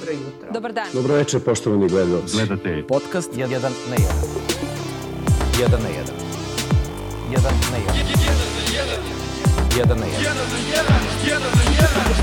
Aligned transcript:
Dobro 0.00 0.12
jutro. 0.12 0.52
Dobar 0.52 0.72
dan. 0.72 0.86
Dobro 0.94 1.14
večer, 1.14 1.40
poštovani 1.44 1.88
gledalci. 1.88 2.36
Gledate 2.36 2.82
Podcast 2.88 3.32
1 3.32 3.48
na 3.48 3.48
1. 3.48 3.60
1 5.58 5.70
na 5.70 5.88
1. 5.88 5.92
1 7.30 7.32
na 7.32 7.38
1. 7.78 7.82
1 9.76 9.88
na 9.88 10.06
1. 10.06 10.12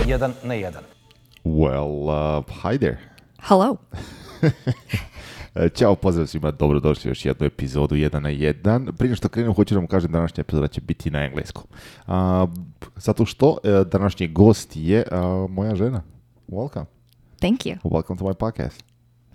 1 0.07 0.31
na 0.43 0.53
1. 0.53 0.71
Well, 1.43 2.07
uh, 2.07 2.43
hi 2.63 2.77
there. 2.77 2.97
Hello. 3.39 3.75
Ćao, 5.77 5.95
pozdrav 5.95 6.27
svima, 6.27 6.51
dobrodošli 6.51 7.09
u 7.09 7.11
još 7.11 7.25
jednu 7.25 7.45
epizodu 7.45 7.95
1 7.95 8.19
na 8.19 8.29
1. 8.29 8.91
Prije 8.91 9.15
što 9.15 9.29
krenem, 9.29 9.53
hoću 9.53 9.73
da 9.73 9.79
vam 9.79 9.87
kažem 9.87 10.11
današnja 10.11 10.41
epizoda 10.41 10.67
će 10.67 10.81
biti 10.81 11.11
na 11.11 11.23
engleskom. 11.23 11.63
A, 12.07 12.47
zato 12.95 13.25
što 13.25 13.57
e, 13.63 13.83
današnji 13.91 14.27
gost 14.27 14.71
je 14.75 15.03
a, 15.11 15.45
moja 15.49 15.75
žena. 15.75 16.01
Welcome. 16.47 16.96
Thank 17.39 17.65
you. 17.65 17.79
Welcome 17.83 18.17
to 18.17 18.23
my 18.23 18.33
podcast. 18.33 18.77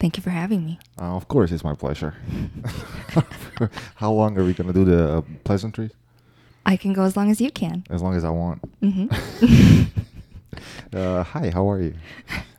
Thank 0.00 0.16
you 0.16 0.22
for 0.22 0.30
having 0.30 0.64
me. 0.66 0.78
Uh, 1.00 1.14
of 1.16 1.28
course, 1.28 1.52
it's 1.52 1.62
my 1.62 1.74
pleasure. 1.74 2.14
How 3.96 4.10
long 4.12 4.36
are 4.38 4.44
we 4.44 4.52
going 4.52 4.66
to 4.66 4.72
do 4.72 4.84
the 4.84 5.18
uh, 5.18 5.22
pleasantries? 5.44 5.92
I 6.66 6.76
can 6.76 6.92
go 6.92 7.02
as 7.02 7.16
long 7.16 7.30
as 7.30 7.40
you 7.40 7.50
can. 7.50 7.84
As 7.90 8.02
long 8.02 8.14
as 8.16 8.24
I 8.24 8.30
want. 8.30 8.62
hmm 8.80 9.06
Uh, 10.94 11.22
hi, 11.22 11.48
how 11.48 11.68
are 11.70 11.80
you? 11.80 11.94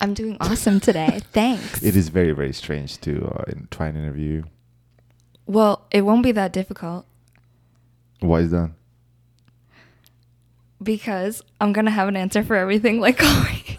I'm 0.01 0.15
doing 0.15 0.37
awesome 0.41 0.79
today. 0.79 1.19
Thanks. 1.31 1.83
It 1.83 1.95
is 1.95 2.09
very, 2.09 2.31
very 2.31 2.51
strange 2.51 2.99
to 3.01 3.27
uh, 3.27 3.43
in- 3.47 3.67
try 3.69 3.87
and 3.87 3.97
interview 3.97 4.31
you. 4.31 4.43
Well, 5.45 5.85
it 5.91 6.01
won't 6.01 6.23
be 6.23 6.31
that 6.31 6.51
difficult 6.51 7.05
Why 8.19 8.39
is 8.39 8.51
that? 8.51 8.71
because 10.81 11.43
I'm 11.61 11.71
going 11.71 11.85
to 11.85 11.91
have 11.91 12.07
an 12.07 12.17
answer 12.17 12.43
for 12.43 12.55
everything 12.55 12.99
like 12.99 13.21
always. 13.23 13.77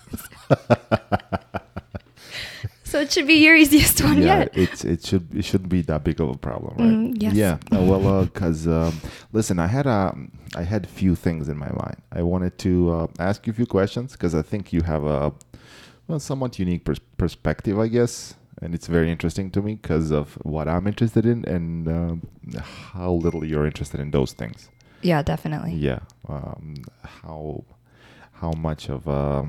So 2.95 3.01
it 3.01 3.11
should 3.11 3.27
be 3.27 3.35
your 3.45 3.57
easiest 3.57 4.05
one 4.05 4.19
yeah, 4.19 4.39
yet. 4.39 4.51
it's 4.55 4.85
it 4.85 5.05
should 5.05 5.27
it 5.35 5.45
shouldn't 5.45 5.69
be 5.69 5.83
that 5.83 6.05
big 6.05 6.21
of 6.21 6.29
a 6.29 6.39
problem, 6.39 6.77
right? 6.77 6.97
Mm, 6.97 7.21
yes. 7.21 7.35
Yeah. 7.35 7.59
Uh, 7.73 7.83
well, 7.83 8.25
because 8.25 8.69
um, 8.69 9.01
listen, 9.33 9.59
I 9.59 9.67
had 9.67 9.89
um, 9.89 10.31
I 10.55 10.63
had 10.63 10.87
few 10.87 11.17
things 11.17 11.49
in 11.49 11.59
my 11.59 11.71
mind. 11.71 11.97
I 12.13 12.23
wanted 12.23 12.57
to 12.59 12.93
uh, 12.93 13.07
ask 13.19 13.49
you 13.49 13.53
a 13.53 13.57
few 13.57 13.67
questions 13.67 14.13
because 14.13 14.33
I 14.33 14.43
think 14.43 14.73
you 14.73 14.83
have 14.83 15.03
a 15.03 15.33
well, 16.07 16.21
somewhat 16.21 16.57
unique 16.61 16.85
pers- 16.85 17.01
perspective, 17.19 17.81
I 17.81 17.89
guess, 17.89 18.35
and 18.63 18.77
it's 18.77 18.87
very 18.87 19.11
interesting 19.11 19.51
to 19.51 19.61
me 19.61 19.75
because 19.75 20.13
of 20.13 20.35
what 20.45 20.69
I'm 20.69 20.87
interested 20.87 21.27
in 21.27 21.45
and 21.47 21.89
um 21.89 22.23
how 22.95 23.11
little 23.11 23.45
you're 23.45 23.67
interested 23.67 23.99
in 23.99 24.13
those 24.13 24.33
things. 24.35 24.71
Yeah, 25.03 25.21
definitely. 25.23 25.73
Yeah. 25.73 25.99
Um, 26.29 26.77
how 27.03 27.65
how 28.35 28.53
much 28.53 28.89
of 28.89 29.09
a 29.09 29.49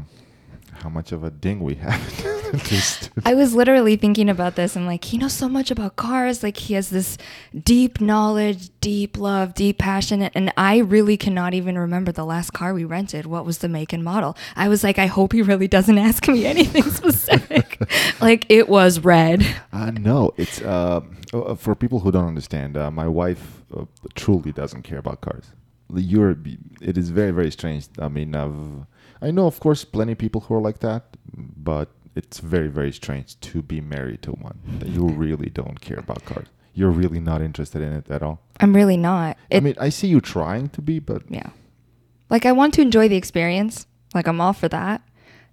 how 0.81 0.89
much 0.89 1.11
of 1.11 1.23
a 1.23 1.29
ding 1.29 1.59
we 1.59 1.75
have. 1.75 2.01
Just 2.65 3.09
I 3.25 3.33
was 3.33 3.53
literally 3.53 3.95
thinking 3.95 4.29
about 4.29 4.55
this 4.55 4.75
and 4.75 4.85
like 4.85 5.03
he 5.05 5.17
knows 5.17 5.33
so 5.33 5.49
much 5.49 5.71
about 5.71 5.95
cars 5.95 6.43
like 6.43 6.57
he 6.57 6.73
has 6.75 6.89
this 6.89 7.17
deep 7.63 7.99
knowledge 8.01 8.69
deep 8.81 9.17
love 9.17 9.53
deep 9.53 9.77
passion 9.77 10.21
and 10.23 10.53
I 10.57 10.77
really 10.77 11.17
cannot 11.17 11.53
even 11.53 11.77
remember 11.77 12.11
the 12.11 12.25
last 12.25 12.51
car 12.53 12.73
we 12.73 12.83
rented 12.85 13.25
what 13.25 13.45
was 13.45 13.59
the 13.59 13.69
make 13.69 13.93
and 13.93 14.03
model 14.03 14.37
I 14.55 14.67
was 14.67 14.83
like 14.83 14.97
I 14.99 15.07
hope 15.07 15.33
he 15.33 15.41
really 15.41 15.67
doesn't 15.67 15.97
ask 15.97 16.27
me 16.27 16.45
anything 16.45 16.83
specific 17.01 17.81
like 18.21 18.45
it 18.49 18.69
was 18.69 18.99
red 18.99 19.45
Uh, 19.71 19.91
no, 19.91 20.31
it's 20.37 20.61
uh, 20.61 21.01
uh, 21.33 21.55
for 21.55 21.75
people 21.75 21.99
who 21.99 22.11
don't 22.11 22.27
understand. 22.27 22.77
Uh, 22.77 22.89
my 22.91 23.07
wife 23.07 23.63
uh, 23.75 23.85
truly 24.15 24.51
doesn't 24.51 24.83
care 24.83 24.97
about 24.99 25.21
cars. 25.21 25.51
You're, 25.93 26.37
it 26.81 26.97
is 26.97 27.09
very, 27.09 27.31
very 27.31 27.51
strange. 27.51 27.87
I 27.99 28.07
mean, 28.07 28.35
I've, 28.35 28.85
I 29.21 29.31
know, 29.31 29.45
of 29.47 29.59
course, 29.59 29.83
plenty 29.85 30.13
of 30.13 30.17
people 30.17 30.41
who 30.41 30.55
are 30.55 30.61
like 30.61 30.79
that, 30.79 31.03
but 31.35 31.89
it's 32.15 32.39
very, 32.39 32.67
very 32.67 32.91
strange 32.91 33.39
to 33.41 33.61
be 33.61 33.81
married 33.81 34.21
to 34.23 34.31
one 34.31 34.59
that 34.79 34.89
you 34.89 35.05
really 35.25 35.49
don't 35.49 35.79
care 35.81 35.97
about 35.99 36.23
cars. 36.25 36.47
You're 36.73 36.91
really 36.91 37.19
not 37.19 37.41
interested 37.41 37.81
in 37.81 37.93
it 37.93 38.09
at 38.11 38.21
all. 38.21 38.41
I'm 38.59 38.75
really 38.75 38.97
not 38.97 39.37
I 39.51 39.59
mean, 39.59 39.75
I 39.79 39.89
see 39.89 40.07
you 40.07 40.19
trying 40.21 40.69
to 40.69 40.81
be, 40.81 40.99
but 40.99 41.21
yeah 41.29 41.49
like 42.29 42.45
I 42.45 42.51
want 42.53 42.73
to 42.75 42.81
enjoy 42.81 43.07
the 43.07 43.15
experience 43.17 43.85
like 44.13 44.27
I'm 44.27 44.41
all 44.41 44.53
for 44.53 44.67
that 44.69 45.01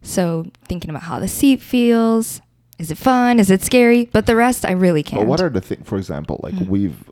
so 0.01 0.47
thinking 0.65 0.91
about 0.91 1.03
how 1.03 1.19
the 1.21 1.29
seat 1.29 1.61
feels 1.61 2.41
is 2.79 2.91
it 2.91 2.99
fun 2.99 3.39
is 3.39 3.51
it 3.51 3.63
scary 3.63 4.07
but 4.07 4.27
the 4.27 4.35
rest 4.37 4.65
I 4.65 4.73
really 4.73 5.03
can't 5.03 5.21
But 5.23 5.29
what 5.29 5.41
are 5.41 5.51
the 5.51 5.61
things? 5.61 5.87
For 5.87 5.99
example, 5.99 6.41
like 6.43 6.55
Mhm. 6.55 6.69
we've, 6.69 7.05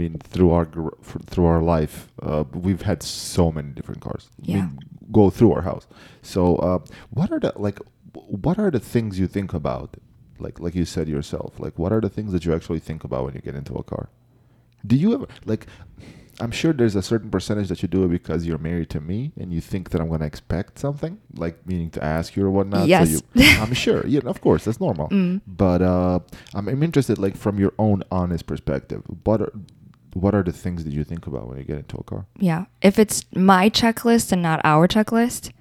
mean, 0.00 0.14
through 0.32 0.50
our 0.56 0.64
gr- 0.64 0.96
through 1.30 1.46
our 1.54 1.62
life, 1.62 1.96
uh, 2.22 2.44
we've 2.66 2.82
had 2.90 3.02
so 3.02 3.44
many 3.56 3.70
different 3.78 4.00
cars. 4.06 4.24
I 4.42 4.44
Yeah. 4.50 4.54
mean, 4.56 4.78
go 5.12 5.24
through 5.36 5.52
our 5.56 5.62
house. 5.70 5.86
So, 6.22 6.42
uh, 6.68 6.78
what 7.18 7.28
are 7.32 7.40
the 7.40 7.52
like? 7.66 7.78
What 8.44 8.56
are 8.58 8.70
the 8.70 8.80
things 8.94 9.18
you 9.18 9.26
think 9.36 9.52
about? 9.54 9.96
Like, 10.38 10.60
like 10.64 10.74
you 10.80 10.84
said 10.84 11.08
yourself. 11.08 11.50
Like, 11.64 11.78
what 11.78 11.92
are 11.94 12.00
the 12.06 12.10
things 12.16 12.30
that 12.32 12.44
you 12.44 12.52
actually 12.54 12.80
think 12.88 13.04
about 13.04 13.24
when 13.24 13.34
you 13.34 13.40
get 13.40 13.54
into 13.54 13.74
a 13.74 13.82
car? 13.82 14.04
Do 14.86 14.94
you 14.96 15.14
ever 15.14 15.26
like? 15.52 15.66
I'm 16.38 16.50
sure 16.50 16.74
there's 16.74 16.94
a 16.96 17.00
certain 17.00 17.30
percentage 17.30 17.68
that 17.70 17.80
you 17.82 17.88
do 17.88 18.04
it 18.04 18.08
because 18.08 18.44
you're 18.46 18.58
married 18.70 18.90
to 18.90 19.00
me 19.00 19.32
and 19.40 19.54
you 19.54 19.62
think 19.62 19.88
that 19.90 20.02
I'm 20.02 20.10
gonna 20.10 20.26
expect 20.26 20.78
something, 20.78 21.16
like 21.44 21.66
meaning 21.66 21.88
to 21.96 22.04
ask 22.04 22.36
you 22.36 22.44
or 22.44 22.50
whatnot. 22.50 22.86
Yes. 22.88 23.08
So 23.10 23.20
you, 23.40 23.46
I'm 23.62 23.72
sure. 23.72 24.06
Yeah, 24.06 24.20
of 24.26 24.42
course, 24.42 24.62
that's 24.66 24.78
normal. 24.80 25.08
Mm. 25.16 25.40
But 25.46 25.80
uh, 25.80 26.18
I'm, 26.54 26.68
I'm 26.68 26.82
interested, 26.82 27.16
like 27.16 27.36
from 27.38 27.58
your 27.58 27.72
own 27.78 28.02
honest 28.10 28.44
perspective. 28.46 29.00
What 29.24 29.40
are 29.40 29.52
what 30.20 30.34
are 30.34 30.42
the 30.42 30.52
things 30.52 30.84
that 30.84 30.92
you 30.92 31.04
think 31.04 31.26
about 31.26 31.48
when 31.48 31.58
you 31.58 31.64
get 31.64 31.78
into 31.78 31.96
a 31.98 32.02
car? 32.02 32.26
Yeah. 32.38 32.66
If 32.82 32.98
it's 32.98 33.24
my 33.34 33.68
checklist 33.70 34.32
and 34.32 34.42
not 34.42 34.60
our 34.64 34.88
checklist, 34.88 35.52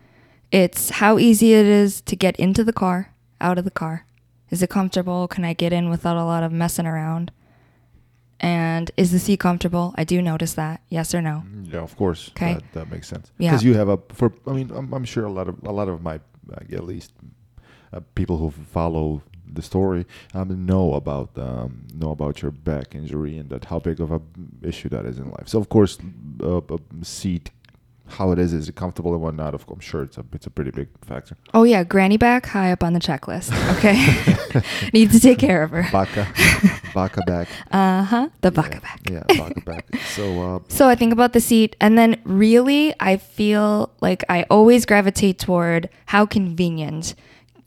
it's 0.51 0.89
how 1.01 1.17
easy 1.19 1.53
it 1.53 1.66
is 1.66 2.01
to 2.01 2.16
get 2.16 2.35
into 2.38 2.63
the 2.63 2.73
car, 2.73 3.13
out 3.41 3.57
of 3.57 3.66
the 3.66 3.71
car. 3.71 4.05
Is 4.49 4.61
it 4.61 4.69
comfortable? 4.69 5.27
Can 5.27 5.43
I 5.43 5.53
get 5.53 5.73
in 5.73 5.89
without 5.89 6.17
a 6.17 6.23
lot 6.23 6.43
of 6.43 6.51
messing 6.51 6.85
around? 6.85 7.31
And 8.39 8.91
is 8.95 9.11
the 9.11 9.19
seat 9.19 9.39
comfortable? 9.39 9.93
I 9.97 10.03
do 10.03 10.21
notice 10.21 10.53
that. 10.53 10.81
Yes 10.89 11.16
or 11.16 11.22
no? 11.22 11.43
Yeah, 11.63 11.79
of 11.79 11.95
course. 11.95 12.31
'Kay. 12.35 12.53
that, 12.55 12.73
that 12.73 12.91
makes 12.91 13.07
sense. 13.07 13.31
Yeah. 13.37 13.51
Because 13.51 13.63
you 13.63 13.73
have 13.75 13.89
a 13.89 13.97
for. 14.09 14.33
I 14.45 14.51
mean, 14.51 14.72
I'm, 14.72 14.93
I'm 14.93 15.05
sure 15.05 15.25
a 15.25 15.31
lot 15.31 15.47
of 15.47 15.55
a 15.63 15.72
lot 15.72 15.87
of 15.89 16.01
my 16.01 16.19
at 16.72 16.83
least 16.83 17.13
uh, 17.93 18.01
people 18.13 18.37
who 18.37 18.51
follow 18.51 19.22
the 19.55 19.61
story 19.61 20.05
um, 20.33 20.66
know 20.66 20.93
about 20.93 21.29
um, 21.38 21.88
know 21.93 22.11
about 22.11 22.41
your 22.41 22.51
back 22.51 22.95
injury 22.95 23.38
and 23.38 23.49
that 23.49 23.66
how 23.66 23.79
big 23.79 23.99
of 23.99 24.11
a 24.11 24.21
issue 24.61 24.89
that 24.89 25.05
is 25.05 25.17
in 25.17 25.29
life. 25.31 25.47
So 25.47 25.59
of 25.59 25.69
course, 25.69 25.97
uh, 26.43 26.61
a 26.61 26.79
seat, 27.03 27.51
how 28.07 28.31
it 28.31 28.39
is, 28.39 28.53
is 28.53 28.69
it 28.69 28.75
comfortable 28.75 29.13
and 29.13 29.21
whatnot. 29.21 29.53
Of 29.53 29.66
course, 29.66 29.77
I'm 29.77 29.81
sure 29.81 30.03
it's 30.03 30.17
a 30.17 30.25
it's 30.33 30.45
a 30.45 30.49
pretty 30.49 30.71
big 30.71 30.88
factor. 31.05 31.35
Oh, 31.53 31.63
yeah. 31.63 31.83
Granny 31.83 32.17
back, 32.17 32.45
high 32.45 32.71
up 32.71 32.83
on 32.83 32.93
the 32.93 32.99
checklist. 32.99 33.51
Okay. 33.77 33.95
Need 34.93 35.11
to 35.11 35.19
take 35.19 35.39
care 35.39 35.63
of 35.63 35.72
her. 35.72 35.87
Baka, 35.91 36.27
baka 36.93 37.22
back. 37.25 37.47
Uh 37.72 38.03
huh. 38.03 38.29
The 38.41 38.49
Yeah, 38.49 38.61
baka 38.61 38.81
back. 38.81 39.01
Yeah, 39.09 39.23
baka 39.37 39.61
back. 39.61 39.85
So 40.13 40.41
uh, 40.55 40.59
So 40.67 40.87
I 40.87 40.95
think 40.95 41.13
about 41.13 41.33
the 41.33 41.41
seat, 41.41 41.75
and 41.81 41.97
then 41.97 42.22
really, 42.25 42.93
I 42.99 43.17
feel 43.17 43.91
like 44.01 44.23
I 44.29 44.45
always 44.49 44.85
gravitate 44.85 45.39
toward 45.39 45.89
how 46.07 46.25
convenient 46.25 47.16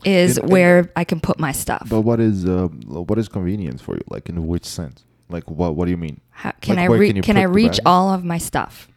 is 0.04 0.40
where 0.40 0.90
I 0.96 1.04
can 1.04 1.20
put 1.20 1.38
my 1.38 1.52
stuff. 1.52 1.88
But 1.88 2.02
what 2.02 2.20
is 2.20 2.44
uh, 2.46 2.68
what 2.68 3.18
is 3.18 3.28
convenience 3.28 3.80
for 3.82 3.94
you? 3.94 4.02
Like 4.08 4.28
in 4.28 4.46
which 4.46 4.64
sense? 4.64 5.04
Like 5.28 5.50
what 5.50 5.74
what 5.76 5.84
do 5.86 5.90
you 5.90 5.96
mean? 5.96 6.20
How, 6.30 6.52
can 6.60 6.76
Like, 6.76 6.90
I 6.90 6.92
re- 6.92 7.06
can 7.08 7.16
you 7.16 7.22
can, 7.22 7.36
I 7.36 7.42
reach 7.42 7.80
all 7.84 8.12
of 8.12 8.24
my 8.24 8.38
stuff? 8.38 8.88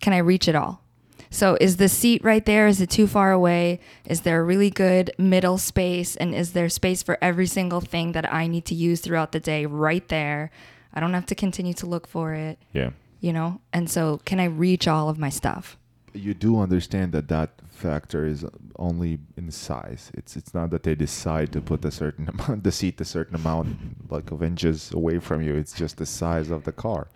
Can 0.00 0.12
I 0.12 0.18
reach 0.18 0.48
it 0.48 0.54
all? 0.54 0.82
So 1.30 1.56
is 1.60 1.76
the 1.76 1.88
seat 1.88 2.24
right 2.24 2.44
there? 2.44 2.66
Is 2.66 2.80
it 2.80 2.90
too 2.90 3.06
far 3.06 3.30
away? 3.30 3.78
Is 4.04 4.22
there 4.22 4.40
a 4.40 4.44
really 4.44 4.70
good 4.70 5.12
middle 5.16 5.58
space? 5.58 6.16
And 6.16 6.34
is 6.34 6.52
there 6.52 6.68
space 6.68 7.02
for 7.04 7.16
every 7.22 7.46
single 7.46 7.80
thing 7.80 8.12
that 8.12 8.32
I 8.32 8.48
need 8.48 8.64
to 8.66 8.74
use 8.74 9.00
throughout 9.00 9.30
the 9.30 9.38
day 9.38 9.64
right 9.66 10.06
there? 10.08 10.50
I 10.92 10.98
don't 10.98 11.14
have 11.14 11.26
to 11.26 11.36
continue 11.36 11.74
to 11.74 11.86
look 11.86 12.08
for 12.08 12.34
it, 12.34 12.58
Yeah. 12.72 12.90
you 13.20 13.32
know? 13.32 13.60
And 13.72 13.88
so 13.88 14.20
can 14.24 14.40
I 14.40 14.46
reach 14.46 14.88
all 14.88 15.08
of 15.08 15.18
my 15.18 15.28
stuff? 15.28 15.78
You 16.12 16.34
do 16.34 16.58
understand 16.58 17.12
that 17.12 17.28
that 17.28 17.50
factor 17.80 18.26
is 18.26 18.44
only 18.76 19.18
in 19.36 19.50
size. 19.50 20.10
It's 20.14 20.36
it's 20.36 20.52
not 20.54 20.70
that 20.70 20.82
they 20.82 20.94
decide 20.94 21.52
to 21.52 21.60
put 21.60 21.84
a 21.84 21.90
certain 21.90 22.28
amount 22.32 22.64
the 22.64 22.72
seat 22.72 23.00
a 23.00 23.04
certain 23.04 23.34
amount 23.34 23.68
like 24.10 24.30
of 24.30 24.42
inches 24.42 24.92
away 24.92 25.18
from 25.18 25.42
you. 25.42 25.54
It's 25.56 25.72
just 25.72 25.96
the 25.96 26.06
size 26.06 26.50
of 26.50 26.64
the 26.64 26.72
car. 26.72 27.08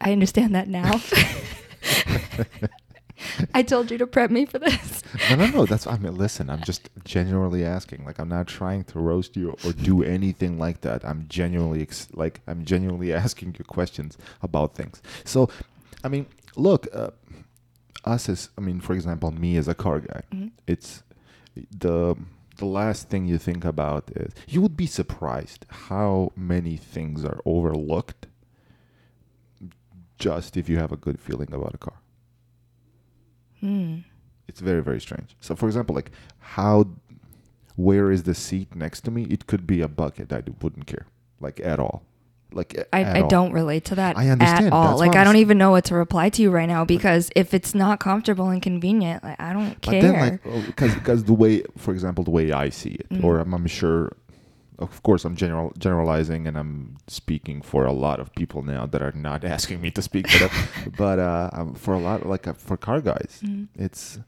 I 0.00 0.12
understand 0.12 0.54
that 0.54 0.68
now. 0.68 1.00
I 3.52 3.62
told 3.62 3.90
you 3.90 3.98
to 3.98 4.06
prep 4.06 4.30
me 4.30 4.46
for 4.46 4.58
this. 4.58 5.02
No, 5.30 5.36
no, 5.36 5.46
no. 5.46 5.66
That's 5.66 5.86
I 5.86 5.96
mean. 5.98 6.14
Listen, 6.14 6.48
I'm 6.50 6.62
just 6.62 6.88
genuinely 7.04 7.64
asking. 7.64 8.04
Like, 8.04 8.18
I'm 8.20 8.28
not 8.28 8.46
trying 8.46 8.84
to 8.84 8.98
roast 9.00 9.36
you 9.36 9.56
or 9.64 9.72
do 9.72 10.02
anything 10.04 10.58
like 10.58 10.82
that. 10.82 11.04
I'm 11.04 11.26
genuinely 11.28 11.82
ex- 11.82 12.08
like 12.14 12.40
I'm 12.46 12.64
genuinely 12.64 13.12
asking 13.12 13.56
you 13.58 13.64
questions 13.64 14.16
about 14.42 14.74
things. 14.74 15.02
So, 15.24 15.50
I 16.04 16.08
mean, 16.08 16.26
look, 16.56 16.86
uh, 16.92 17.10
us 18.08 18.28
as 18.28 18.48
I 18.58 18.60
mean, 18.60 18.80
for 18.80 18.94
example, 18.94 19.30
me 19.30 19.56
as 19.56 19.68
a 19.68 19.74
car 19.74 20.00
guy, 20.00 20.22
Mhm. 20.32 20.50
it's 20.66 21.02
the 21.86 22.16
the 22.56 22.66
last 22.80 23.08
thing 23.10 23.22
you 23.32 23.38
think 23.38 23.64
about 23.64 24.10
is 24.16 24.30
you 24.48 24.60
would 24.62 24.76
be 24.76 24.86
surprised 24.86 25.64
how 25.88 26.32
many 26.36 26.76
things 26.76 27.24
are 27.24 27.40
overlooked 27.44 28.26
just 30.18 30.56
if 30.56 30.68
you 30.68 30.76
have 30.78 30.90
a 30.92 30.96
good 30.96 31.18
feeling 31.20 31.52
about 31.54 31.74
a 31.74 31.78
car. 31.78 31.98
Hmm. 33.60 33.98
It's 34.48 34.60
very 34.60 34.82
very 34.82 35.00
strange. 35.00 35.36
So, 35.40 35.54
for 35.54 35.66
example, 35.66 35.94
like 35.94 36.10
how 36.56 36.86
where 37.76 38.10
is 38.10 38.22
the 38.24 38.34
seat 38.34 38.74
next 38.74 39.02
to 39.02 39.10
me? 39.10 39.22
It 39.24 39.46
could 39.46 39.64
be 39.66 39.80
a 39.80 39.88
bucket. 39.88 40.32
I 40.32 40.42
wouldn't 40.62 40.86
care, 40.86 41.06
like 41.40 41.60
at 41.60 41.78
all, 41.78 42.02
like 42.52 42.88
I, 42.92 43.18
I 43.20 43.22
don't 43.28 43.52
relate 43.52 43.84
to 43.86 43.94
that 43.96 44.16
I 44.16 44.28
understand. 44.30 44.66
at 44.68 44.72
all. 44.72 44.88
That's 44.88 45.00
like 45.00 45.16
I 45.16 45.24
don't 45.24 45.36
even 45.36 45.58
know 45.58 45.70
what 45.72 45.84
to 45.86 45.94
reply 45.94 46.30
to 46.30 46.42
you 46.42 46.50
right 46.50 46.68
now 46.68 46.84
because 46.84 47.30
if 47.36 47.52
it's 47.52 47.74
not 47.74 48.00
comfortable 48.00 48.48
and 48.48 48.62
convenient, 48.62 49.22
like 49.22 49.38
I 49.40 49.52
don't 49.52 49.80
But 49.82 49.90
care. 49.90 50.02
then, 50.02 50.40
like, 50.44 50.66
because 50.66 50.94
because 50.94 51.24
the 51.24 51.34
way, 51.34 51.62
for 51.76 51.92
example, 51.92 52.24
the 52.24 52.30
way 52.30 52.50
I 52.52 52.70
see 52.70 52.90
it, 52.90 53.08
Mm. 53.10 53.24
or 53.24 53.38
I'm, 53.40 53.52
I'm 53.52 53.66
sure, 53.66 54.12
of 54.78 55.02
course, 55.02 55.24
I'm 55.26 55.36
general 55.36 55.72
generalizing, 55.78 56.46
and 56.46 56.56
I'm 56.56 56.96
speaking 57.06 57.60
for 57.62 57.84
a 57.84 57.92
lot 57.92 58.18
of 58.18 58.34
people 58.34 58.62
now 58.62 58.86
that 58.86 59.02
are 59.02 59.12
not 59.12 59.44
asking 59.54 59.80
me 59.82 59.90
to 59.90 60.00
speak 60.02 60.26
them. 60.30 60.50
but 60.96 61.18
uh, 61.18 61.50
um, 61.52 61.74
for 61.74 61.92
a 61.94 61.98
lot, 61.98 62.24
like 62.26 62.46
uh, 62.48 62.54
for 62.54 62.76
car 62.78 63.00
guys, 63.02 63.40
Mm. 63.44 63.68
it's 63.76 64.18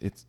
it's 0.00 0.26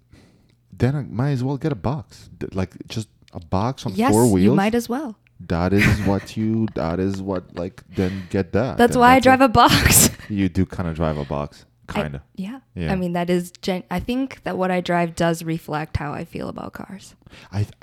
then 0.72 0.96
I 0.96 1.04
might 1.04 1.32
as 1.32 1.44
well 1.44 1.58
get 1.58 1.72
a 1.72 1.76
box, 1.76 2.30
like 2.54 2.72
just 2.88 3.08
a 3.34 3.40
box 3.40 3.86
on 3.86 3.94
yes, 3.96 4.12
four 4.12 4.24
wheels. 4.32 4.44
you 4.46 4.56
might 4.56 4.76
as 4.76 4.88
well. 4.90 5.18
That 5.42 5.74
is 5.74 5.86
what 6.08 6.38
you. 6.38 6.68
That 6.76 7.00
is 7.00 7.22
what 7.22 7.56
like. 7.56 7.84
Then 7.96 8.28
get 8.30 8.54
that. 8.54 8.78
That's 8.78 8.94
Then 8.94 9.00
why 9.02 9.16
I 9.16 9.20
drive 9.28 9.42
a 9.42 9.50
box. 9.50 10.10
You 10.30 10.50
do 10.50 10.66
kind 10.66 10.88
of 10.90 10.96
drive 10.96 11.18
a 11.18 11.26
box, 11.26 11.66
kind 11.88 12.16
of. 12.16 12.22
yeah. 12.36 12.60
Yeah. 12.74 12.92
I 12.92 12.96
mean, 12.96 13.14
that 13.14 13.30
is. 13.30 13.52
Gen- 13.62 13.84
I 13.92 14.00
think 14.00 14.42
that 14.44 14.58
what 14.58 14.72
I 14.72 14.82
drive 14.82 15.16
does 15.16 15.44
reflect 15.44 15.98
how 15.98 16.14
I 16.14 16.26
feel 16.26 16.50
about 16.50 16.74
cars. 16.74 17.16
I. 17.52 17.64
th- 17.64 17.74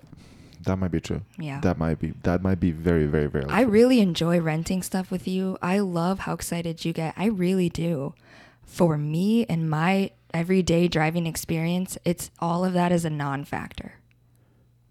that 0.65 0.77
might 0.77 0.93
be 0.93 1.01
true. 1.01 1.23
Yeah. 1.39 1.59
That 1.61 1.77
might 1.77 1.99
be. 1.99 2.13
That 2.23 2.41
might 2.43 2.61
be 2.61 2.71
very, 2.71 3.07
very, 3.07 3.27
very. 3.27 3.45
I 3.49 3.65
true. 3.65 3.73
really 3.73 4.01
enjoy 4.01 4.41
renting 4.41 4.83
stuff 4.83 5.11
with 5.11 5.27
you. 5.27 5.59
I 5.61 5.81
love 5.81 6.21
how 6.21 6.35
excited 6.35 6.85
you 6.85 6.93
get. 6.93 7.15
I 7.17 7.27
really 7.27 7.69
do. 7.69 8.15
For 8.65 8.97
me 8.97 9.45
and 9.47 9.69
my 9.69 10.13
everyday 10.33 10.87
driving 10.87 11.27
experience, 11.27 11.99
it's 12.05 12.31
all 12.39 12.65
of 12.65 12.73
that 12.75 12.93
is 12.93 13.05
a 13.05 13.11
non-factor. 13.11 13.95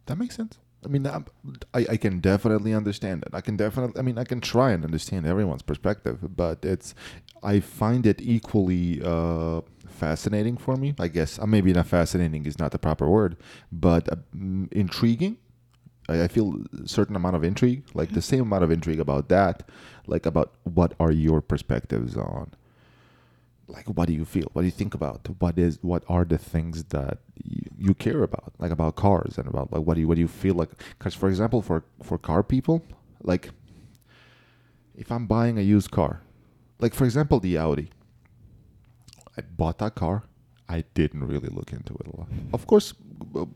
That 0.07 0.17
makes 0.17 0.35
sense. 0.35 0.57
I 0.83 0.87
mean, 0.87 1.05
I'm- 1.05 1.25
I, 1.73 1.85
I 1.91 1.97
can 1.97 2.19
definitely 2.19 2.73
understand 2.73 3.23
it. 3.23 3.29
I 3.33 3.41
can 3.41 3.55
definitely, 3.55 3.99
I 3.99 4.01
mean, 4.03 4.17
I 4.17 4.23
can 4.23 4.41
try 4.41 4.71
and 4.71 4.83
understand 4.83 5.25
everyone's 5.27 5.61
perspective, 5.61 6.35
but 6.35 6.65
it's, 6.65 6.95
I 7.43 7.59
find 7.59 8.05
it 8.05 8.19
equally 8.21 9.01
uh, 9.03 9.61
fascinating 9.87 10.57
for 10.57 10.75
me. 10.75 10.95
I 10.99 11.07
guess 11.07 11.37
uh, 11.39 11.45
maybe 11.45 11.71
not 11.73 11.85
fascinating 11.87 12.45
is 12.45 12.57
not 12.57 12.71
the 12.71 12.79
proper 12.79 13.07
word, 13.07 13.37
but 13.71 14.11
uh, 14.11 14.15
intriguing. 14.71 15.37
I, 16.09 16.23
I 16.23 16.27
feel 16.27 16.63
a 16.83 16.87
certain 16.87 17.15
amount 17.15 17.35
of 17.35 17.43
intrigue, 17.43 17.83
like 17.93 18.13
the 18.13 18.21
same 18.21 18.41
amount 18.41 18.63
of 18.63 18.71
intrigue 18.71 18.99
about 18.99 19.29
that, 19.29 19.63
like 20.07 20.25
about 20.25 20.53
what 20.63 20.93
are 20.99 21.11
your 21.11 21.41
perspectives 21.41 22.17
on 22.17 22.51
like 23.71 23.87
what 23.87 24.07
do 24.07 24.13
you 24.13 24.25
feel? 24.25 24.47
What 24.53 24.61
do 24.63 24.65
you 24.65 24.71
think 24.71 24.93
about? 24.93 25.27
What 25.39 25.57
is 25.57 25.79
what 25.81 26.03
are 26.07 26.25
the 26.25 26.37
things 26.37 26.83
that 26.85 27.19
you, 27.43 27.63
you 27.77 27.93
care 27.93 28.23
about? 28.23 28.53
Like 28.59 28.71
about 28.71 28.95
cars 28.95 29.37
and 29.37 29.47
about 29.47 29.71
like 29.71 29.83
what 29.83 29.95
do 29.95 30.01
you 30.01 30.07
what 30.07 30.15
do 30.15 30.21
you 30.21 30.27
feel 30.27 30.55
like? 30.55 30.69
Because 30.97 31.13
for 31.13 31.29
example 31.29 31.61
for 31.61 31.83
for 32.01 32.17
car 32.17 32.43
people 32.43 32.83
like 33.23 33.51
if 34.95 35.11
i'm 35.11 35.25
buying 35.25 35.57
a 35.57 35.61
used 35.61 35.91
car 35.91 36.21
like 36.79 36.93
for 36.93 37.05
example 37.05 37.39
the 37.39 37.57
audi 37.57 37.89
i 39.37 39.41
bought 39.41 39.77
that 39.79 39.95
car. 39.95 40.23
I 40.69 40.85
didn't 40.93 41.25
really 41.27 41.49
look 41.49 41.73
into 41.73 41.93
it 41.95 42.07
a 42.07 42.15
lot. 42.15 42.29
Of 42.53 42.65
course 42.65 42.93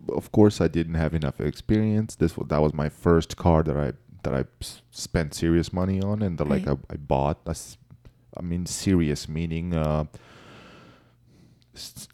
of 0.10 0.32
course 0.34 0.60
i 0.60 0.68
didn't 0.68 0.96
have 0.96 1.14
enough 1.14 1.40
experience. 1.40 2.16
This 2.16 2.36
was 2.36 2.48
that 2.50 2.62
was 2.62 2.74
my 2.74 2.90
first 2.90 3.38
car 3.38 3.64
that 3.64 3.78
i 3.78 3.94
that 4.24 4.34
i 4.34 4.44
spent 4.92 5.34
serious 5.34 5.72
money 5.72 6.02
on 6.02 6.22
and 6.22 6.38
that 6.38 6.50
like 6.50 6.64
mm-hmm. 6.64 6.92
I, 6.92 6.96
I 6.96 6.98
bought 6.98 7.40
a 7.46 7.56
I 8.38 8.42
mean, 8.42 8.66
serious 8.66 9.28
meaning, 9.30 9.74
uh, 9.76 10.06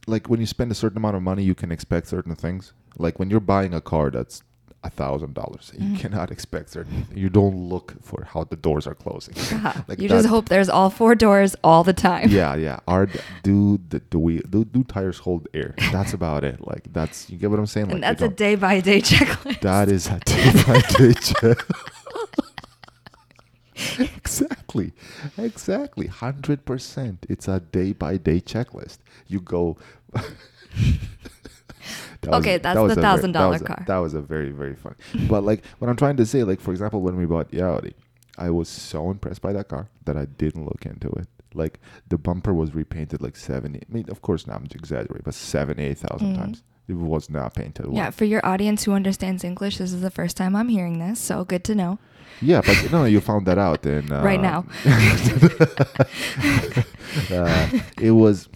like 0.07 0.27
when 0.27 0.39
you 0.39 0.45
spend 0.45 0.71
a 0.71 0.75
certain 0.75 0.97
amount 0.97 1.15
of 1.15 1.21
money, 1.21 1.43
you 1.43 1.55
can 1.55 1.71
expect 1.71 2.07
certain 2.07 2.35
things. 2.35 2.73
Like 2.97 3.19
when 3.19 3.29
you're 3.29 3.39
buying 3.39 3.73
a 3.73 3.81
car 3.81 4.09
that's 4.09 4.41
a 4.83 4.89
thousand 4.89 5.35
dollars, 5.35 5.71
you 5.77 5.89
Mhm. 5.89 5.99
cannot 5.99 6.31
expect 6.31 6.71
certain. 6.71 7.05
You 7.13 7.29
don't 7.29 7.55
look 7.69 7.93
for 8.01 8.23
how 8.33 8.45
the 8.45 8.55
doors 8.55 8.87
are 8.87 8.95
closing. 8.95 9.35
Like 9.87 9.99
you 9.99 10.09
just 10.09 10.27
hope 10.27 10.49
there's 10.49 10.69
all 10.69 10.89
four 10.89 11.13
doors 11.13 11.55
all 11.63 11.83
the 11.83 11.93
time. 11.93 12.29
yeah, 12.29 12.55
yeah. 12.55 12.79
Are 12.87 13.07
do 13.43 13.79
the 13.89 13.99
do 13.99 14.17
we 14.17 14.39
do, 14.39 14.65
do 14.65 14.83
tires 14.83 15.19
hold 15.19 15.47
air? 15.53 15.75
That's 15.91 16.13
about 16.13 16.43
it. 16.43 16.65
Like 16.65 16.91
that's 16.91 17.29
you 17.29 17.37
get 17.37 17.51
what 17.51 17.59
I'm 17.59 17.67
saying. 17.67 17.87
Like 17.87 17.95
and 17.95 18.03
that's 18.03 18.23
a 18.23 18.29
day 18.29 18.55
by 18.55 18.79
day 18.79 19.01
checklist. 19.01 19.61
that 19.61 19.89
is 19.89 20.07
a 20.07 20.19
day 20.25 20.51
by 20.65 20.79
day 20.97 21.13
check. 21.13 21.59
exactly, 23.99 24.93
exactly, 25.37 26.07
hundred 26.07 26.65
percent. 26.65 27.25
It's 27.29 27.47
a 27.47 27.59
day 27.59 27.93
by 27.93 28.17
day 28.17 28.39
checklist. 28.41 28.99
You 29.27 29.39
go. 29.41 29.77
That 32.21 32.33
Okay, 32.35 32.57
that's 32.59 32.79
that 32.79 32.95
the 32.95 33.01
that 33.01 33.19
$1,000 33.33 33.49
was 33.49 33.61
a- 33.61 33.65
car. 33.65 33.83
That 33.87 33.97
was 33.97 34.13
a 34.13 34.21
very 34.21 34.51
very 34.51 34.75
funny. 34.75 34.95
But 35.27 35.43
like 35.43 35.65
what 35.79 35.89
I'm 35.89 35.95
trying 35.95 36.17
to 36.17 36.25
say, 36.25 36.43
like 36.43 36.61
for 36.61 36.69
example, 36.71 37.01
when 37.01 37.17
we 37.17 37.25
bought 37.25 37.49
the 37.49 37.63
Audi, 37.63 37.95
I 38.37 38.51
was 38.51 38.69
so 38.69 39.09
impressed 39.09 39.41
by 39.41 39.53
that 39.53 39.67
car 39.69 39.89
that 40.05 40.15
I 40.15 40.25
didn't 40.25 40.65
look 40.65 40.85
into 40.85 41.09
it. 41.13 41.27
Like 41.55 41.79
the 42.09 42.19
bumper 42.19 42.53
was 42.53 42.75
repainted 42.75 43.21
like 43.23 43.35
seventy. 43.35 43.79
I 43.79 43.91
mean, 43.91 44.05
of 44.09 44.21
course, 44.21 44.45
now 44.45 44.53
I'm 44.53 44.65
exaggerating, 44.65 45.23
but 45.25 45.33
seven, 45.33 45.79
eight 45.79 45.97
thousand 45.97 46.35
Mhm. 46.35 46.37
times. 46.37 46.63
It 46.87 46.93
was 46.93 47.29
not 47.29 47.55
painted. 47.55 47.87
well. 47.87 47.95
Yeah, 47.95 48.09
for 48.11 48.25
your 48.25 48.45
audience 48.45 48.83
who 48.83 48.91
understands 48.91 49.43
English, 49.43 49.77
this 49.79 49.91
is 49.91 50.01
the 50.01 50.11
first 50.11 50.37
time 50.37 50.55
I'm 50.55 50.69
hearing 50.69 50.99
this, 50.99 51.19
so 51.19 51.43
good 51.43 51.63
to 51.65 51.73
know. 51.75 51.97
Yeah, 52.41 52.61
but 52.65 52.91
no, 52.91 53.05
you 53.05 53.21
found 53.21 53.45
that 53.45 53.57
out 53.57 53.85
in 53.85 54.11
uh, 54.11 54.23
Right 54.23 54.41
now. 54.41 54.65
uh, 57.31 57.69
it 57.99 58.11
was. 58.11 58.49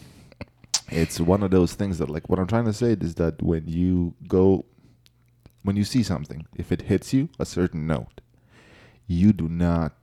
It's 0.90 1.20
one 1.20 1.44
of 1.44 1.52
those 1.52 1.74
things 1.74 1.98
that, 1.98 2.10
like, 2.10 2.30
what 2.30 2.40
I'm 2.40 2.48
trying 2.48 2.66
to 2.66 2.74
say 2.74 2.92
is 3.00 3.16
that 3.16 3.42
when 3.42 3.68
you 3.68 4.14
go, 4.28 4.66
when 5.64 5.76
you 5.76 5.84
see 5.84 6.04
something, 6.04 6.46
if 6.56 6.72
it 6.72 6.84
hits 6.84 7.12
you 7.12 7.30
a 7.40 7.46
certain 7.46 7.88
note, 7.88 8.22
you 9.08 9.34
do 9.34 9.48
not, 9.48 9.94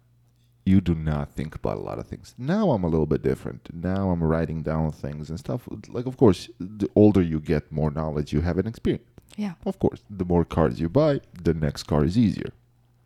you 0.66 0.80
do 0.80 0.94
not 0.94 1.32
think 1.32 1.54
about 1.54 1.76
a 1.76 1.80
lot 1.80 1.98
of 2.00 2.06
things. 2.08 2.34
Now 2.36 2.72
I'm 2.72 2.82
a 2.82 2.88
little 2.88 3.06
bit 3.06 3.22
different. 3.22 3.68
Now 3.72 4.10
I'm 4.10 4.22
writing 4.22 4.62
down 4.62 4.90
things 4.90 5.30
and 5.30 5.38
stuff. 5.38 5.68
Like, 5.88 6.06
of 6.06 6.16
course, 6.16 6.50
the 6.58 6.88
older 6.96 7.22
you 7.22 7.38
get, 7.38 7.70
more 7.70 7.90
knowledge 7.92 8.32
you 8.32 8.40
have 8.40 8.58
and 8.58 8.66
experience. 8.66 9.04
Yeah. 9.36 9.54
Of 9.64 9.78
course, 9.78 10.02
the 10.10 10.24
more 10.24 10.44
cars 10.44 10.80
you 10.80 10.88
buy, 10.88 11.20
the 11.42 11.54
next 11.54 11.84
car 11.84 12.04
is 12.04 12.18
easier. 12.18 12.52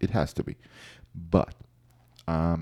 It 0.06 0.10
has 0.20 0.30
to 0.38 0.42
be. 0.48 0.54
But 1.14 1.54
um, 2.28 2.60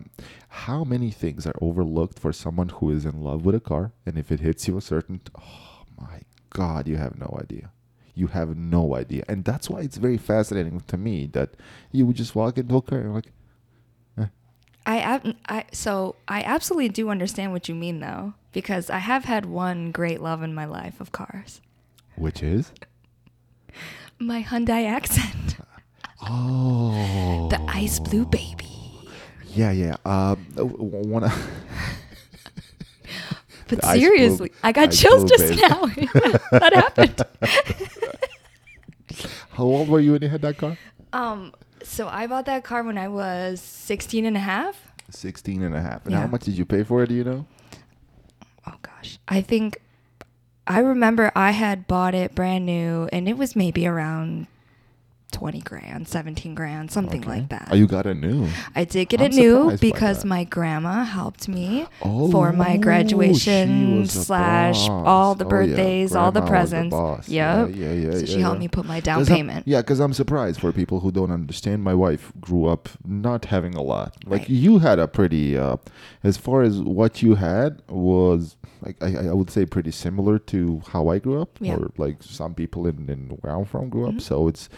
how 0.64 0.80
many 0.84 1.10
things 1.22 1.46
are 1.50 1.58
overlooked 1.68 2.18
for 2.18 2.32
someone 2.32 2.70
who 2.76 2.86
is 2.96 3.04
in 3.10 3.16
love 3.28 3.40
with 3.46 3.54
a 3.54 3.60
car? 3.60 3.92
And 4.06 4.14
if 4.22 4.26
it 4.34 4.40
hits 4.40 4.66
you 4.68 4.74
a 4.78 4.80
certain, 4.80 5.20
oh 5.38 5.84
my 6.00 6.18
God, 6.50 6.82
you 6.90 6.96
have 6.96 7.14
no 7.18 7.30
idea. 7.44 7.66
You 8.14 8.28
have 8.28 8.50
no 8.56 8.94
idea. 9.02 9.22
And 9.28 9.44
that's 9.44 9.68
why 9.70 9.80
it's 9.86 9.98
very 10.06 10.16
fascinating 10.18 10.80
to 10.92 10.96
me 10.96 11.16
that 11.38 11.50
you 11.92 12.06
would 12.06 12.16
just 12.16 12.34
walk 12.34 12.56
into 12.58 12.76
a 12.76 12.82
car 12.82 12.98
and 12.98 13.06
you're 13.08 13.14
like, 13.14 13.30
I, 14.86 14.98
ab- 14.98 15.36
I 15.48 15.64
so 15.72 16.14
I 16.28 16.42
absolutely 16.42 16.90
do 16.90 17.08
understand 17.08 17.52
what 17.52 17.70
you 17.70 17.74
mean 17.74 18.00
though, 18.00 18.34
because 18.52 18.90
I 18.90 18.98
have 18.98 19.24
had 19.24 19.46
one 19.46 19.92
great 19.92 20.20
love 20.20 20.42
in 20.42 20.54
my 20.54 20.66
life 20.66 21.00
of 21.00 21.10
cars. 21.10 21.62
which 22.16 22.42
is? 22.42 22.70
My 24.18 24.42
Hyundai 24.42 24.86
accent. 24.86 25.56
Oh. 26.28 27.48
The 27.50 27.60
ice 27.68 27.98
blue 27.98 28.26
baby. 28.26 28.68
Yeah, 29.54 29.70
yeah. 29.72 29.96
Um, 30.04 30.36
one. 30.56 31.30
But 33.66 33.80
The 33.80 33.86
ice 33.86 33.92
blue- 33.98 34.02
seriously, 34.02 34.52
I 34.62 34.72
got 34.72 34.92
chills 34.92 35.24
just 35.24 35.48
baby. 35.48 35.62
now. 35.62 35.86
that 36.52 36.72
happened. 36.74 37.22
How 39.52 39.64
old 39.64 39.88
were 39.88 40.00
you 40.00 40.12
when 40.12 40.20
you 40.22 40.28
had 40.28 40.42
that 40.42 40.58
car? 40.58 40.76
Um, 41.14 41.54
so 41.82 42.06
I 42.08 42.26
bought 42.26 42.44
that 42.46 42.62
car 42.64 42.82
when 42.82 42.98
I 42.98 43.08
was 43.08 43.60
16 43.62 44.26
and 44.26 44.36
a 44.36 44.40
half. 44.40 44.92
16 45.10 45.62
and 45.62 45.74
a 45.74 45.80
half. 45.80 46.04
And 46.04 46.14
how 46.14 46.26
much 46.26 46.42
did 46.42 46.58
you 46.58 46.64
pay 46.66 46.82
for 46.82 47.02
it, 47.04 47.08
do 47.08 47.14
you 47.14 47.24
know? 47.24 47.46
Oh 48.66 48.74
gosh. 48.82 49.18
I 49.28 49.40
think 49.40 49.80
I 50.66 50.80
remember 50.80 51.30
I 51.36 51.52
had 51.52 51.86
bought 51.86 52.14
it 52.14 52.34
brand 52.34 52.66
new 52.66 53.08
and 53.12 53.28
it 53.28 53.38
was 53.38 53.54
maybe 53.54 53.86
around 53.86 54.46
20 55.34 55.60
grand, 55.60 56.08
17 56.08 56.54
grand, 56.54 56.90
something 56.90 57.20
Okay. 57.20 57.28
like 57.28 57.48
that. 57.50 57.68
Oh, 57.70 57.74
you 57.74 57.86
got 57.86 58.06
it 58.06 58.14
new. 58.14 58.48
I 58.74 58.84
did 58.84 59.08
get 59.10 59.20
I'm 59.20 59.26
it 59.26 59.34
new 59.34 59.76
because 59.78 60.24
my 60.24 60.44
grandma 60.44 61.04
helped 61.04 61.48
me 61.48 61.86
Oh, 62.02 62.30
for 62.30 62.52
my 62.52 62.76
graduation 62.78 64.06
slash 64.06 64.88
boss. 64.88 65.06
all 65.06 65.34
the 65.34 65.44
Oh, 65.44 65.48
yeah. 65.48 65.50
birthdays, 65.66 66.14
all 66.14 66.32
the 66.32 66.42
presents. 66.42 66.94
Yep. 66.94 67.28
Yeah, 67.28 67.66
yeah, 67.66 67.92
yeah. 67.92 68.10
so 68.12 68.18
yeah, 68.20 68.24
she 68.26 68.40
helped 68.40 68.60
me 68.60 68.68
put 68.68 68.86
my 68.86 69.00
down 69.00 69.18
'Cause 69.18 69.30
I'm- 69.30 69.36
payment. 69.38 69.66
yeah, 69.66 69.80
because 69.80 70.00
I'm 70.00 70.12
surprised 70.12 70.60
for 70.60 70.72
people 70.72 71.00
who 71.00 71.10
don't 71.10 71.30
understand. 71.30 71.82
My 71.82 71.94
wife 71.94 72.32
grew 72.40 72.66
up 72.66 72.88
not 73.06 73.46
having 73.46 73.74
a 73.74 73.82
lot. 73.82 74.14
Like 74.26 74.42
Right. 74.42 74.50
you 74.50 74.78
had 74.78 74.98
a 74.98 75.08
pretty, 75.08 75.58
uh, 75.58 75.76
as 76.22 76.36
far 76.36 76.62
as 76.62 76.80
what 76.80 77.22
you 77.22 77.34
had 77.34 77.82
was, 77.88 78.56
like 78.84 78.96
I, 79.02 79.28
I 79.28 79.32
would 79.32 79.50
say, 79.50 79.66
pretty 79.66 79.90
similar 79.90 80.38
to 80.38 80.82
how 80.88 81.08
I 81.08 81.18
grew 81.18 81.40
up, 81.42 81.58
Yeah. 81.60 81.76
or 81.76 81.90
like 81.96 82.22
some 82.22 82.54
people 82.54 82.86
in, 82.86 83.08
in 83.08 83.36
where 83.40 83.54
I'm 83.56 83.64
from 83.64 83.88
grew 83.88 84.06
up. 84.08 84.14
Mhm. 84.14 84.20
So 84.22 84.46
it's 84.48 84.68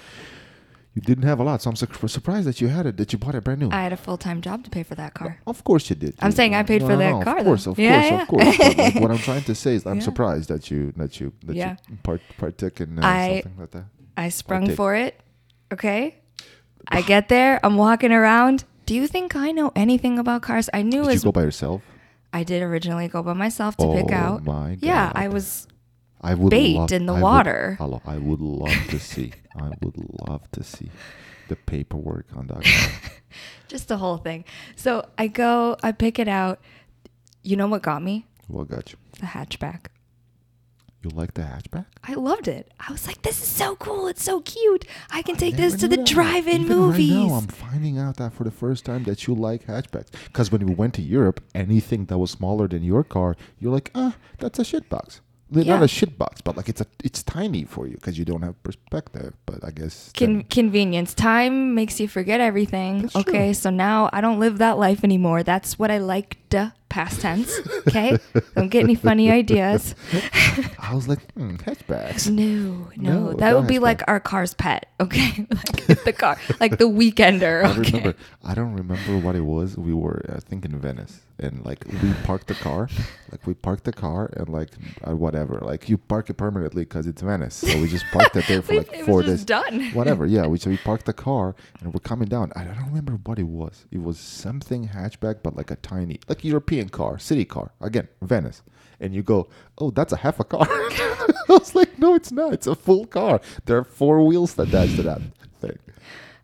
you 0.96 1.02
didn't 1.02 1.24
have 1.24 1.38
a 1.38 1.44
lot. 1.44 1.60
So 1.62 1.68
I'm 1.70 1.76
su- 1.76 2.08
surprised 2.08 2.46
that 2.48 2.60
you 2.62 2.68
had 2.68 2.86
it, 2.86 2.96
that 2.96 3.12
you 3.12 3.18
bought 3.18 3.34
it 3.36 3.44
brand 3.44 3.60
new. 3.60 3.68
I 3.70 3.82
had 3.82 3.92
a 3.92 3.96
full 3.98 4.16
time 4.16 4.40
job 4.40 4.64
to 4.64 4.70
pay 4.70 4.82
for 4.82 4.94
that 4.96 5.12
car. 5.14 5.38
Of 5.46 5.62
course 5.62 5.88
you 5.90 5.96
did. 5.96 6.14
I'm 6.20 6.30
You- 6.30 6.36
saying 6.36 6.54
I 6.54 6.62
paid 6.64 6.80
no, 6.82 6.86
for 6.88 6.92
no, 6.94 6.98
that 7.04 7.10
no, 7.10 7.22
car, 7.22 7.38
Of 7.38 7.44
though. 7.44 7.50
course, 7.50 7.66
of 7.66 7.78
Yeah, 7.78 7.92
course, 7.92 8.10
yeah. 8.12 8.22
of 8.22 8.28
course. 8.28 8.78
Like, 8.78 8.94
what 9.02 9.10
I'm 9.10 9.18
trying 9.30 9.44
to 9.44 9.54
say 9.54 9.74
is, 9.76 9.86
I'm 9.90 9.96
Yeah. 9.98 10.02
surprised 10.10 10.48
that 10.48 10.70
you 10.70 10.92
that 10.96 11.20
you 11.20 11.32
that 11.44 11.54
Yeah. 11.54 11.76
you 11.88 11.96
part, 12.02 12.20
partook 12.38 12.80
in 12.80 12.98
uh, 12.98 13.06
I- 13.06 13.42
something 13.44 13.60
like 13.60 13.70
that. 13.72 13.84
I 14.16 14.28
sprung 14.30 14.66
take- 14.68 14.76
for 14.76 14.94
it. 14.94 15.20
Okay. 15.72 16.16
I 16.88 17.02
get 17.02 17.28
there. 17.28 17.60
I'm 17.62 17.76
walking 17.76 18.12
around. 18.12 18.64
Do 18.86 18.94
you 18.94 19.06
think 19.08 19.34
I 19.36 19.50
know 19.52 19.72
anything 19.76 20.18
about 20.18 20.42
cars? 20.42 20.70
I 20.72 20.82
knew 20.82 21.04
Did 21.04 21.14
you 21.14 21.20
go 21.20 21.32
by 21.32 21.42
yourself? 21.42 21.82
I 22.32 22.44
did 22.44 22.62
originally 22.62 23.08
go 23.08 23.22
by 23.22 23.32
myself 23.34 23.76
to 23.78 23.86
pick 23.92 24.12
Oh 24.12 24.14
out. 24.14 24.44
my 24.44 24.78
Yeah, 24.80 25.10
I 25.14 25.28
was. 25.28 25.66
I 26.22 26.34
would 26.34 26.50
bait 26.50 26.76
love, 26.76 26.92
in 26.92 27.06
the 27.06 27.12
I 27.12 27.16
would- 27.16 27.22
water. 27.22 27.76
hello, 27.78 28.00
I 28.06 28.16
would 28.18 28.40
love 28.40 28.72
to 28.88 28.98
see. 28.98 29.32
I 29.58 29.70
would 29.82 29.96
love 30.28 30.50
to 30.52 30.62
see 30.62 30.90
the 31.48 31.56
paperwork 31.56 32.26
on 32.36 32.46
that. 32.48 32.64
Just 33.68 33.88
the 33.88 33.96
whole 33.96 34.16
thing. 34.18 34.44
So 34.76 35.06
I 35.18 35.26
go, 35.28 35.76
I 35.82 35.92
pick 35.92 36.18
it 36.18 36.28
out. 36.28 36.60
You 37.42 37.56
know 37.56 37.66
what 37.68 37.82
got 37.82 38.02
me? 38.02 38.26
what 38.48 38.68
got 38.68 38.92
you? 38.92 38.98
The 39.18 39.26
hatchback. 39.26 39.86
You 41.02 41.10
like 41.10 41.34
the 41.34 41.42
hatchback? 41.42 41.86
I 42.02 42.14
loved 42.14 42.48
it. 42.48 42.72
I 42.80 42.90
was 42.90 43.06
like, 43.06 43.22
this 43.22 43.40
is 43.40 43.48
so 43.48 43.76
cool. 43.76 44.08
It's 44.08 44.22
so 44.24 44.40
cute. 44.40 44.84
I 45.10 45.22
can 45.22 45.36
take 45.36 45.54
Never 45.56 45.70
this 45.70 45.80
to 45.80 45.88
the 45.88 45.96
that. 45.98 46.06
drive-in 46.06 46.62
Even 46.62 46.76
movies. 46.76 47.12
Right 47.12 47.26
now, 47.28 47.34
I'm 47.34 47.46
finding 47.46 47.98
out 47.98 48.16
that 48.16 48.32
for 48.32 48.42
the 48.44 48.50
first 48.50 48.84
time 48.84 49.04
that 49.04 49.26
you 49.26 49.34
like 49.34 49.66
hatchbacks. 49.66 50.10
Because 50.24 50.50
when 50.50 50.66
we 50.66 50.74
went 50.74 50.94
to 50.94 51.02
Europe, 51.02 51.42
anything 51.54 52.06
that 52.06 52.18
was 52.18 52.30
smaller 52.32 52.66
than 52.66 52.82
your 52.82 53.04
car, 53.04 53.36
you're 53.58 53.72
like, 53.72 53.90
ah, 53.94 54.16
that's 54.38 54.58
a 54.58 54.62
shitbox. 54.62 55.20
Not 55.48 55.64
Yeah. 55.66 55.76
a 55.78 55.86
shitbox, 55.86 56.38
but 56.42 56.56
like 56.56 56.68
it's 56.68 56.80
a 56.80 56.86
it's 57.04 57.22
tiny 57.22 57.64
for 57.64 57.86
you 57.86 57.94
because 57.94 58.18
you 58.18 58.24
don't 58.24 58.42
have 58.42 58.60
perspective. 58.64 59.34
But 59.46 59.64
I 59.64 59.70
guess 59.70 60.10
Con- 60.16 60.42
convenience, 60.50 61.14
Time 61.14 61.74
makes 61.74 62.00
you 62.00 62.08
forget 62.08 62.40
everything. 62.40 63.02
That's 63.02 63.16
okay, 63.16 63.48
true. 63.48 63.54
so 63.54 63.70
now 63.70 64.10
I 64.12 64.20
don't 64.20 64.40
live 64.40 64.58
that 64.58 64.76
life 64.78 65.04
anymore. 65.04 65.42
That's 65.44 65.78
what 65.78 65.90
I 65.90 65.98
like 65.98 66.38
to 66.50 66.72
past 66.96 67.20
tense. 67.20 67.52
Okay, 67.86 68.16
don't 68.56 68.68
get 68.70 68.84
any 68.84 68.94
funny 68.94 69.30
ideas. 69.30 69.94
I 70.78 70.94
was 70.94 71.08
like, 71.08 71.20
hmm, 71.32 71.56
hatchbacks. 71.56 72.30
No, 72.30 72.88
no, 72.96 73.12
No, 73.30 73.32
that 73.34 73.50
no 73.50 73.58
would 73.60 73.68
be 73.68 73.78
like 73.78 74.00
our 74.08 74.18
car's 74.20 74.54
pet. 74.54 74.86
Okay, 74.98 75.46
like 75.60 76.04
the 76.04 76.12
car, 76.16 76.38
like 76.58 76.78
the 76.78 76.88
weekender. 76.88 77.64
I 77.64 77.70
Okay. 77.78 77.90
remember. 77.98 78.14
I 78.44 78.54
don't 78.54 78.72
remember 78.74 79.18
what 79.18 79.34
it 79.36 79.44
was. 79.44 79.76
We 79.76 79.92
were, 79.92 80.22
I 80.34 80.40
think, 80.40 80.64
in 80.64 80.78
Venice, 80.78 81.20
and 81.38 81.64
like 81.66 81.84
we 82.02 82.14
parked 82.24 82.46
the 82.46 82.54
car, 82.54 82.88
like 83.30 83.46
we 83.46 83.52
parked 83.52 83.84
the 83.84 83.92
car, 83.92 84.30
and 84.38 84.48
like 84.48 84.70
uh, 85.06 85.14
whatever, 85.14 85.58
like 85.60 85.88
you 85.90 85.98
park 85.98 86.30
it 86.30 86.34
permanently 86.38 86.84
because 86.84 87.06
it's 87.06 87.20
Venice, 87.20 87.56
so 87.56 87.78
we 87.82 87.88
just 87.88 88.06
parked 88.12 88.36
it 88.36 88.46
there 88.48 88.62
for 88.66 88.72
We- 88.72 88.78
like 88.78 88.92
it 88.92 88.98
was 89.00 89.06
four 89.06 89.22
just 89.22 89.46
days. 89.46 89.60
done. 89.60 89.90
Whatever, 90.00 90.24
yeah. 90.24 90.46
We 90.46 90.56
so 90.58 90.70
we 90.70 90.78
parked 90.78 91.04
the 91.04 91.12
car, 91.12 91.54
and 91.80 91.92
we're 91.92 92.00
coming 92.00 92.28
down. 92.28 92.52
I 92.56 92.64
don't 92.64 92.86
remember 92.86 93.18
what 93.26 93.38
it 93.38 93.48
was. 93.62 93.84
It 93.90 94.02
was 94.02 94.18
something 94.18 94.88
hatchback, 94.88 95.36
but 95.42 95.56
like 95.56 95.70
a 95.70 95.76
tiny, 95.76 96.20
like 96.28 96.42
European 96.44 96.85
car, 96.92 97.18
city 97.18 97.44
car. 97.44 97.72
Again, 97.80 98.08
Venice. 98.22 98.62
And 99.00 99.14
you 99.14 99.22
go, 99.22 99.48
oh, 99.78 99.90
that's 99.90 100.12
a 100.12 100.16
half 100.16 100.40
a 100.40 100.44
car. 100.44 100.66
I 100.70 101.34
was 101.48 101.74
like, 101.74 101.98
no, 101.98 102.14
it's 102.14 102.32
not. 102.32 102.52
It's 102.54 102.66
a 102.66 102.74
full 102.74 103.06
car. 103.06 103.40
There 103.66 103.76
are 103.76 103.84
four 103.84 104.24
wheels 104.26 104.58
attached 104.58 104.96
to 104.96 105.02
that 105.02 105.20
thing. 105.60 105.78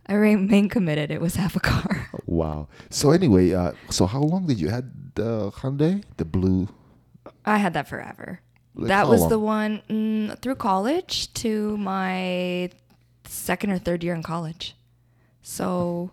I 0.07 0.15
remain 0.15 0.69
committed. 0.69 1.11
It 1.11 1.21
was 1.21 1.37
half 1.37 1.57
a 1.57 1.61
car. 1.61 2.09
Wow. 2.27 2.69
So 2.89 3.11
anyway, 3.11 3.53
uh, 3.53 3.73
so 3.91 4.07
how 4.07 4.21
long 4.23 4.47
did 4.47 4.59
you 4.59 4.69
had 4.71 4.91
the 5.17 5.51
Hyundai, 5.51 6.03
the 6.17 6.25
blue? 6.25 6.69
I 7.45 7.59
had 7.59 7.75
that 7.75 7.89
forever. 7.89 8.41
Like 8.75 8.89
that 8.89 9.07
was 9.07 9.21
long? 9.21 9.29
the 9.29 9.39
one 9.39 9.83
mm, 9.91 10.39
through 10.41 10.55
college 10.55 11.33
to 11.35 11.77
my 11.77 12.71
second 13.27 13.71
or 13.71 13.79
third 13.79 14.03
year 14.03 14.15
in 14.15 14.23
college. 14.23 14.75
So 15.43 16.11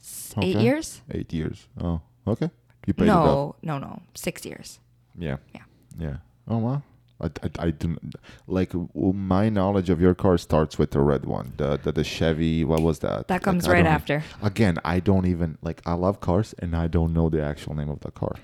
s- 0.00 0.32
eight 0.40 0.56
years? 0.56 1.02
Eight 1.10 1.32
years. 1.34 1.66
Oh, 1.78 2.00
okay. 2.26 2.48
You 2.88 2.94
paid 2.94 3.04
it 3.04 3.10
off. 3.10 3.26
No, 3.62 3.78
no, 3.78 3.78
no, 3.86 4.02
six 4.14 4.46
years. 4.46 4.80
Yeah. 5.18 5.36
Yeah. 5.54 5.62
Yeah. 5.98 6.16
Oh 6.48 6.56
wow. 6.58 6.82
I, 7.20 7.26
I, 7.42 7.66
I 7.66 7.70
do 7.70 7.98
like 8.46 8.72
my 9.04 9.48
knowledge 9.48 9.90
of 9.90 10.00
your 10.00 10.14
car 10.14 10.38
starts 10.38 10.78
with 10.78 10.92
the 10.92 11.00
red 11.00 11.26
one, 11.26 11.52
the 11.56 11.76
the, 11.76 11.92
the 11.92 12.04
Chevy. 12.04 12.64
What 12.64 12.80
was 12.80 13.00
that? 13.00 13.28
That 13.28 13.42
comes 13.42 13.68
I 13.68 13.72
right 13.72 13.86
after. 13.86 14.22
Again, 14.40 14.78
I 14.84 15.00
don't 15.00 15.26
even 15.26 15.58
like. 15.60 15.82
I 15.84 15.92
love 15.94 16.20
cars, 16.20 16.54
and 16.60 16.74
I 16.74 16.86
don't 16.86 17.12
know 17.12 17.28
the 17.28 17.42
actual 17.42 17.74
name 17.74 17.90
of 17.90 18.00
the 18.00 18.10
car. 18.12 18.36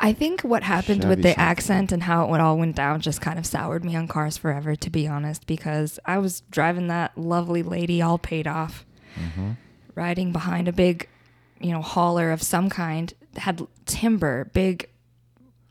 I 0.00 0.12
think 0.12 0.42
what 0.42 0.62
happened 0.62 1.04
with 1.04 1.22
the 1.22 1.30
something. 1.30 1.44
accent 1.52 1.92
and 1.92 2.02
how 2.02 2.34
it 2.34 2.40
all 2.40 2.58
went 2.58 2.74
down 2.76 3.00
just 3.00 3.20
kind 3.22 3.38
of 3.38 3.46
soured 3.46 3.84
me 3.84 3.94
on 3.96 4.08
cars 4.08 4.36
forever, 4.36 4.74
to 4.76 4.90
be 4.90 5.06
honest, 5.08 5.46
because 5.46 5.98
I 6.04 6.18
was 6.18 6.40
driving 6.50 6.88
that 6.88 7.16
lovely 7.16 7.62
lady 7.62 8.02
all 8.02 8.18
paid 8.18 8.46
off, 8.46 8.84
Mm-hmm. 9.16 9.52
riding 9.94 10.32
behind 10.32 10.68
a 10.68 10.72
big, 10.72 11.08
you 11.60 11.70
know, 11.72 11.80
hauler 11.80 12.30
of 12.30 12.42
some 12.42 12.68
kind, 12.68 13.14
had 13.36 13.66
timber, 13.86 14.50
big 14.52 14.88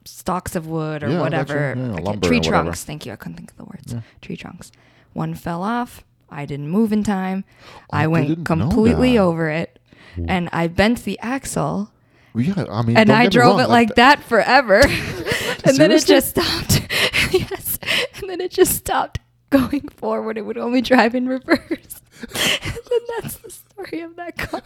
stalks 0.05 0.55
of 0.55 0.67
wood 0.67 1.03
or 1.03 1.09
Yeah, 1.09 1.23
I 1.23 1.29
got 1.29 1.49
you. 1.49 1.55
whatever. 1.55 1.73
Yeah, 1.77 1.95
tree 2.21 2.37
whatever. 2.37 2.41
trunks. 2.63 2.83
Thank 2.83 3.05
you. 3.05 3.11
I 3.11 3.15
couldn't 3.15 3.37
think 3.37 3.51
of 3.51 3.57
the 3.57 3.65
words. 3.65 3.93
Yeah. 3.93 4.01
Tree 4.21 4.37
trunks. 4.37 4.71
One 5.13 5.33
fell 5.33 5.63
off. 5.63 6.03
I 6.29 6.45
didn't 6.45 6.69
move 6.69 6.91
in 6.91 7.03
time. 7.03 7.43
I 7.91 8.03
I 8.03 8.07
went 8.07 8.45
completely 8.45 9.17
over 9.17 9.49
it. 9.49 9.79
And 10.27 10.49
I 10.53 10.67
bent 10.67 11.03
the 11.03 11.19
axle 11.19 11.91
Yeah, 12.33 12.65
I 12.69 12.81
mean, 12.83 12.95
and 12.97 13.11
I 13.11 13.27
drove 13.27 13.59
it 13.59 13.67
like 13.67 13.95
that 13.95 14.23
forever. 14.23 14.79
and 15.65 15.77
then 15.77 15.91
it 15.91 16.05
just 16.05 16.29
stopped. 16.29 16.87
yes. 17.33 17.79
And 18.19 18.29
then 18.29 18.39
it 18.41 18.51
just 18.51 18.75
stopped 18.75 19.19
going 19.49 19.87
forward. 19.89 20.37
It 20.37 20.43
would 20.43 20.57
only 20.57 20.81
drive 20.81 21.15
in 21.15 21.27
reverse. 21.27 22.01
and 22.21 22.79
then 22.89 22.99
that's 23.19 23.35
the 23.37 23.49
story 23.51 24.01
of 24.01 24.15
that 24.15 24.37
car. 24.37 24.61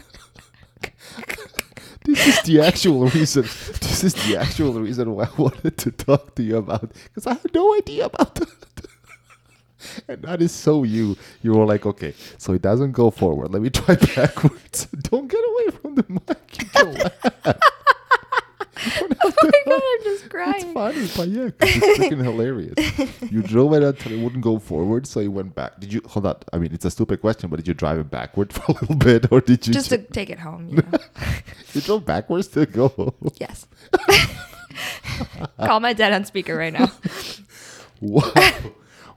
This 2.10 2.28
is 2.28 2.42
the 2.44 2.62
actual 2.62 3.06
reason. 3.06 3.44
This 3.44 4.04
is 4.04 4.14
the 4.16 4.38
actual 4.40 4.74
reason 4.74 5.14
why 5.14 5.26
I 5.26 5.42
wanted 5.42 5.78
to 5.78 5.92
talk 5.92 6.34
to 6.36 6.44
you 6.44 6.58
about 6.58 6.92
because 7.04 7.28
I 7.28 7.34
had 7.34 7.54
no 7.54 7.76
idea 7.76 8.06
about 8.06 8.34
that. 8.36 8.50
And 10.08 10.24
that 10.24 10.42
is 10.42 10.52
so 10.52 10.84
you. 10.84 11.18
You 11.44 11.54
were 11.54 11.66
like, 11.66 11.86
okay, 11.86 12.16
so 12.38 12.54
it 12.54 12.62
doesn't 12.64 12.94
go 12.94 13.12
forward. 13.12 13.52
Let 13.54 13.62
me 13.62 13.70
try 13.70 13.96
backwards. 14.16 14.88
Don't 14.88 15.28
get 15.28 15.40
away 15.40 15.78
from 15.80 15.96
the 15.96 16.06
mic. 16.10 17.58
You 18.86 18.92
can 18.92 19.10
laugh. 19.10 19.18
oh 19.24 19.34
my 19.44 19.52
god, 19.66 19.82
I'm 19.84 20.04
just 20.04 20.30
crying. 20.30 20.56
It's 20.56 20.74
funny, 20.74 21.08
but 21.16 21.28
yeah, 21.30 21.50
it's 21.60 22.00
freaking 22.00 22.24
hilarious. 22.24 22.74
You 23.32 23.42
drove 23.44 23.74
it 23.74 23.84
until 23.84 24.12
it 24.14 24.20
wouldn't 24.24 24.44
go 24.44 24.58
forward, 24.60 25.06
so 25.06 25.20
you 25.20 25.32
went 25.32 25.54
back. 25.54 25.80
Did 25.80 25.94
you 25.94 26.02
hold 26.08 26.26
on? 26.26 26.36
I 26.54 26.58
mean, 26.58 26.74
it's 26.74 26.86
a 26.86 26.92
stupid 26.92 27.22
question, 27.22 27.50
but 27.50 27.58
did 27.58 27.68
you 27.68 27.74
drive 27.74 28.00
it 28.00 28.10
backward 28.10 28.52
for 28.54 28.64
a 28.72 28.76
little 28.80 28.96
bit, 28.96 29.32
or 29.32 29.42
did 29.42 29.66
you 29.68 29.74
Just 29.74 29.90
to 29.90 29.98
take 29.98 30.30
it 30.30 30.40
home, 30.40 30.70
you 30.70 30.78
know. 30.78 30.98
you 31.74 31.82
drove 31.82 32.06
backwards 32.06 32.48
to 32.50 32.66
go? 32.66 33.14
yes. 33.38 33.68
Call 35.60 35.80
my 35.80 35.94
dad 35.94 36.14
on 36.14 36.26
speaker 36.26 36.56
right 36.56 36.74
now. 36.74 36.92
Wow. 38.02 38.32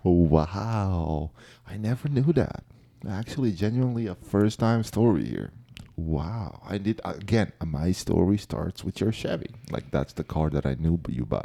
wow. 0.03 1.31
I 1.67 1.77
never 1.77 2.09
knew 2.09 2.33
that. 2.35 2.65
Actually, 3.09 3.53
genuinely 3.53 4.07
a 4.07 4.15
first 4.15 4.59
time 4.59 4.83
story 4.83 5.25
here. 5.25 5.53
Wow. 5.97 6.63
I 6.69 6.79
did, 6.79 7.01
again, 7.05 7.53
my 7.65 7.93
story 7.93 8.39
starts 8.39 8.85
with 8.85 9.01
your 9.01 9.13
Chevy. 9.13 9.51
Like, 9.71 9.91
that's 9.91 10.13
the 10.13 10.25
car 10.25 10.51
that 10.51 10.67
I 10.67 10.75
knew 10.75 11.01
you 11.09 11.25
buy. 11.25 11.45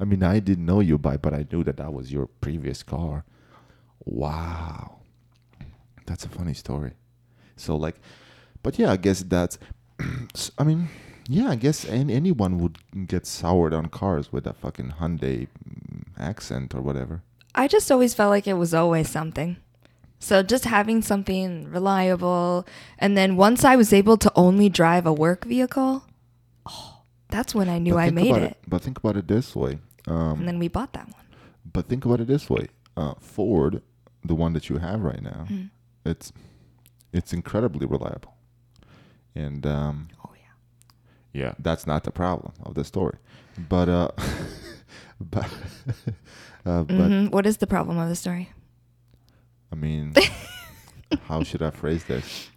I 0.00 0.04
mean, 0.04 0.22
I 0.22 0.40
didn't 0.40 0.66
know 0.66 0.80
you 0.80 0.98
buy, 0.98 1.16
but 1.16 1.34
I 1.34 1.46
knew 1.50 1.62
that 1.64 1.76
that 1.76 1.92
was 1.92 2.12
your 2.12 2.26
previous 2.26 2.82
car. 2.82 3.24
Wow. 4.04 5.00
That's 6.06 6.24
a 6.24 6.28
funny 6.28 6.54
story. 6.54 6.92
So, 7.56 7.76
like, 7.76 7.96
but 8.62 8.78
yeah, 8.78 8.90
I 8.90 8.96
guess 8.96 9.22
that's, 9.22 9.58
i 10.58 10.64
mean, 10.64 10.88
yeah, 11.28 11.50
I 11.50 11.56
guess 11.56 11.84
any, 11.84 12.14
anyone 12.14 12.58
would 12.58 12.78
get 13.06 13.26
soured 13.26 13.72
on 13.72 13.86
cars 13.86 14.32
with 14.32 14.46
a 14.46 14.52
fucking 14.52 14.94
Hyundai 15.00 15.46
mm, 15.68 16.02
accent 16.18 16.74
or 16.74 16.80
whatever. 16.80 17.22
I 17.54 17.68
just 17.68 17.92
always 17.92 18.14
felt 18.14 18.30
like 18.30 18.48
it 18.48 18.54
was 18.54 18.74
always 18.74 19.08
something. 19.08 19.56
So 20.22 20.42
just 20.44 20.64
having 20.66 21.02
something 21.02 21.68
reliable, 21.70 22.64
and 22.98 23.16
then 23.18 23.36
once 23.36 23.64
I 23.64 23.74
was 23.74 23.92
able 23.92 24.16
to 24.18 24.30
only 24.36 24.68
drive 24.68 25.04
a 25.04 25.12
work 25.12 25.44
vehicle, 25.44 26.04
oh, 26.64 27.02
that's 27.28 27.54
when 27.56 27.68
I 27.68 27.78
knew 27.80 27.98
I 27.98 28.10
made 28.10 28.30
about 28.30 28.42
it. 28.42 28.56
But 28.68 28.82
think 28.82 28.98
about 28.98 29.16
it 29.16 29.26
this 29.26 29.56
way. 29.56 29.80
Um, 30.06 30.38
And 30.38 30.46
then 30.48 30.58
we 30.60 30.68
bought 30.68 30.92
that 30.92 31.06
one. 31.06 31.26
but 31.72 31.88
think 31.88 32.04
about 32.04 32.20
it 32.20 32.28
this 32.28 32.48
way. 32.48 32.68
Uh, 32.96 33.14
Ford, 33.20 33.82
the 34.24 34.34
one 34.36 34.52
that 34.52 34.68
you 34.70 34.78
have 34.78 35.00
right 35.02 35.22
now, 35.22 35.46
Mm. 35.50 35.70
it's 36.04 36.32
it's 37.12 37.32
incredibly 37.32 37.86
reliable. 37.86 38.34
And 39.34 39.66
um, 39.66 40.08
Oh 40.24 40.30
yeah. 40.34 40.54
yeah, 41.42 41.54
that's 41.58 41.84
not 41.86 42.04
the 42.04 42.10
problem 42.12 42.52
of 42.62 42.74
the 42.74 42.84
story. 42.84 43.18
But 43.68 43.88
uh, 43.88 44.08
but 45.20 45.46
uh, 46.66 46.84
but 46.84 47.08
hmm 47.10 47.26
What 47.34 47.44
is 47.46 47.56
the 47.58 47.66
problem 47.66 47.98
of 47.98 48.08
the 48.08 48.16
story? 48.16 48.50
I 49.72 49.74
mean, 49.74 50.14
how 51.28 51.42
should 51.42 51.62
I 51.62 51.70
phrase 51.70 52.04
this? 52.04 52.48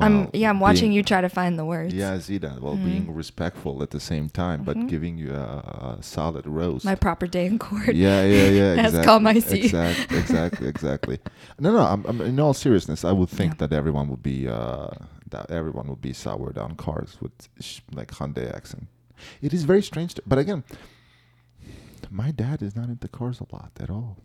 I'm 0.00 0.30
yeah. 0.32 0.48
I'm 0.48 0.60
watching 0.60 0.92
you 0.92 1.02
try 1.02 1.20
to 1.20 1.28
find 1.28 1.58
the 1.58 1.64
words. 1.64 1.92
Yeah, 1.92 2.14
I 2.14 2.18
see 2.18 2.38
that. 2.38 2.60
Well, 2.62 2.74
Mhm. 2.74 2.84
being 2.84 3.14
respectful 3.14 3.82
at 3.82 3.90
the 3.90 4.00
same 4.00 4.30
time, 4.30 4.64
but 4.64 4.76
Mhm. 4.78 4.88
giving 4.88 5.18
you 5.18 5.34
a, 5.34 5.98
a 5.98 6.02
solid 6.02 6.46
roast. 6.46 6.86
My 6.86 6.94
proper 6.94 7.26
day 7.26 7.44
in 7.44 7.58
court. 7.58 7.94
yeah, 7.94 8.24
yeah, 8.24 8.48
yeah. 8.48 8.72
Exactly, 8.86 9.04
come, 9.04 9.26
I 9.26 9.38
see. 9.40 9.60
Exactly, 9.64 10.18
exactly, 10.18 10.68
exactly. 10.68 11.18
No, 11.60 11.70
no. 11.72 11.80
I'm, 11.80 12.02
I'm, 12.06 12.20
in 12.22 12.40
all 12.40 12.54
seriousness, 12.54 13.04
I 13.04 13.12
would 13.12 13.28
think 13.28 13.52
Yeah. 13.60 13.66
that 13.66 13.72
everyone 13.74 14.08
would 14.08 14.22
be 14.22 14.48
uh, 14.48 14.88
that 15.30 15.50
everyone 15.50 15.86
would 15.88 16.00
be 16.00 16.14
soured 16.14 16.56
on 16.56 16.76
cars 16.76 17.18
with 17.20 17.32
sh- 17.60 17.80
like 17.92 18.10
Hyundai 18.12 18.52
accent. 18.54 18.86
It 19.42 19.52
is 19.52 19.64
very 19.64 19.82
strange, 19.82 20.14
to, 20.14 20.22
but 20.26 20.38
again, 20.38 20.64
my 22.10 22.30
dad 22.30 22.62
is 22.62 22.74
not 22.74 22.88
into 22.88 23.08
cars 23.08 23.38
a 23.40 23.46
lot 23.54 23.72
at 23.78 23.90
all. 23.90 24.16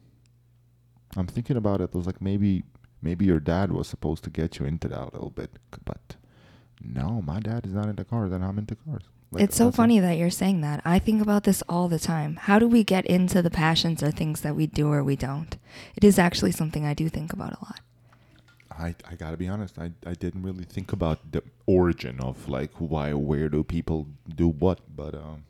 I'm 1.18 1.28
thinking 1.28 1.58
about 1.58 1.82
it. 1.82 1.86
It 1.86 1.96
was 1.96 2.06
like 2.06 2.22
maybe 2.22 2.64
Maybe 3.02 3.26
your 3.26 3.40
dad 3.40 3.72
was 3.72 3.88
supposed 3.88 4.24
to 4.26 4.30
get 4.30 4.60
you 4.60 4.66
into 4.66 4.88
that 4.90 5.00
a 5.00 5.12
little 5.14 5.30
bit, 5.30 5.58
but 5.86 6.16
no, 6.84 7.22
my 7.22 7.40
dad 7.40 7.66
is 7.66 7.74
not 7.74 7.88
into 7.88 8.04
cars, 8.04 8.32
and 8.32 8.44
I'm 8.44 8.58
into 8.58 8.76
cars. 8.76 9.04
Like, 9.32 9.44
it's 9.44 9.56
so 9.56 9.66
that's 9.66 9.76
it. 9.76 9.78
funny 9.78 10.00
that 10.00 10.18
you're 10.18 10.30
saying 10.30 10.62
that. 10.62 10.82
I 10.84 11.00
think 11.00 11.22
about 11.22 11.44
this 11.44 11.62
all 11.70 11.88
the 11.88 12.00
time. 12.00 12.36
How 12.36 12.60
do 12.60 12.68
we 12.68 12.84
get 12.84 13.06
into 13.06 13.42
the 13.42 13.52
passions 13.52 14.02
or 14.02 14.12
things 14.12 14.42
that 14.42 14.56
we 14.56 14.66
do 14.66 14.92
or 14.92 15.04
we 15.04 15.16
don't? 15.16 15.56
It 15.96 16.04
is 16.04 16.18
actually 16.18 16.52
something 16.52 16.86
I 16.86 16.94
do 16.94 17.08
think 17.10 17.32
about 17.32 17.54
a 17.54 17.64
lot. 17.64 17.80
I, 18.72 18.96
I 19.10 19.16
gotta 19.16 19.38
be 19.38 19.48
honest. 19.48 19.78
I, 19.78 19.92
I 20.06 20.14
didn't 20.14 20.42
really 20.42 20.64
think 20.64 20.92
about 20.92 21.32
the 21.32 21.44
origin 21.68 22.20
of 22.20 22.50
like 22.50 22.72
why 22.78 23.14
where 23.14 23.50
do 23.50 23.64
people 23.64 24.08
do 24.34 24.48
what, 24.48 24.80
but 24.94 25.14
um, 25.16 25.44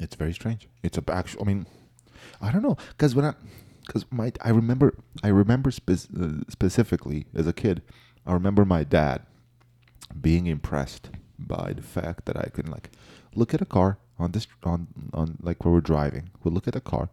it's 0.00 0.14
very 0.14 0.34
strange. 0.34 0.68
It's 0.82 0.98
a 0.98 1.02
actual. 1.08 1.42
I 1.42 1.44
mean, 1.44 1.66
I 2.40 2.52
don't 2.52 2.62
know 2.62 2.76
because 2.90 3.14
when 3.14 3.24
I 3.24 3.34
because 3.88 4.04
my 4.12 4.30
I 4.42 4.50
remember 4.50 4.94
I 5.24 5.28
remember 5.28 5.72
spec- 5.72 6.12
uh, 6.16 6.44
specifically 6.48 7.26
as 7.34 7.48
a 7.48 7.52
kid. 7.52 7.82
I 8.24 8.34
remember 8.34 8.64
my 8.64 8.84
dad 8.84 9.22
being 10.20 10.46
impressed 10.46 11.10
by 11.38 11.72
the 11.74 11.82
fact 11.82 12.26
that 12.26 12.36
I 12.36 12.50
can 12.50 12.70
like 12.70 12.90
look 13.34 13.54
at 13.54 13.62
a 13.62 13.66
car 13.66 13.98
on 14.18 14.32
this 14.32 14.46
on 14.62 14.86
on 15.12 15.38
like 15.42 15.64
where 15.64 15.72
we're 15.74 15.80
driving. 15.80 16.30
We 16.44 16.50
look 16.50 16.68
at 16.68 16.76
a 16.76 16.80
car, 16.80 17.08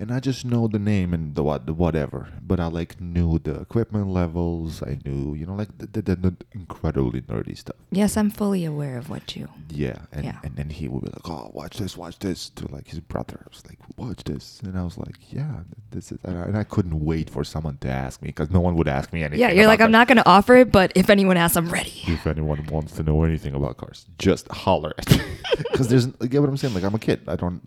and 0.00 0.10
I 0.12 0.18
just 0.20 0.44
know 0.44 0.66
the 0.66 0.78
name 0.78 1.12
and 1.14 1.34
the 1.34 1.42
what 1.42 1.66
the 1.66 1.72
whatever. 1.74 2.28
But 2.42 2.58
I 2.58 2.66
like 2.66 3.00
knew 3.00 3.38
the 3.38 3.60
equipment 3.60 4.08
levels. 4.08 4.82
I 4.82 4.98
knew 5.04 5.34
you 5.34 5.46
know 5.46 5.54
like 5.54 5.76
the, 5.78 5.86
the, 5.86 6.02
the, 6.02 6.16
the 6.16 6.36
incredibly 6.52 7.20
nerdy 7.22 7.56
stuff. 7.56 7.76
Yes, 7.90 8.16
I'm 8.16 8.30
fully 8.30 8.64
aware 8.64 8.96
of 8.98 9.08
what 9.10 9.36
you. 9.36 9.48
Yeah, 9.68 9.98
and 10.12 10.24
Yeah. 10.24 10.38
and 10.42 10.56
then 10.56 10.70
he 10.70 10.88
would 10.88 11.02
be 11.04 11.10
like, 11.10 11.28
"Oh, 11.28 11.50
watch 11.54 11.78
this, 11.78 11.96
watch 11.96 12.18
this," 12.18 12.48
to 12.50 12.66
like 12.72 12.88
his 12.88 13.00
brother. 13.00 13.38
I 13.44 13.48
was 13.50 13.62
like, 13.68 13.78
"Watch 13.96 14.24
this," 14.24 14.60
and 14.64 14.76
I 14.78 14.82
was 14.82 14.96
like, 14.98 15.16
"Yeah, 15.32 15.60
this 15.90 16.10
is," 16.12 16.18
and 16.24 16.36
I, 16.38 16.42
and 16.42 16.56
I 16.56 16.64
couldn't 16.64 16.98
wait 17.04 17.28
for 17.30 17.44
someone 17.44 17.76
to 17.78 17.88
ask 17.88 18.22
me 18.22 18.28
because 18.28 18.50
no 18.50 18.60
one 18.60 18.74
would 18.76 18.88
ask 18.88 19.12
me 19.12 19.22
anything. 19.22 19.40
Yeah, 19.40 19.50
you're 19.52 19.66
like, 19.66 19.80
I'm 19.80 19.92
not 19.92 20.08
going 20.08 20.16
to 20.18 20.28
offer 20.28 20.56
it, 20.56 20.72
but 20.72 20.92
if 20.94 21.10
anyone 21.10 21.36
asks, 21.36 21.56
I'm 21.56 21.68
ready. 21.70 21.92
If 22.06 22.26
anyone 22.26 22.66
wants 22.66 22.92
to 22.94 23.02
know 23.02 23.22
anything 23.24 23.54
about 23.54 23.76
cars, 23.76 24.06
just 24.18 24.48
holler 24.48 24.92
at 24.98 25.10
me. 25.10 25.20
Because 25.70 25.88
there's, 25.88 26.06
you 26.06 26.28
get 26.28 26.40
what 26.40 26.48
I'm 26.50 26.56
saying? 26.56 26.74
Like 26.74 26.84
I'm 26.84 26.94
a 26.94 26.98
kid. 26.98 27.20
I 27.26 27.36
don't, 27.36 27.60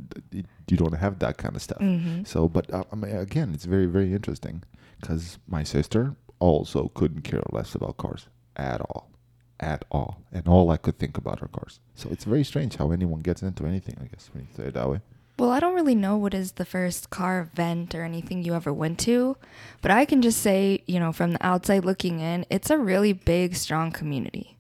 you 0.70 0.78
don't 0.78 0.94
have 0.94 1.20
that 1.20 1.38
kind 1.38 1.56
of 1.56 1.62
stuff. 1.62 1.80
Mhm. 1.80 2.26
So, 2.26 2.48
but 2.48 2.72
uh, 2.74 2.84
I 2.92 2.96
mean, 2.96 3.16
again, 3.16 3.52
it's 3.54 3.66
very, 3.66 3.86
very 3.86 4.14
interesting. 4.14 4.64
Because 5.02 5.38
my 5.48 5.64
sister 5.64 6.16
also 6.40 6.90
couldn't 6.96 7.24
care 7.24 7.42
less 7.52 7.76
about 7.76 7.98
cars 7.98 8.28
at 8.56 8.80
all, 8.80 9.10
at 9.60 9.84
all, 9.92 10.22
and 10.32 10.48
all 10.48 10.72
I 10.72 10.78
could 10.78 10.98
think 10.98 11.18
about 11.18 11.42
are 11.42 11.50
cars. 11.50 11.80
So 11.96 12.08
it's 12.10 12.24
very 12.24 12.46
strange 12.46 12.78
how 12.78 12.92
anyone 12.92 13.20
gets 13.20 13.42
into 13.44 13.66
anything. 13.66 13.98
I 14.02 14.06
guess 14.06 14.30
when 14.34 14.44
you 14.46 14.50
say 14.56 14.68
it 14.70 14.76
that 14.76 14.90
way. 14.90 15.02
Well, 15.40 15.50
I 15.52 15.60
don't 15.60 15.74
really 15.76 15.96
know 15.96 16.16
what 16.16 16.34
is 16.34 16.54
the 16.54 16.64
first 16.66 17.10
car 17.10 17.42
event 17.42 17.96
or 17.96 18.04
anything 18.04 18.44
you 18.44 18.54
ever 18.54 18.72
went 18.72 19.00
to, 19.00 19.36
but 19.82 19.90
I 19.92 20.06
can 20.06 20.22
just 20.22 20.40
say, 20.40 20.84
you 20.86 21.00
know, 21.00 21.12
from 21.12 21.32
the 21.32 21.46
outside 21.46 21.84
looking 21.84 22.20
in, 22.20 22.46
it's 22.50 22.70
a 22.70 22.78
really 22.78 23.14
big, 23.14 23.56
strong 23.56 23.92
community. 23.92 24.58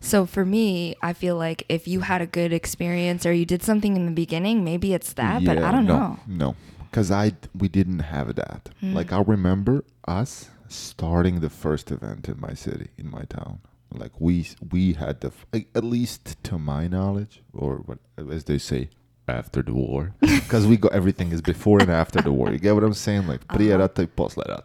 So 0.00 0.26
for 0.26 0.44
me, 0.44 0.94
I 1.02 1.12
feel 1.12 1.36
like 1.36 1.64
if 1.68 1.86
you 1.86 2.00
had 2.00 2.22
a 2.22 2.26
good 2.26 2.52
experience 2.52 3.26
or 3.26 3.32
you 3.32 3.44
did 3.44 3.62
something 3.62 3.96
in 3.96 4.06
the 4.06 4.12
beginning, 4.12 4.64
maybe 4.64 4.94
it's 4.94 5.12
that, 5.14 5.44
but 5.44 5.58
I 5.58 5.70
don't 5.70 5.86
no, 5.86 5.98
know. 5.98 6.20
No, 6.26 6.56
because 6.90 7.10
I 7.10 7.32
we 7.56 7.68
didn't 7.68 8.00
have 8.00 8.34
that. 8.36 8.70
Hmm. 8.80 8.94
Like 8.94 9.12
I 9.12 9.20
remember 9.20 9.84
us 10.08 10.48
starting 10.68 11.40
the 11.40 11.50
first 11.50 11.90
event 11.90 12.28
in 12.28 12.40
my 12.40 12.54
city, 12.54 12.88
in 12.96 13.10
my 13.10 13.22
town. 13.22 13.60
Like 13.92 14.12
we 14.20 14.48
we 14.70 14.94
had 14.94 15.20
the 15.20 15.32
at 15.74 15.84
least 15.84 16.42
to 16.44 16.58
my 16.58 16.88
knowledge, 16.88 17.42
or 17.52 17.76
what 17.76 17.98
as 18.16 18.44
they 18.44 18.58
say, 18.58 18.88
after 19.28 19.62
the 19.62 19.74
war, 19.74 20.14
because 20.20 20.66
we 20.66 20.76
got 20.76 20.92
everything 20.92 21.32
is 21.32 21.42
before 21.42 21.80
and 21.80 21.90
after 21.90 22.22
the 22.22 22.32
war. 22.32 22.50
You 22.52 22.58
get 22.58 22.74
what 22.74 22.84
I'm 22.84 22.94
saying? 22.94 23.26
Like 23.26 23.42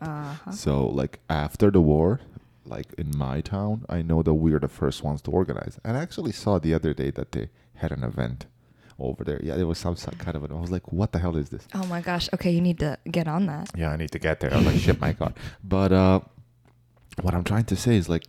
Uh-huh. 0.01 0.12
Uh-huh. 0.12 0.51
So 0.51 0.88
like 0.88 1.20
after 1.30 1.72
the 1.72 1.82
war, 1.82 2.20
like 2.65 2.93
in 2.98 3.12
my 3.17 3.41
town, 3.41 3.86
I 3.89 4.01
know 4.01 4.24
that 4.24 4.34
we 4.34 4.53
are 4.53 4.60
the 4.60 4.67
first 4.67 5.03
ones 5.03 5.22
to 5.24 5.31
organize. 5.31 5.80
And 5.84 5.97
I 5.97 6.01
actually 6.01 6.32
saw 6.32 6.60
the 6.60 6.73
other 6.73 6.93
day 6.93 7.12
that 7.12 7.32
they 7.32 7.49
had 7.75 7.91
an 7.91 8.04
event 8.04 8.45
over 8.97 9.23
there. 9.23 9.39
Yeah, 9.43 9.56
there 9.56 9.67
was 9.67 9.78
some 9.78 9.95
kind 9.95 10.36
of 10.36 10.43
an. 10.43 10.51
I 10.51 10.56
was 10.60 10.71
like, 10.71 10.91
what 10.91 11.12
the 11.12 11.19
hell 11.19 11.36
is 11.38 11.49
this? 11.49 11.67
Oh 11.73 11.86
my 11.88 12.01
gosh. 12.01 12.30
Okay, 12.34 12.51
you 12.51 12.62
need 12.62 12.80
to 12.80 12.97
get 13.12 13.28
on 13.28 13.45
that. 13.47 13.69
Yeah, 13.75 13.91
I 13.91 13.97
need 13.97 14.12
to 14.12 14.19
get 14.19 14.39
there. 14.39 14.54
I 14.54 14.58
was 14.58 14.65
like, 14.65 14.78
shit, 14.78 14.99
my 15.01 15.13
god. 15.13 15.34
But 15.63 15.91
uh, 15.91 16.21
what 17.21 17.34
I'm 17.34 17.43
trying 17.43 17.65
to 17.65 17.75
say 17.75 17.95
is 17.97 18.08
like, 18.10 18.23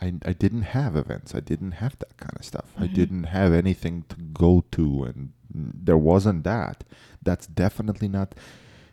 I 0.00 0.14
I 0.24 0.32
didn't 0.32 0.62
have 0.62 0.96
events. 0.96 1.34
I 1.34 1.40
didn't 1.40 1.72
have 1.72 1.98
that 1.98 2.16
kind 2.16 2.36
of 2.38 2.44
stuff. 2.44 2.66
I 2.78 2.86
Mhm. 2.86 2.94
didn't 2.94 3.24
have 3.24 3.52
anything 3.52 4.04
to 4.10 4.16
go 4.16 4.64
to, 4.72 5.04
and 5.04 5.32
there 5.52 5.96
wasn't 5.98 6.44
that. 6.44 6.84
That's 7.22 7.46
definitely 7.46 8.08
not. 8.08 8.34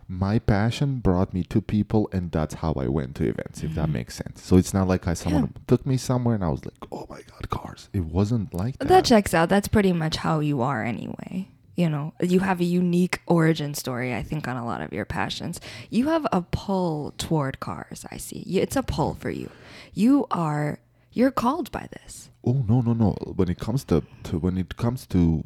My 0.07 0.37
passion 0.39 0.99
brought 0.99 1.33
me 1.33 1.43
to 1.45 1.61
people, 1.61 2.09
and 2.11 2.31
that's 2.31 2.55
how 2.55 2.73
I 2.73 2.87
went 2.87 3.15
to 3.15 3.27
events. 3.27 3.63
If 3.63 3.73
that 3.75 3.89
Mhm. 3.89 3.93
makes 3.93 4.15
sense. 4.15 4.41
So 4.43 4.57
it's 4.57 4.73
not 4.73 4.87
like 4.87 5.07
I 5.07 5.13
someone 5.13 5.43
Yeah. 5.55 5.61
took 5.67 5.85
me 5.85 5.97
somewhere, 5.97 6.35
and 6.35 6.43
I 6.43 6.49
was 6.49 6.63
like, 6.65 6.75
"Oh 6.91 7.05
my 7.09 7.21
god, 7.31 7.49
cars!" 7.49 7.89
It 7.93 8.05
wasn't 8.05 8.53
like 8.53 8.77
that. 8.79 8.87
That 8.87 9.05
checks 9.05 9.33
out. 9.33 9.49
That's 9.49 9.67
pretty 9.67 9.93
much 9.93 10.17
how 10.17 10.39
you 10.39 10.61
are 10.61 10.83
anyway. 10.83 11.47
You 11.75 11.89
know, 11.89 12.13
you 12.21 12.41
have 12.41 12.59
a 12.61 12.63
unique 12.65 13.21
origin 13.25 13.73
story, 13.73 14.13
I 14.13 14.21
think, 14.21 14.47
on 14.47 14.57
a 14.57 14.65
lot 14.65 14.81
of 14.81 14.93
your 14.93 15.05
passions. 15.05 15.59
You 15.89 16.07
have 16.09 16.27
a 16.31 16.41
pull 16.43 17.13
toward 17.17 17.59
cars, 17.59 18.05
I 18.11 18.17
see. 18.17 18.41
It's 18.61 18.75
a 18.75 18.83
pull 18.83 19.15
for 19.15 19.31
you. 19.31 19.49
You 19.95 20.27
are, 20.29 20.77
you're 21.11 21.31
called 21.31 21.71
by 21.71 21.87
this. 21.91 22.29
Oh 22.45 22.63
no 22.67 22.81
no 22.81 22.93
no! 22.93 23.15
When 23.35 23.49
it 23.49 23.57
comes 23.57 23.83
to, 23.85 24.03
to 24.25 24.37
when 24.37 24.57
it 24.57 24.75
comes 24.77 25.07
to 25.07 25.43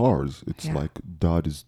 cars, 0.00 0.42
it's 0.50 0.66
Yeah. 0.66 0.74
like 0.80 0.94
that 1.20 1.46
is 1.46 1.64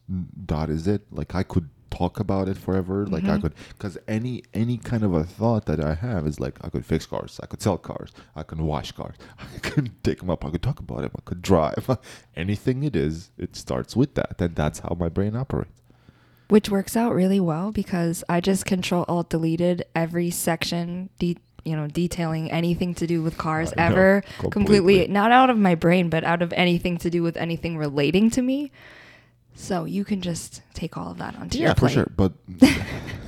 that 0.55 0.69
is 0.77 0.87
it. 0.87 1.03
Like 1.21 1.35
I 1.35 1.43
could 1.53 1.69
talk 1.99 2.21
about 2.21 2.47
it 2.53 2.59
forever. 2.59 3.07
Like 3.07 3.25
I 3.25 3.37
Mhm. 3.39 3.43
could 3.43 3.55
because 3.69 3.97
any 4.19 4.35
any 4.63 4.77
kind 4.91 5.03
of 5.09 5.13
a 5.15 5.25
thought 5.39 5.65
that 5.71 5.81
I 5.91 5.95
have 5.95 6.27
is 6.31 6.39
like 6.45 6.57
I 6.67 6.69
could 6.73 6.85
fix 6.85 7.07
cars, 7.07 7.39
I 7.43 7.47
could 7.47 7.63
sell 7.63 7.79
cars, 7.79 8.11
I 8.35 8.43
can 8.43 8.61
wash 8.73 8.91
cars, 8.93 9.17
I 9.55 9.59
can 9.69 9.85
take 10.03 10.19
them 10.21 10.29
up, 10.35 10.45
I 10.45 10.51
could 10.51 10.63
talk 10.69 10.81
about 10.81 11.01
them, 11.03 11.13
I 11.17 11.23
could 11.25 11.41
drive. 11.53 11.85
Anything 12.45 12.83
it 12.83 12.97
is, 12.97 13.31
it 13.39 13.57
starts 13.57 13.97
with 14.01 14.13
that, 14.19 14.41
and 14.41 14.55
that's 14.55 14.81
how 14.81 14.95
my 15.05 15.09
brain 15.09 15.35
operates. 15.37 15.73
which 16.49 16.69
works 16.71 16.97
out 16.97 17.13
really 17.23 17.41
well 17.41 17.73
because 17.73 18.23
I 18.29 18.41
just 18.41 18.67
control 18.67 19.05
alt 19.09 19.31
deleted 19.31 19.85
every 19.97 20.31
section, 20.31 21.11
de- 21.19 21.39
you 21.67 21.75
know, 21.75 21.89
detailing 21.89 22.51
anything 22.51 22.95
to 22.95 23.07
do 23.07 23.23
with 23.23 23.37
cars 23.37 23.75
know, 23.77 23.85
ever 23.85 24.21
completely. 24.21 24.51
completely 24.51 25.09
not 25.09 25.33
out 25.33 25.51
of 25.51 25.59
my 25.59 25.75
brain, 25.75 26.09
but 26.09 26.23
out 26.23 26.41
of 26.41 26.53
anything 26.53 26.97
to 26.99 27.11
do 27.11 27.23
with 27.23 27.37
anything 27.37 27.77
relating 27.77 28.31
to 28.31 28.43
me. 28.43 28.71
So 29.57 29.85
you 29.85 30.05
can 30.05 30.21
just 30.21 30.63
take 30.75 30.97
all 30.97 31.11
of 31.11 31.19
that 31.19 31.35
onto 31.37 31.59
yeah, 31.59 31.63
your 31.63 31.71
yeah 31.71 31.75
for 31.75 31.89
sure. 31.89 32.13
But 32.15 32.33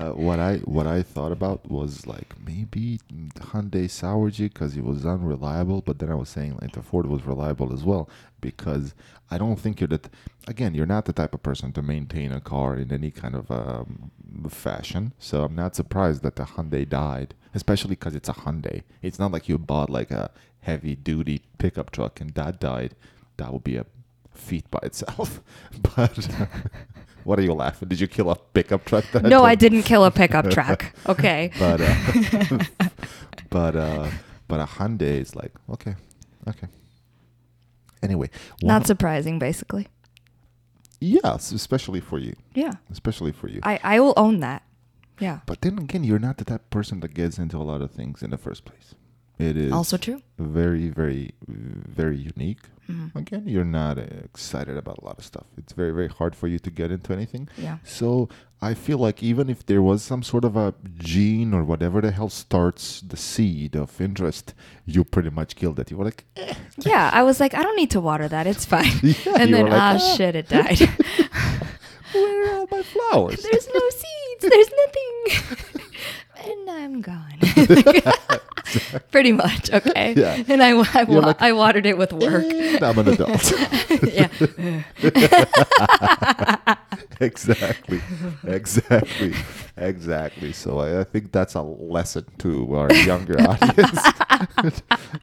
uh, 0.00 0.12
what 0.12 0.40
I 0.40 0.56
what 0.58 0.86
I 0.86 1.02
thought 1.02 1.30
about 1.30 1.70
was 1.70 2.06
like 2.06 2.34
maybe 2.44 3.00
Hyundai 3.36 3.84
Sauergy 3.84 4.50
because 4.50 4.74
it 4.76 4.84
was 4.84 5.04
unreliable. 5.04 5.82
But 5.82 5.98
then 5.98 6.10
I 6.10 6.14
was 6.14 6.30
saying 6.30 6.56
like 6.60 6.72
the 6.72 6.82
Ford 6.82 7.06
was 7.06 7.26
reliable 7.26 7.72
as 7.72 7.84
well 7.84 8.08
because 8.40 8.94
I 9.30 9.36
don't 9.36 9.56
think 9.56 9.80
you're 9.80 9.88
that. 9.88 10.08
Again, 10.48 10.74
you're 10.74 10.86
not 10.86 11.04
the 11.04 11.12
type 11.12 11.34
of 11.34 11.42
person 11.42 11.72
to 11.72 11.82
maintain 11.82 12.32
a 12.32 12.40
car 12.40 12.76
in 12.76 12.90
any 12.90 13.10
kind 13.10 13.34
of 13.34 13.50
um, 13.50 14.10
fashion. 14.48 15.12
So 15.18 15.44
I'm 15.44 15.54
not 15.54 15.76
surprised 15.76 16.22
that 16.22 16.36
the 16.36 16.44
Hyundai 16.44 16.88
died, 16.88 17.34
especially 17.54 17.90
because 17.90 18.14
it's 18.14 18.28
a 18.30 18.32
Hyundai. 18.32 18.82
It's 19.02 19.18
not 19.18 19.32
like 19.32 19.50
you 19.50 19.58
bought 19.58 19.90
like 19.90 20.10
a 20.10 20.30
heavy 20.62 20.96
duty 20.96 21.42
pickup 21.58 21.90
truck 21.90 22.22
and 22.22 22.30
that 22.30 22.58
died. 22.58 22.94
That 23.36 23.52
would 23.52 23.64
be 23.64 23.76
a 23.76 23.84
feat 24.32 24.70
by 24.70 24.80
itself. 24.82 25.42
but 25.94 26.26
what 27.24 27.38
are 27.38 27.42
you 27.42 27.52
laughing? 27.54 27.88
Did 27.88 28.00
you 28.00 28.06
kill 28.08 28.30
a 28.30 28.36
pickup 28.36 28.84
truck? 28.84 29.04
That 29.12 29.22
No, 29.24 29.44
I 29.44 29.54
didn't 29.54 29.82
kill 29.82 30.04
a 30.04 30.10
pickup 30.20 30.50
truck. 30.50 30.92
Okay. 31.06 31.50
But 31.58 31.80
uh, 31.80 32.64
but 33.50 33.76
uh, 33.76 34.08
but 34.48 34.60
a 34.60 34.64
Hyundai 34.64 35.20
is 35.20 35.34
like 35.36 35.52
okay, 35.70 35.94
okay. 36.48 36.68
Anyway, 38.02 38.30
Not 38.62 38.86
surprising, 38.86 39.38
basically. 39.38 39.88
yes, 41.00 41.52
especially 41.52 42.00
for 42.00 42.18
you, 42.18 42.34
Yeah. 42.54 42.72
especially 42.90 43.30
for 43.32 43.46
you. 43.48 43.60
I, 43.62 43.78
I 43.84 44.00
will 44.00 44.14
own 44.16 44.40
that. 44.40 44.62
Yeah. 45.18 45.40
but 45.44 45.60
then 45.60 45.76
again, 45.78 46.02
you're 46.02 46.18
not 46.18 46.38
the 46.38 46.44
type 46.46 46.62
of 46.62 46.70
person 46.70 47.00
that 47.00 47.12
gets 47.12 47.38
into 47.38 47.58
a 47.58 47.62
lot 47.62 47.82
of 47.82 47.90
things 47.90 48.22
in 48.22 48.30
the 48.30 48.38
first 48.38 48.64
place. 48.64 48.94
It 49.40 49.56
is 49.56 49.72
Also 49.72 49.96
true. 49.96 50.20
very, 50.38 50.88
very, 50.88 51.32
very 51.48 52.16
unique. 52.18 52.60
Mhm. 52.88 53.14
Again, 53.14 53.44
you're 53.46 53.64
not 53.64 53.98
uh, 53.98 54.02
excited 54.24 54.76
about 54.76 54.98
a 54.98 55.04
lot 55.04 55.16
of 55.18 55.24
stuff. 55.24 55.46
It's 55.56 55.72
very, 55.72 55.92
very 55.92 56.08
hard 56.08 56.34
for 56.34 56.48
you 56.48 56.58
to 56.58 56.70
get 56.70 56.90
into 56.90 57.12
anything. 57.12 57.48
Yeah. 57.56 57.78
So 57.84 58.28
I 58.60 58.74
feel 58.74 58.98
like 58.98 59.22
even 59.22 59.48
if 59.48 59.64
there 59.66 59.80
was 59.80 60.02
some 60.02 60.22
sort 60.24 60.44
of 60.44 60.56
a 60.56 60.74
gene 60.98 61.54
or 61.54 61.62
whatever 61.62 62.00
the 62.00 62.10
hell 62.10 62.28
starts 62.28 63.00
the 63.00 63.16
seed 63.16 63.76
of 63.76 64.00
interest, 64.00 64.54
you 64.86 65.04
pretty 65.04 65.30
much 65.30 65.54
killed 65.54 65.78
it. 65.78 65.90
You 65.90 65.98
were 65.98 66.04
like, 66.04 66.24
eh. 66.36 66.54
Yeah. 66.78 67.10
I 67.12 67.22
was 67.22 67.38
like, 67.38 67.54
I 67.54 67.62
don't 67.62 67.76
need 67.76 67.92
to 67.92 68.00
water 68.00 68.26
that. 68.28 68.46
It's 68.48 68.64
fine. 68.74 68.90
Yeah, 69.02 69.36
and 69.38 69.54
then, 69.54 69.66
like, 69.66 69.80
ah, 69.80 69.94
"Ah." 70.00 70.14
shit, 70.16 70.34
it 70.34 70.48
died. 70.58 70.80
where 72.12 72.44
are 72.44 72.54
all 72.58 72.68
my 72.72 72.82
flowers? 72.82 73.40
There's 73.42 73.68
no 73.72 73.84
seeds. 73.90 74.42
There's 74.50 74.70
nothing. 74.82 75.16
and 76.50 76.70
I'm 76.70 77.00
gone. 77.02 77.38
Pretty 79.10 79.32
much. 79.32 79.70
Okay. 79.72 80.14
Yeah. 80.16 80.42
And 80.48 80.62
I, 80.62 80.70
I, 80.70 81.04
wa- 81.04 81.20
like, 81.20 81.42
I 81.42 81.52
watered 81.52 81.86
it 81.86 81.98
with 81.98 82.12
work. 82.12 82.44
And 82.44 82.82
I'm 82.82 82.98
an 82.98 83.08
adult. 83.08 83.52
yeah. 84.12 84.28
exactly, 87.20 88.00
exactly, 88.46 89.34
exactly. 89.76 90.52
So 90.52 90.78
I, 90.80 91.00
I 91.00 91.04
think 91.04 91.32
that's 91.32 91.54
a 91.54 91.62
lesson 91.62 92.26
to 92.38 92.74
our 92.76 92.92
younger 92.92 93.40
audience. 93.40 94.00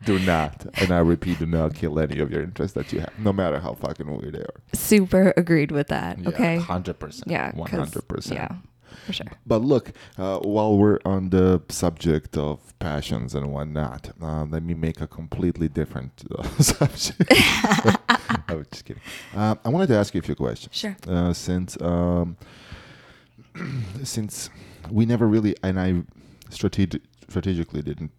do 0.06 0.20
not, 0.20 0.66
and 0.82 0.92
I 0.92 1.00
repeat, 1.00 1.40
do 1.40 1.46
not 1.46 1.74
kill 1.76 2.00
any 2.00 2.20
of 2.20 2.32
your 2.32 2.42
interests 2.42 2.76
that 2.76 2.92
you 2.94 3.00
have, 3.00 3.18
no 3.20 3.34
matter 3.34 3.60
how 3.60 3.74
fucking 3.76 4.08
weird 4.10 4.34
they 4.36 4.40
are. 4.42 4.62
Super 4.74 5.34
agreed 5.38 5.72
with 5.72 5.88
that. 5.88 6.18
okay. 6.26 6.58
hundred 6.58 7.00
percent. 7.00 7.30
Yeah. 7.32 7.52
100%. 7.52 8.34
Yeah, 8.34 8.56
for 9.06 9.14
sure. 9.14 9.28
But 9.46 9.62
look, 9.62 9.92
uh, 10.18 10.40
while 10.40 10.78
we're 10.78 11.00
on 11.06 11.30
the 11.30 11.62
subject 11.70 12.38
of 12.38 12.60
passions 12.80 13.36
and 13.36 13.52
whatnot, 13.52 14.12
uh, 14.22 14.46
let 14.46 14.64
me 14.64 14.74
make 14.74 15.02
a 15.02 15.08
completely 15.08 15.68
different 15.68 16.24
uh, 16.38 16.44
subject. 16.60 17.24
I 18.50 18.56
was 18.56 18.68
just 18.72 18.86
kidding. 18.86 19.02
Uh, 19.36 19.56
I 19.64 19.70
wanted 19.70 19.88
to 19.88 19.96
ask 19.96 20.14
you 20.14 20.20
a 20.20 20.24
few 20.24 20.36
questions. 20.36 20.76
Sure. 20.76 20.96
Uh, 21.08 21.34
since 21.34 21.80
um, 21.82 22.38
since 24.04 24.50
we 24.90 25.06
never 25.06 25.28
really, 25.28 25.56
and 25.64 25.80
I 25.80 26.04
strategic, 26.50 27.02
strategically 27.30 27.82
didn't 27.82 28.12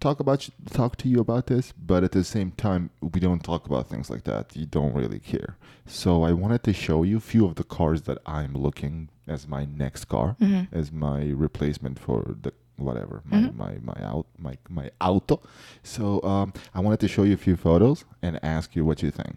talk 0.00 0.20
about 0.20 0.48
talk 0.70 0.96
to 0.96 1.08
you 1.08 1.20
about 1.20 1.46
this, 1.46 1.72
but 1.72 2.02
at 2.04 2.12
the 2.12 2.24
same 2.24 2.50
time, 2.52 2.90
we 3.00 3.20
don't 3.20 3.42
talk 3.44 3.66
about 3.66 3.88
things 3.88 4.08
like 4.10 4.24
that. 4.24 4.56
You 4.56 4.66
don't 4.66 4.94
really 4.94 5.18
care. 5.18 5.56
So 5.86 6.22
I 6.22 6.32
wanted 6.32 6.62
to 6.64 6.72
show 6.72 7.02
you 7.02 7.18
a 7.18 7.20
few 7.20 7.44
of 7.44 7.56
the 7.56 7.64
cars 7.64 8.02
that 8.02 8.18
I'm 8.26 8.54
looking 8.54 9.08
as 9.26 9.46
my 9.46 9.64
next 9.66 10.06
car, 10.06 10.36
Mm-hmm. 10.40 10.74
as 10.76 10.90
my 10.92 11.20
replacement 11.46 11.98
for 11.98 12.36
the 12.42 12.52
whatever 12.76 13.20
my 13.26 13.36
Mhm. 13.36 13.56
my 13.56 13.72
my 13.82 13.98
out 14.02 14.26
my 14.38 14.56
my 14.68 14.90
auto. 15.00 15.40
So 15.82 16.22
um, 16.22 16.52
I 16.74 16.80
wanted 16.80 17.00
to 17.00 17.08
show 17.08 17.24
you 17.24 17.34
a 17.34 17.42
few 17.46 17.56
photos 17.56 18.04
and 18.22 18.38
ask 18.42 18.74
you 18.74 18.84
what 18.86 19.02
you 19.02 19.10
think. 19.10 19.36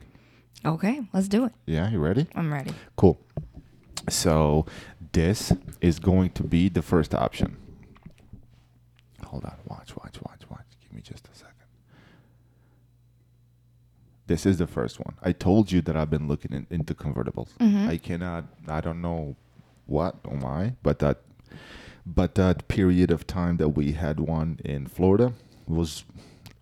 Okay, 0.65 1.01
let's 1.13 1.27
do 1.27 1.43
it. 1.45 1.51
Yeah, 1.65 1.89
you 1.91 1.99
ready? 1.99 2.27
I'm 2.36 2.53
ready. 2.53 2.71
Cool. 2.95 3.19
So 4.09 4.65
this 5.12 5.51
is 5.81 5.99
going 5.99 6.29
to 6.31 6.43
be 6.43 6.69
the 6.69 6.81
first 6.81 7.13
option. 7.13 7.57
Hold 9.34 9.46
on. 9.46 9.56
Watch, 9.65 9.96
watch, 9.98 10.22
watch, 10.22 10.41
watch. 10.48 10.67
Give 10.80 10.93
me 10.93 11.02
just 11.02 11.28
a 11.28 11.36
second. 11.36 11.56
This 14.28 14.46
is 14.46 14.58
the 14.60 14.67
first 14.67 15.00
one. 15.00 15.15
I 15.24 15.32
told 15.32 15.72
you 15.72 15.82
that 15.82 15.98
I've 15.98 16.12
been 16.12 16.28
looking 16.28 16.54
in, 16.54 16.67
into 16.69 16.93
convertibles. 16.93 17.50
Mhm. 17.60 17.88
I 17.89 17.98
cannot. 17.98 18.46
I 18.67 18.80
don't 18.80 19.02
know 19.02 19.36
what 19.88 20.17
or 20.24 20.38
why, 20.38 20.76
but 20.84 21.00
that, 21.00 21.22
but 22.06 22.36
that 22.36 22.67
period 22.67 23.10
of 23.10 23.26
time 23.26 23.58
that 23.58 23.69
we 23.69 23.93
had 23.93 24.19
one 24.19 24.60
in 24.63 24.86
Florida 24.86 25.34
was 25.65 26.04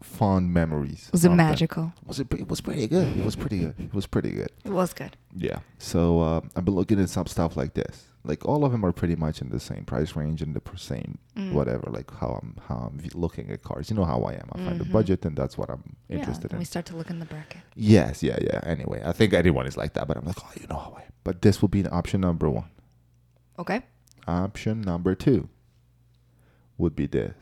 fond 0.02 0.54
memories. 0.54 1.10
Was 1.12 1.26
it 1.26 1.32
of 1.32 1.32
that. 1.34 1.44
magical? 1.50 1.92
Was 2.06 2.22
it? 2.22 2.34
It 2.34 2.48
was 2.48 2.62
pretty 2.62 2.88
good. 2.88 3.18
It 3.18 3.26
was 3.26 3.36
pretty 3.36 3.60
good. 3.60 3.76
It 3.80 3.94
was 3.94 4.08
pretty 4.08 4.32
good. 4.32 4.52
It 4.64 4.72
was 4.72 4.94
good. 4.94 5.18
Yeah. 5.36 5.60
So 5.78 6.22
uh, 6.22 6.40
I've 6.56 6.64
been 6.64 6.76
looking 6.76 7.02
at 7.02 7.10
some 7.10 7.28
stuff 7.28 7.58
like 7.58 7.74
this. 7.74 8.06
Like 8.24 8.46
all 8.46 8.64
of 8.64 8.72
them 8.72 8.86
are 8.86 8.92
pretty 8.92 9.16
much 9.16 9.42
in 9.42 9.50
the 9.50 9.60
same 9.60 9.84
price 9.84 10.16
range 10.16 10.42
and 10.44 10.56
the 10.56 10.62
same 10.78 11.18
Mm. 11.36 11.54
whatever. 11.54 11.90
Like 11.90 12.12
how 12.20 12.40
I'm 12.42 12.56
how 12.68 12.76
I'm 12.92 13.00
looking 13.16 13.50
at 13.50 13.64
cars. 13.64 13.90
You 13.90 13.96
know 13.96 14.06
how 14.06 14.22
I 14.24 14.34
am. 14.34 14.48
I 14.54 14.58
find 14.66 14.80
a 14.82 14.86
budget 14.86 15.26
and 15.26 15.36
that's 15.36 15.58
what 15.58 15.70
I'm 15.72 15.96
interested 16.10 16.52
yeah, 16.52 16.56
in. 16.58 16.60
We 16.60 16.66
start 16.66 16.86
to 16.88 16.96
look 16.96 17.10
in 17.10 17.20
the 17.20 17.26
bracket. 17.26 17.62
yes. 17.76 18.22
Yeah. 18.22 18.38
Yeah. 18.42 18.60
Anyway, 18.64 19.02
I 19.04 19.12
think 19.12 19.34
anyone 19.34 19.66
is 19.66 19.76
like 19.78 19.94
that. 19.94 20.08
But 20.08 20.18
I'm 20.18 20.26
like, 20.26 20.38
oh, 20.44 20.52
you 20.60 20.68
know 20.68 20.76
how 20.78 20.94
I 20.98 21.02
am. 21.04 21.12
But 21.24 21.42
this 21.42 21.62
will 21.62 21.70
be 21.70 21.86
option 21.88 22.22
number 22.22 22.50
one. 22.50 22.70
Okay. 23.58 23.82
Option 24.28 24.82
number 24.82 25.16
two 25.16 25.50
would 26.78 26.96
be 26.96 27.08
this. 27.08 27.34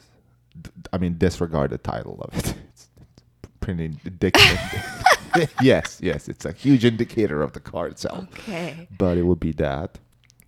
D- 0.62 0.70
I 0.94 0.98
mean, 0.98 1.18
disregard 1.18 1.72
the 1.72 1.78
title 1.78 2.20
of 2.22 2.34
it. 2.38 2.54
It's, 2.70 2.90
it's 3.02 3.24
pretty 3.60 3.86
indicative. 3.86 4.60
yes. 5.62 6.00
Yes. 6.02 6.30
It's 6.30 6.46
a 6.46 6.52
huge 6.54 6.86
indicator 6.86 7.42
of 7.42 7.52
the 7.54 7.60
car 7.60 7.88
itself 7.88 8.28
Okay. 8.34 8.88
but 8.98 9.18
it 9.18 9.24
would 9.24 9.40
be 9.40 9.52
that. 9.54 10.00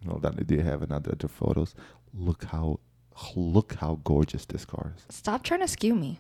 Hold 0.08 0.26
on, 0.26 0.36
do 0.36 0.56
you 0.56 0.62
have 0.62 0.82
another 0.82 1.12
other 1.12 1.28
photos? 1.28 1.76
Look 2.14 2.46
how 2.46 2.80
look 3.36 3.76
how 3.76 4.00
gorgeous 4.04 4.46
this 4.46 4.66
car 4.66 4.94
is. 4.98 5.16
Stop 5.16 5.44
trying 5.44 5.60
to 5.62 5.68
skew 5.68 5.94
me. 5.96 6.20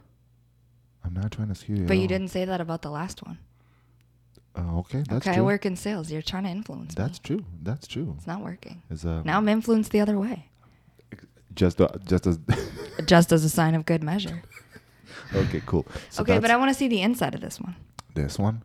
I'm 1.04 1.13
not 1.13 1.32
trying 1.32 1.48
to 1.48 1.56
skew 1.56 1.78
you. 1.78 1.86
But 1.86 1.98
you 1.98 2.08
didn't 2.08 2.28
say 2.30 2.46
that 2.46 2.62
about 2.62 2.82
the 2.84 2.91
last 2.91 3.26
one. 3.26 3.39
Oh, 4.56 4.80
okay, 4.80 5.00
that's 5.08 5.26
okay, 5.28 5.34
true. 5.36 5.44
I 5.44 5.46
work 5.46 5.65
in 5.65 5.76
sales. 5.76 6.12
You're 6.12 6.22
trying 6.22 6.44
to 6.44 6.50
influence 6.50 6.94
That's 6.94 7.20
me. 7.20 7.24
true. 7.24 7.46
That's 7.63 7.88
true. 7.88 8.13
It's 8.17 8.28
not 8.28 8.41
working. 8.41 8.82
It's, 8.89 9.06
uh, 9.06 9.22
Now 9.24 9.38
I'm 9.38 9.48
influenced 9.48 9.91
the 9.91 10.02
other 10.02 10.20
way. 10.20 10.50
just 11.56 11.80
uh, 11.82 11.88
just 12.06 12.28
as 12.28 12.38
Just 13.06 13.32
as 13.32 13.44
a 13.44 13.50
sign 13.50 13.74
of 13.76 13.86
good 13.86 14.04
measure. 14.04 14.44
okay, 15.34 15.62
cool. 15.65 15.86
So 16.10 16.22
okay, 16.22 16.38
but 16.39 16.52
I 16.52 16.58
want 16.58 16.70
to 16.70 16.76
see 16.76 16.88
the 16.88 17.02
inside 17.02 17.34
of 17.34 17.41
this 17.41 17.60
one. 17.60 17.76
this 18.13 18.38
one. 18.38 18.62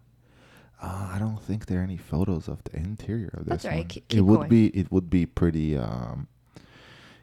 Uh, 0.80 1.10
I 1.14 1.18
don't 1.18 1.42
think 1.42 1.66
there 1.66 1.80
are 1.80 1.82
any 1.82 1.96
photos 1.96 2.48
of 2.48 2.62
the 2.64 2.76
interior 2.76 3.30
of 3.32 3.46
this 3.46 3.62
That's 3.62 3.64
right, 3.64 3.78
one. 3.78 3.86
keep- 3.88 4.04
it 4.04 4.16
keep 4.16 4.24
would 4.24 4.36
going. 4.36 4.48
be 4.50 4.66
it 4.68 4.92
would 4.92 5.08
be 5.08 5.24
pretty. 5.26 5.76
Um, 5.76 6.28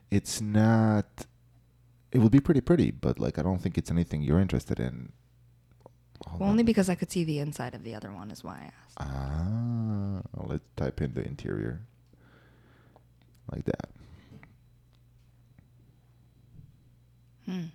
it's 0.09 0.41
not. 0.41 1.05
It 2.11 2.19
would 2.19 2.31
be 2.31 2.39
pretty 2.39 2.61
pretty, 2.61 2.91
but 2.91 3.19
like 3.19 3.37
I 3.37 3.41
don't 3.43 3.59
think 3.61 3.77
it's 3.77 3.89
anything 3.91 4.21
you're 4.21 4.39
interested 4.39 4.79
in. 4.79 5.11
Hold 6.27 6.39
Well, 6.39 6.47
on. 6.47 6.51
only 6.53 6.63
because 6.63 6.89
I 6.89 6.95
could 6.95 7.11
see 7.11 7.23
the 7.23 7.39
inside 7.39 7.73
of 7.75 7.83
the 7.83 7.93
other 7.95 8.11
one 8.11 8.31
is 8.31 8.43
why 8.43 8.53
I 8.53 8.65
asked. 8.65 8.97
Ah, 8.99 10.21
let's 10.45 10.63
type 10.75 11.01
in 11.01 11.13
the 11.13 11.25
interior. 11.25 11.81
Like 13.51 13.65
that. 13.65 13.89
Hmm. 17.45 17.65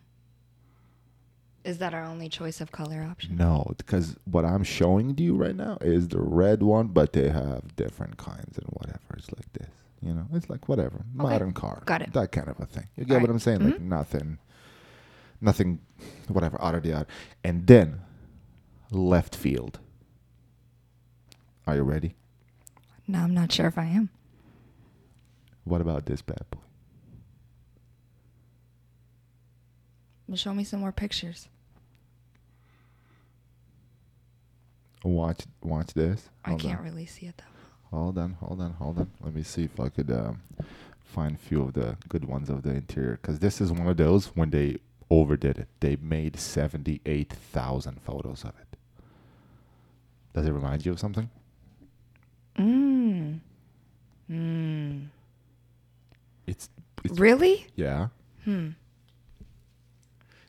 Is 1.69 1.77
that 1.79 1.93
our 1.93 2.03
only 2.05 2.31
choice 2.31 2.63
of 2.63 2.73
color 2.73 3.07
option? 3.11 3.37
No, 3.37 3.71
because 3.77 4.17
what 4.25 4.47
I'm 4.47 4.65
showing 4.65 5.15
to 5.15 5.23
you 5.23 5.37
right 5.37 5.55
now 5.55 5.77
is 5.83 6.09
the 6.09 6.19
red 6.19 6.63
one, 6.63 6.87
but 6.89 7.13
they 7.13 7.29
have 7.29 7.77
different 7.77 8.17
kinds 8.17 8.57
and 8.57 8.67
whatever. 8.69 8.99
It's 9.19 9.31
like 9.31 9.53
this. 9.53 9.69
You 10.01 10.15
know, 10.15 10.27
it's 10.33 10.49
like 10.49 10.67
whatever. 10.67 11.05
Modern 11.13 11.53
car. 11.53 11.83
Got 11.85 12.01
it. 12.01 12.15
That 12.15 12.33
kind 12.33 12.49
of 12.49 12.59
a 12.59 12.65
thing. 12.65 12.89
You 12.97 13.05
get 13.05 13.17
All 13.17 13.21
what 13.21 13.29
right. 13.29 13.35
I'm 13.35 13.39
saying? 13.39 13.65
Like 13.65 13.75
Mhm. 13.75 13.81
nothing, 13.83 14.39
nothing, 15.43 15.81
whatever, 16.29 16.57
out 16.63 16.75
of 16.75 16.85
the 16.85 16.95
out. 16.95 17.07
And 17.45 17.67
then 17.67 18.01
left 18.91 19.37
field. 19.37 19.79
Are 21.67 21.75
you 21.77 21.83
ready? 21.83 22.15
No, 23.07 23.19
I'm 23.19 23.35
not 23.35 23.53
sure 23.53 23.67
if 23.67 23.77
I 23.77 23.85
am. 23.85 24.09
What 25.65 25.83
about 25.83 26.07
this 26.07 26.23
bad 26.23 26.47
boy? 26.51 26.61
Well, 30.27 30.39
show 30.39 30.55
me 30.55 30.65
some 30.65 30.81
more 30.81 30.93
pictures. 30.93 31.49
Watch, 35.05 35.47
watch 35.63 35.95
this. 35.95 36.29
I 36.45 36.55
can't 36.57 36.79
on. 36.81 36.85
really 36.85 37.07
see 37.07 37.27
it 37.27 37.37
though. 37.39 37.97
Hold 37.97 38.19
on, 38.19 38.33
hold 38.35 38.61
on, 38.61 38.73
hold 38.75 38.99
on. 38.99 39.11
Let 39.23 39.35
me 39.35 39.43
see 39.43 39.65
if 39.65 39.79
I 39.81 39.89
could 39.89 40.11
um, 40.11 40.41
find 41.05 41.37
a 41.37 41.39
few 41.39 41.63
of 41.63 41.73
the 41.75 41.97
good 42.09 42.25
ones 42.27 42.51
of 42.51 42.63
the 42.63 42.71
interior. 42.71 43.13
Because 43.21 43.39
this 43.39 43.61
is 43.61 43.73
one 43.73 43.87
of 43.89 43.97
those 43.97 44.27
when 44.37 44.51
they 44.51 44.79
overdid 45.11 45.59
it. 45.59 45.69
They 45.81 45.97
made 45.97 46.39
78,000 46.39 48.01
photos 48.03 48.45
of 48.45 48.51
it. 48.61 48.77
Does 50.35 50.47
it 50.47 50.53
remind 50.53 50.85
you 50.85 50.93
of 50.93 51.01
something? 51.01 51.31
Mmm. 52.59 53.41
Mmm. 54.31 55.07
It's, 56.47 56.69
it's 57.05 57.19
Really? 57.19 57.67
yeah. 57.75 58.09
Hmm. 58.45 58.71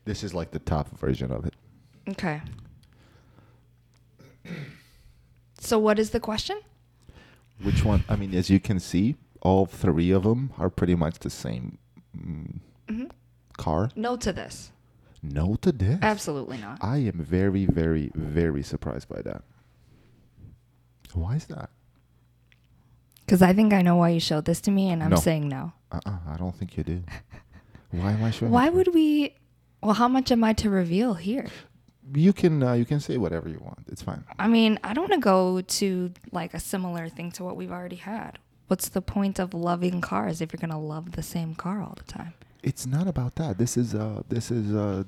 This 0.06 0.24
is 0.24 0.34
like 0.34 0.52
the 0.52 0.60
top 0.60 0.90
version 0.98 1.32
of 1.32 1.46
it. 1.46 1.54
Okay. 2.10 2.42
So 5.60 5.78
what 5.80 6.00
is 6.00 6.12
the 6.12 6.20
question? 6.20 6.60
Which 7.62 7.84
one? 7.84 8.04
I 8.08 8.16
mean, 8.16 8.34
as 8.34 8.50
you 8.50 8.60
can 8.60 8.80
see, 8.80 9.16
all 9.42 9.66
three 9.66 10.12
of 10.12 10.24
them 10.24 10.52
are 10.58 10.70
pretty 10.70 10.96
much 10.96 11.20
the 11.20 11.30
same 11.30 11.78
mm, 12.18 12.60
hmm 12.90 13.06
car. 13.58 13.90
No 13.96 14.16
to 14.16 14.32
this. 14.32 14.72
No 15.22 15.56
to 15.62 15.74
this. 15.74 16.00
Absolutely 16.02 16.58
not. 16.58 16.78
I 16.82 16.98
am 17.00 17.20
very, 17.20 17.66
very, 17.66 18.10
very 18.16 18.64
surprised 18.64 19.10
by 19.10 19.22
that. 19.24 19.44
Why 21.14 21.36
is 21.36 21.46
that? 21.48 21.70
Because 23.26 23.42
I 23.42 23.52
think 23.54 23.74
I 23.74 23.82
know 23.82 23.98
why 23.98 24.10
you 24.10 24.20
showed 24.22 24.46
this 24.46 24.62
to 24.62 24.72
me, 24.72 24.90
and 24.90 25.04
I'm 25.04 25.10
No. 25.12 25.18
saying 25.18 25.50
no. 25.50 25.74
Uh-uh, 25.92 26.18
I 26.28 26.38
don't 26.38 26.56
think 26.56 26.78
you 26.78 26.84
do. 26.84 27.04
Why 27.92 28.14
am 28.14 28.24
I 28.24 28.32
showing? 28.32 28.52
Why 28.52 28.70
would 28.70 28.94
we? 28.94 29.36
Well, 29.84 29.94
how 29.96 30.08
much 30.08 30.32
am 30.32 30.44
I 30.44 30.54
to 30.54 30.70
reveal 30.70 31.16
here? 31.16 31.48
You? 32.14 32.34
can 32.34 32.64
uh, 32.64 32.74
you 32.74 32.86
can 32.86 33.00
say 33.00 33.18
whatever 33.18 33.50
you 33.50 33.60
want. 33.60 33.80
It's 33.92 34.02
fine. 34.02 34.24
I 34.38 34.48
mean, 34.48 34.80
I 34.84 34.94
don't 34.94 35.10
want 35.10 35.14
to 35.22 35.26
go 35.26 35.62
to 35.62 36.12
like 36.32 36.54
a 36.54 36.60
similar 36.60 37.10
thing 37.10 37.32
to 37.34 37.44
what 37.44 37.56
we've 37.56 37.72
already 37.72 37.98
had. 37.98 38.40
What's 38.68 38.90
the 38.90 39.02
point 39.02 39.40
of 39.40 39.54
loving 39.54 40.00
cars 40.02 40.42
if 40.42 40.54
you're 40.54 40.60
gonna 40.60 40.80
love 40.80 41.14
the 41.14 41.24
same 41.24 41.56
car 41.56 41.82
all 41.82 41.96
the 41.98 42.12
time? 42.12 42.34
It's 42.62 42.86
not 42.86 43.08
about 43.08 43.36
that. 43.36 43.58
This 43.58 43.78
is 43.78 43.96
uh 43.96 44.22
this 44.30 44.52
is 44.52 44.74
uh 44.74 45.04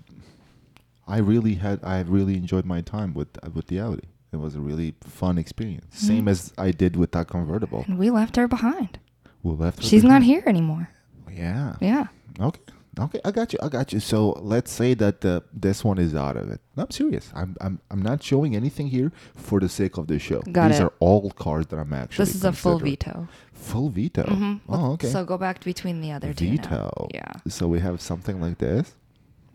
I 1.08 1.18
really 1.18 1.56
had 1.56 1.80
I 1.84 2.02
really 2.02 2.36
enjoyed 2.36 2.66
my 2.66 2.82
time 2.82 3.14
with 3.14 3.28
uh, 3.44 3.50
with 3.54 3.68
the 3.68 3.80
Audi. 3.80 4.08
It 4.32 4.38
was 4.38 4.56
a 4.56 4.62
really 4.62 4.96
fun 5.02 5.38
experience. 5.38 5.86
Same 6.00 6.26
Mhm. 6.26 6.30
as 6.32 6.54
I 6.58 6.72
did 6.72 6.96
with 6.96 7.12
that 7.12 7.28
convertible. 7.28 7.84
And 7.88 7.98
we 8.00 8.10
left 8.10 8.36
her 8.38 8.48
behind. 8.48 8.98
We 9.44 9.54
left. 9.54 9.80
her 9.80 9.84
She's 9.84 10.04
not 10.06 10.24
here 10.24 10.44
anymore. 10.48 10.90
Yeah. 11.32 11.76
Yeah. 11.82 12.08
Okay. 12.40 12.62
Okay, 13.00 13.22
I 13.24 13.32
got 13.32 13.54
you. 13.54 13.60
I 13.64 13.70
got 13.70 13.94
you. 13.94 14.02
So 14.02 14.32
let's 14.42 14.70
say 14.70 14.94
that 14.96 15.24
uh, 15.24 15.40
this 15.54 15.82
one 15.84 15.98
is 15.98 16.14
out 16.14 16.36
of 16.36 16.52
it. 16.52 16.60
No, 16.76 16.84
I'm 16.84 16.92
serious. 16.92 17.32
I'm, 17.34 17.56
I'm 17.62 17.80
I'm 17.90 18.02
not 18.02 18.22
showing 18.22 18.54
anything 18.54 18.88
here 18.88 19.14
for 19.34 19.62
the 19.62 19.70
sake 19.70 19.98
of 19.98 20.08
the 20.08 20.20
show. 20.20 20.42
Got 20.42 20.70
These 20.72 20.80
it. 20.80 20.84
are 20.84 20.94
all 21.00 21.32
cards 21.32 21.68
that 21.68 21.78
I'm 21.78 21.94
actually. 21.94 22.26
This 22.26 22.36
is 22.36 22.44
a 22.44 22.52
full 22.52 22.80
veto. 22.80 23.30
Full 23.54 23.90
veto. 23.90 24.24
Mhm. 24.24 24.60
Oh, 24.68 24.92
okay. 24.94 25.08
So 25.10 25.24
go 25.24 25.38
back 25.38 25.64
between 25.64 26.02
the 26.02 26.12
other 26.12 26.34
two. 26.34 26.52
veto. 26.52 27.08
Yeah. 27.14 27.32
So 27.48 27.68
we 27.70 27.80
have 27.80 28.02
something 28.02 28.42
like 28.42 28.58
this. 28.58 28.94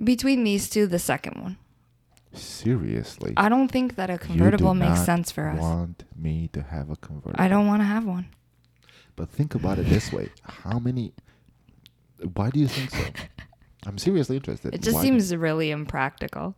Between 0.02 0.42
these 0.44 0.70
two, 0.70 0.86
the 0.86 0.98
second 0.98 1.42
one. 1.42 1.58
Seriously. 2.32 3.34
I 3.36 3.48
don't 3.48 3.68
think 3.70 3.96
that 3.96 4.08
a 4.10 4.18
convertible 4.18 4.74
makes 4.74 5.04
sense 5.04 5.30
for 5.30 5.48
us. 5.48 5.60
Want 5.60 6.04
me 6.16 6.48
to 6.52 6.62
have 6.62 6.90
a 6.90 6.96
convertible? 6.96 7.42
I 7.42 7.48
don't 7.48 7.66
want 7.66 7.80
to 7.80 7.86
have 7.86 8.04
one. 8.06 8.26
But 9.14 9.30
think 9.30 9.54
about 9.54 9.78
it 9.78 9.86
this 9.88 10.12
way: 10.12 10.30
How 10.42 10.78
many? 10.78 11.12
Why 12.34 12.50
do 12.50 12.60
you 12.60 12.68
think 12.68 12.90
so? 12.90 13.04
I'm 13.86 13.98
seriously 13.98 14.36
interested. 14.36 14.74
It 14.74 14.82
just 14.82 15.00
seems 15.00 15.34
really 15.34 15.70
impractical. 15.70 16.54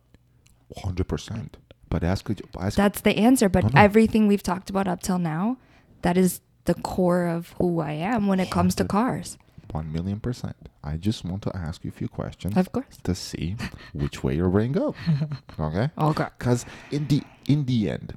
hundred 0.77 1.07
percent. 1.07 1.57
But 1.89 2.03
ask, 2.03 2.29
ask 2.59 2.75
That's 2.77 3.01
the 3.01 3.17
answer. 3.17 3.49
But 3.49 3.63
No, 3.63 3.69
no. 3.73 3.81
everything 3.81 4.27
we've 4.27 4.43
talked 4.43 4.69
about 4.69 4.87
up 4.87 5.01
till 5.01 5.17
now, 5.19 5.57
that 6.03 6.17
is 6.17 6.41
the 6.65 6.75
core 6.75 7.25
of 7.27 7.53
who 7.57 7.79
I 7.79 7.93
am 7.93 8.27
when 8.27 8.39
it 8.39 8.49
comes 8.51 8.75
to 8.75 8.85
cars. 8.85 9.37
one 9.71 9.91
million 9.91 10.19
percent. 10.19 10.55
I 10.83 10.97
just 10.97 11.23
want 11.25 11.41
to 11.43 11.55
ask 11.55 11.83
you 11.83 11.89
a 11.89 11.93
few 11.93 12.07
questions 12.07 12.55
Of 12.57 12.71
course. 12.71 12.97
to 13.03 13.13
see 13.15 13.55
which 13.93 14.23
way 14.23 14.35
your 14.35 14.49
brain 14.49 14.71
goes. 14.71 14.95
Okay. 15.59 15.89
Okay. 15.97 16.27
Because 16.37 16.65
in 16.91 17.07
the 17.07 17.21
in 17.47 17.65
the 17.65 17.89
end, 17.89 18.13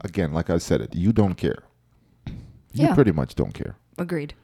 again, 0.00 0.32
like 0.32 0.50
I 0.50 0.58
said, 0.58 0.80
it 0.80 0.94
you 0.94 1.12
don't 1.12 1.34
care. 1.36 1.62
You 2.72 2.86
Yeah. 2.86 2.94
pretty 2.94 3.12
much 3.12 3.34
don't 3.34 3.52
care. 3.54 3.76
Agreed. 3.98 4.34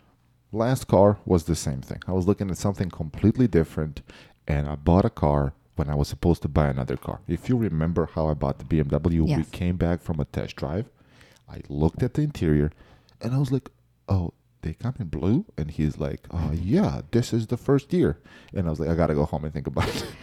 Last 0.52 0.86
car 0.86 1.18
was 1.24 1.44
the 1.44 1.56
same 1.56 1.80
thing. 1.80 2.02
I 2.06 2.12
was 2.12 2.26
looking 2.26 2.50
at 2.50 2.56
something 2.58 2.90
completely 2.90 3.48
different, 3.48 4.02
and 4.46 4.68
I 4.68 4.76
bought 4.76 5.04
a 5.04 5.10
car 5.10 5.54
when 5.74 5.90
I 5.90 5.94
was 5.94 6.08
supposed 6.08 6.42
to 6.42 6.48
buy 6.48 6.68
another 6.68 6.96
car. 6.96 7.20
If 7.28 7.48
you 7.48 7.56
remember 7.56 8.08
how 8.14 8.28
I 8.28 8.34
bought 8.34 8.58
the 8.58 8.64
BMW, 8.64 9.36
we 9.36 9.44
came 9.44 9.76
back 9.76 10.00
from 10.02 10.20
a 10.20 10.24
test 10.24 10.56
drive. 10.56 10.86
I 11.48 11.60
looked 11.68 12.02
at 12.02 12.14
the 12.14 12.22
interior, 12.22 12.72
and 13.20 13.34
I 13.34 13.38
was 13.38 13.52
like, 13.52 13.70
"Oh, 14.08 14.32
they 14.62 14.74
come 14.74 14.94
in 14.98 15.08
blue." 15.08 15.44
And 15.58 15.70
he's 15.70 15.98
like, 15.98 16.26
"Oh, 16.30 16.52
yeah, 16.52 17.02
this 17.10 17.32
is 17.32 17.48
the 17.48 17.56
first 17.56 17.92
year." 17.92 18.18
And 18.54 18.66
I 18.66 18.70
was 18.70 18.80
like, 18.80 18.88
"I 18.88 18.94
gotta 18.94 19.14
go 19.14 19.24
home 19.24 19.44
and 19.44 19.52
think 19.52 19.66
about 19.66 19.88
it." 19.88 20.06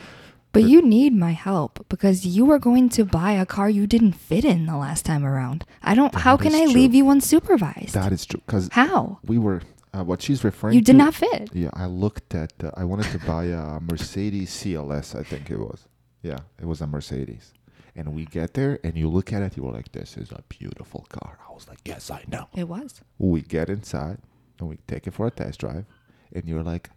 But 0.53 0.65
you 0.65 0.83
need 0.83 1.15
my 1.15 1.31
help 1.31 1.83
because 1.89 2.27
you 2.27 2.45
were 2.45 2.59
going 2.59 2.87
to 2.89 3.03
buy 3.05 3.31
a 3.31 3.43
car 3.45 3.71
you 3.71 3.87
didn't 3.87 4.13
fit 4.13 4.45
in 4.45 4.67
the 4.67 4.77
last 4.77 5.03
time 5.03 5.25
around. 5.25 5.65
I 5.81 5.95
don't. 5.95 6.13
how 6.13 6.37
can 6.37 6.53
I 6.53 6.65
true. 6.65 6.73
leave 6.73 6.93
you 6.93 7.05
unsupervised? 7.05 7.93
that 7.93 8.11
is 8.13 8.23
true, 8.23 8.39
because 8.45 8.69
how? 8.71 9.17
we 9.25 9.39
were. 9.39 9.63
Uh, 9.95 10.03
what 10.03 10.21
she's 10.21 10.43
referring 10.43 10.73
You 10.73 10.81
to. 10.81 10.91
You 10.91 10.93
did 10.93 10.97
not 10.97 11.13
fit. 11.13 11.49
Yeah, 11.53 11.69
I 11.73 11.85
looked 11.85 12.33
at. 12.33 12.51
Uh, 12.63 12.71
I 12.75 12.83
wanted 12.83 13.11
to 13.11 13.19
buy 13.27 13.45
a 13.45 13.79
Mercedes 13.79 14.49
CLS. 14.49 15.13
I 15.17 15.23
think 15.23 15.51
it 15.51 15.57
was. 15.59 15.87
Yeah, 16.23 16.39
it 16.59 16.65
was 16.65 16.81
a 16.81 16.87
Mercedes. 16.87 17.53
And 17.95 18.15
we 18.15 18.25
get 18.25 18.55
there, 18.55 18.79
and 18.83 18.97
you 18.97 19.07
look 19.07 19.31
at 19.31 19.43
it, 19.43 19.55
you 19.55 19.61
were 19.63 19.71
like, 19.71 19.91
"This 19.91 20.17
is 20.17 20.31
a 20.31 20.41
beautiful 20.49 21.05
car." 21.09 21.37
I 21.47 21.53
was 21.53 21.67
like, 21.67 21.77
"Yes, 21.85 22.09
I 22.09 22.23
know." 22.27 22.47
It 22.55 22.67
was. 22.67 23.01
We 23.19 23.41
get 23.41 23.69
inside, 23.69 24.17
and 24.59 24.67
we 24.67 24.77
take 24.87 25.05
it 25.05 25.13
for 25.13 25.27
a 25.27 25.31
test 25.31 25.59
drive, 25.59 25.85
and 26.33 26.45
you're 26.45 26.63
like, 26.63 26.89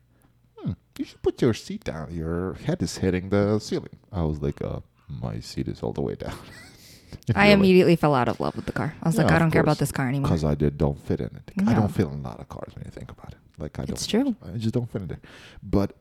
"Hmm, 0.56 0.72
you 0.96 1.04
should 1.04 1.20
put 1.22 1.42
your 1.42 1.52
seat 1.52 1.84
down. 1.84 2.14
Your 2.14 2.54
head 2.54 2.82
is 2.82 2.96
hitting 2.96 3.28
the 3.28 3.58
ceiling." 3.58 3.98
I 4.10 4.22
was 4.22 4.40
like, 4.40 4.62
"Uh, 4.62 4.80
my 5.06 5.40
seat 5.40 5.68
is 5.68 5.82
all 5.82 5.92
the 5.92 6.00
way 6.00 6.14
down." 6.14 6.38
I 7.34 7.48
immediately 7.48 7.96
fell 7.96 8.14
out 8.14 8.28
of 8.28 8.38
love 8.40 8.54
with 8.56 8.66
the 8.66 8.72
car. 8.72 8.94
I 9.02 9.08
was 9.08 9.16
Yeah, 9.16 9.24
like, 9.24 9.32
I 9.32 9.38
don't 9.38 9.50
care 9.50 9.60
about 9.62 9.78
this 9.78 9.90
car 9.92 10.08
anymore. 10.08 10.28
because 10.28 10.44
I 10.44 10.54
did 10.54 10.78
don't 10.78 10.98
fit 11.00 11.20
in 11.20 11.26
it. 11.26 11.50
I 11.66 11.74
don't 11.74 11.88
fit 11.88 12.06
in 12.06 12.12
a 12.12 12.16
lot 12.28 12.38
of 12.40 12.48
cars 12.48 12.72
when 12.74 12.84
you 12.84 12.90
think 12.90 13.10
about 13.10 13.32
it. 13.32 13.38
Like 13.58 13.78
I 13.78 13.82
don't. 13.84 13.90
It's 13.90 14.06
true. 14.06 14.36
I 14.44 14.56
just 14.58 14.74
don't 14.74 14.90
fit 14.90 15.02
in 15.02 15.08
there. 15.08 15.20
But 15.62 15.94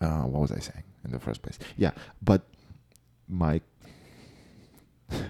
uh, 0.00 0.22
what 0.22 0.40
was 0.42 0.52
I 0.52 0.58
saying 0.58 0.84
in 1.04 1.10
the 1.12 1.18
first 1.18 1.42
place? 1.42 1.58
Yeah, 1.76 1.90
but 2.22 2.42
my 3.28 3.60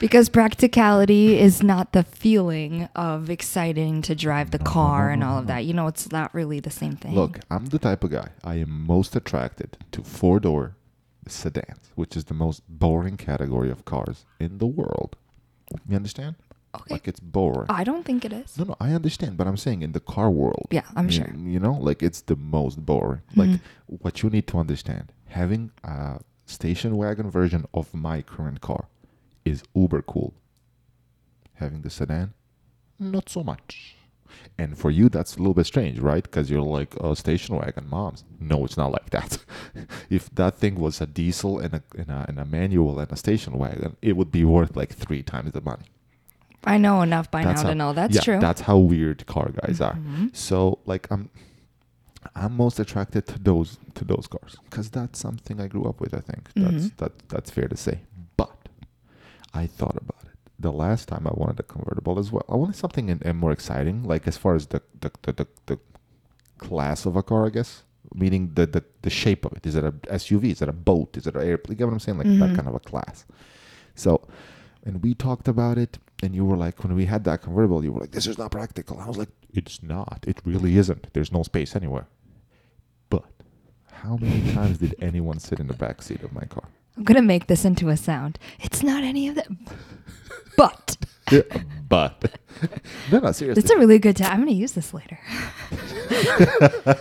Because 0.00 0.28
practicality 0.28 1.40
is 1.40 1.60
not 1.60 1.92
the 1.92 2.04
feeling 2.04 2.88
of 2.94 3.28
exciting 3.30 4.00
to 4.02 4.14
drive 4.14 4.52
the 4.52 4.58
car 4.60 5.08
no, 5.08 5.12
and 5.12 5.24
all 5.24 5.32
no, 5.34 5.38
of 5.40 5.46
that. 5.48 5.64
You 5.64 5.74
know, 5.74 5.88
it's 5.88 6.12
not 6.12 6.32
really 6.32 6.60
the 6.60 6.70
same 6.70 6.94
thing. 6.94 7.14
look. 7.16 7.40
I'm 7.50 7.66
the 7.66 7.80
type 7.80 8.04
of 8.04 8.10
guy. 8.12 8.28
I 8.44 8.56
am 8.56 8.70
most 8.86 9.16
attracted 9.16 9.76
to 9.92 10.02
four 10.04 10.38
door 10.38 10.76
sedans, 11.28 11.90
which 11.94 12.16
is 12.16 12.24
the 12.24 12.34
most 12.34 12.62
boring 12.68 13.16
category 13.16 13.70
of 13.70 13.84
cars 13.84 14.24
in 14.40 14.58
the 14.58 14.66
world. 14.66 15.16
You 15.88 15.96
understand? 15.96 16.36
okay. 16.74 16.94
Like 16.94 17.08
it's 17.08 17.20
boring. 17.20 17.66
I 17.70 17.82
don't 17.84 18.04
think 18.04 18.24
it 18.24 18.32
is. 18.32 18.56
no, 18.58 18.64
no, 18.64 18.76
I 18.80 18.92
understand, 18.92 19.36
but 19.38 19.46
I'm 19.46 19.56
saying 19.56 19.82
in 19.82 19.92
the 19.92 20.00
car 20.00 20.30
world. 20.30 20.68
Yeah, 20.70 20.84
I'm 20.96 21.06
you- 21.06 21.12
sure. 21.12 21.32
You 21.34 21.58
know, 21.60 21.72
like 21.74 22.02
it's 22.02 22.20
the 22.22 22.36
most 22.36 22.84
boring. 22.84 23.22
Like 23.34 23.50
Mhm. 23.50 23.60
what 23.86 24.22
you 24.22 24.28
need 24.30 24.46
to 24.48 24.58
understand, 24.58 25.12
having 25.26 25.70
a 25.82 26.20
station 26.46 26.96
wagon 26.96 27.30
version 27.30 27.64
of 27.74 27.92
my 27.94 28.22
current 28.22 28.60
car 28.60 28.88
is 29.44 29.62
uber 29.74 30.02
cool. 30.02 30.34
Having 31.54 31.82
the 31.82 31.90
sedan, 31.90 32.34
not 32.98 33.28
so 33.28 33.42
much. 33.42 33.96
And 34.58 34.76
for 34.76 34.90
you, 34.90 35.08
that's 35.08 35.36
a 35.36 35.38
little 35.38 35.54
bit 35.54 35.66
strange, 35.66 35.98
right? 36.00 36.22
Because 36.22 36.50
you're 36.50 36.62
like, 36.78 36.94
oh, 37.00 37.14
station 37.14 37.56
wagon, 37.56 37.88
moms. 37.88 38.24
No, 38.40 38.64
it's 38.64 38.76
not 38.76 38.90
like 38.92 39.10
that. 39.10 39.38
if 40.10 40.28
that 40.34 40.56
thing 40.58 40.74
was 40.76 41.00
a 41.00 41.06
diesel 41.06 41.58
and 41.58 41.74
a, 41.74 41.82
and 41.96 42.10
a 42.10 42.24
and 42.28 42.38
a 42.40 42.44
manual 42.44 42.98
and 43.00 43.10
a 43.12 43.16
station 43.16 43.52
wagon, 43.58 43.96
it 44.02 44.16
would 44.16 44.30
be 44.32 44.44
worth 44.44 44.76
like 44.76 44.92
three 44.94 45.22
times 45.22 45.52
the 45.52 45.60
money. 45.60 45.84
I 46.64 46.76
know 46.76 47.02
enough 47.02 47.30
by 47.30 47.44
That's 47.44 47.62
now 47.62 47.68
how- 47.68 47.72
to 47.72 47.74
know 47.76 47.92
that's 47.92 48.14
yeah, 48.16 48.20
true. 48.20 48.40
That's 48.40 48.62
how 48.62 48.78
weird 48.78 49.24
car 49.26 49.50
guys 49.62 49.80
are. 49.80 49.94
Mhm. 49.94 50.34
So 50.34 50.78
like 50.86 51.06
I'm 51.10 51.30
I'm 52.34 52.54
most 52.56 52.78
attracted 52.80 53.26
to 53.28 53.38
those 53.38 53.78
to 53.94 54.04
those 54.04 54.26
cars 54.26 54.56
because 54.64 54.90
that's 54.90 55.18
something 55.20 55.60
I 55.60 55.68
grew 55.68 55.84
up 55.84 56.00
with. 56.00 56.12
I 56.14 56.20
think 56.20 56.50
that's 56.54 56.86
Mhm. 56.86 56.96
that 56.96 57.12
that's 57.28 57.50
fair 57.50 57.68
to 57.68 57.76
say. 57.76 58.00
But 58.36 58.68
I 59.54 59.66
thought 59.66 59.96
about 59.96 60.22
it. 60.24 60.27
The 60.60 60.72
last 60.72 61.06
time 61.08 61.26
I 61.26 61.32
wanted 61.34 61.60
a 61.60 61.62
convertible 61.62 62.18
as 62.18 62.32
well. 62.32 62.44
I 62.48 62.56
wanted 62.56 62.74
something 62.76 63.08
in, 63.08 63.20
in 63.22 63.36
more 63.36 63.52
exciting, 63.52 64.02
like 64.02 64.26
as 64.26 64.36
far 64.36 64.54
as 64.56 64.66
the 64.68 64.82
the, 65.00 65.10
the 65.22 65.32
the 65.32 65.46
the 65.66 65.78
class 66.58 67.06
of 67.06 67.14
a 67.16 67.22
car, 67.22 67.46
I 67.46 67.50
guess. 67.50 67.84
Meaning 68.14 68.52
the, 68.54 68.66
the 68.66 68.82
the 69.02 69.10
shape 69.10 69.44
of 69.44 69.52
it. 69.52 69.66
Is 69.66 69.74
it 69.76 69.84
a 69.84 69.92
SUV? 69.92 70.44
Is 70.52 70.62
it 70.62 70.68
a 70.68 70.72
boat? 70.72 71.16
Is 71.16 71.26
it 71.26 71.36
an 71.36 71.42
airplane? 71.42 71.74
You 71.74 71.78
get 71.78 71.84
what 71.86 71.92
I'm 71.92 72.00
saying? 72.00 72.18
Like 72.18 72.26
that 72.26 72.50
Mhm. 72.50 72.56
kind 72.56 72.68
of 72.68 72.74
a 72.74 72.80
class. 72.80 73.24
So, 73.94 74.26
and 74.84 75.02
we 75.02 75.14
talked 75.14 75.46
about 75.48 75.76
it, 75.78 75.98
and 76.22 76.34
you 76.34 76.44
were 76.44 76.56
like, 76.56 76.82
when 76.82 76.94
we 76.96 77.04
had 77.04 77.24
that 77.24 77.42
convertible, 77.42 77.84
you 77.84 77.92
were 77.92 78.00
like, 78.00 78.12
this 78.12 78.26
is 78.26 78.38
not 78.38 78.50
practical. 78.50 78.98
I 78.98 79.06
was 79.06 79.18
like, 79.18 79.28
it's 79.52 79.82
not. 79.82 80.24
It 80.26 80.40
really 80.44 80.76
isn't. 80.78 81.12
There's 81.12 81.30
no 81.32 81.42
space 81.42 81.76
anywhere. 81.76 82.06
But 83.10 83.24
how 83.92 84.16
many 84.16 84.52
times 84.52 84.78
did 84.78 84.94
anyone 85.00 85.38
sit 85.38 85.60
in 85.60 85.66
the 85.66 85.74
back 85.74 86.00
seat 86.02 86.22
of 86.22 86.32
my 86.32 86.44
car? 86.44 86.68
I'm 86.98 87.04
gonna 87.04 87.22
make 87.22 87.46
this 87.46 87.64
into 87.64 87.90
a 87.90 87.96
sound. 87.96 88.40
It's 88.58 88.82
not 88.82 89.04
any 89.04 89.28
of 89.28 89.36
that. 89.36 89.46
But 90.56 90.96
but 91.88 92.38
no, 93.12 93.20
no, 93.20 93.30
seriously. 93.30 93.62
it's 93.62 93.70
a 93.70 93.78
really 93.78 94.00
good 94.00 94.16
time. 94.16 94.32
I'm 94.32 94.40
gonna 94.40 94.50
use 94.50 94.72
this 94.72 94.92
later. 94.92 95.18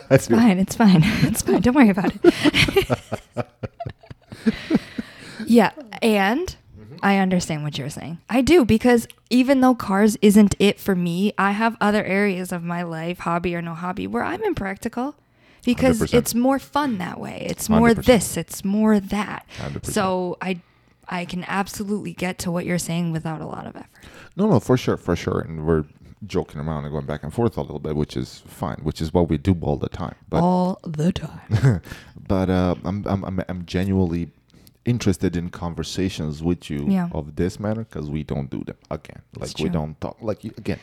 It's 0.09 0.27
fine. 0.27 0.59
It's 0.59 0.75
fine. 0.75 1.01
It's 1.03 1.41
fine. 1.41 1.61
Don't 1.61 1.73
worry 1.73 1.89
about 1.89 2.13
it. 2.13 2.99
yeah, 5.45 5.71
and 6.01 6.55
I 7.01 7.17
understand 7.17 7.63
what 7.63 7.77
you're 7.77 7.89
saying. 7.89 8.19
I 8.29 8.41
do 8.41 8.63
because 8.63 9.07
even 9.29 9.61
though 9.61 9.73
cars 9.75 10.17
isn't 10.21 10.55
it 10.59 10.79
for 10.79 10.95
me, 10.95 11.33
I 11.37 11.51
have 11.51 11.75
other 11.81 12.03
areas 12.03 12.51
of 12.51 12.63
my 12.63 12.83
life, 12.83 13.19
hobby 13.19 13.55
or 13.55 13.61
no 13.61 13.73
hobby, 13.73 14.07
where 14.07 14.23
I'm 14.23 14.43
impractical 14.43 15.15
because 15.67 15.99
100%. 16.01 16.13
it's 16.15 16.33
more 16.33 16.57
fun 16.59 16.97
that 16.97 17.19
way. 17.19 17.45
It's 17.49 17.69
more 17.69 17.89
100%. 17.89 18.05
this. 18.05 18.37
It's 18.37 18.65
more 18.65 18.99
that. 18.99 19.45
100%. 19.59 19.85
So 19.85 20.37
I, 20.41 20.61
I 21.07 21.25
can 21.25 21.43
absolutely 21.47 22.13
get 22.13 22.39
to 22.39 22.51
what 22.51 22.65
you're 22.65 22.79
saying 22.79 23.11
without 23.11 23.41
a 23.41 23.45
lot 23.45 23.67
of 23.67 23.75
effort. 23.75 23.89
No, 24.35 24.49
no, 24.49 24.59
for 24.59 24.77
sure, 24.77 24.97
for 24.97 25.15
sure. 25.15 25.39
And 25.41 25.65
we're 25.67 25.85
joking 26.25 26.59
around 26.59 26.85
and 26.85 26.91
going 26.91 27.05
back 27.05 27.21
and 27.23 27.31
forth 27.33 27.57
a 27.57 27.61
little 27.61 27.79
bit, 27.79 27.95
which 27.95 28.17
is 28.17 28.41
fine, 28.47 28.77
which 28.81 29.01
is 29.01 29.13
what 29.13 29.29
we 29.29 29.37
do 29.37 29.55
all 29.61 29.77
the 29.77 29.89
time. 29.89 30.15
But 30.29 30.41
all 30.41 30.79
the 30.83 31.11
time. 31.11 31.81
but 32.27 32.49
uh, 32.49 32.75
I'm, 32.83 33.05
I'm 33.07 33.23
I'm 33.23 33.41
I'm 33.47 33.65
genuinely 33.65 34.31
interested 34.85 35.35
in 35.35 35.49
conversations 35.49 36.41
with 36.41 36.69
you 36.69 36.85
Yeah. 36.87 37.09
of 37.11 37.35
this 37.35 37.59
matter 37.59 37.83
because 37.83 38.09
we 38.09 38.23
don't 38.23 38.49
do 38.49 38.63
them 38.63 38.77
again. 38.89 39.21
Like 39.37 39.57
we 39.59 39.69
don't 39.69 39.99
talk 39.99 40.17
like 40.21 40.43
you- 40.45 40.53
again. 40.57 40.79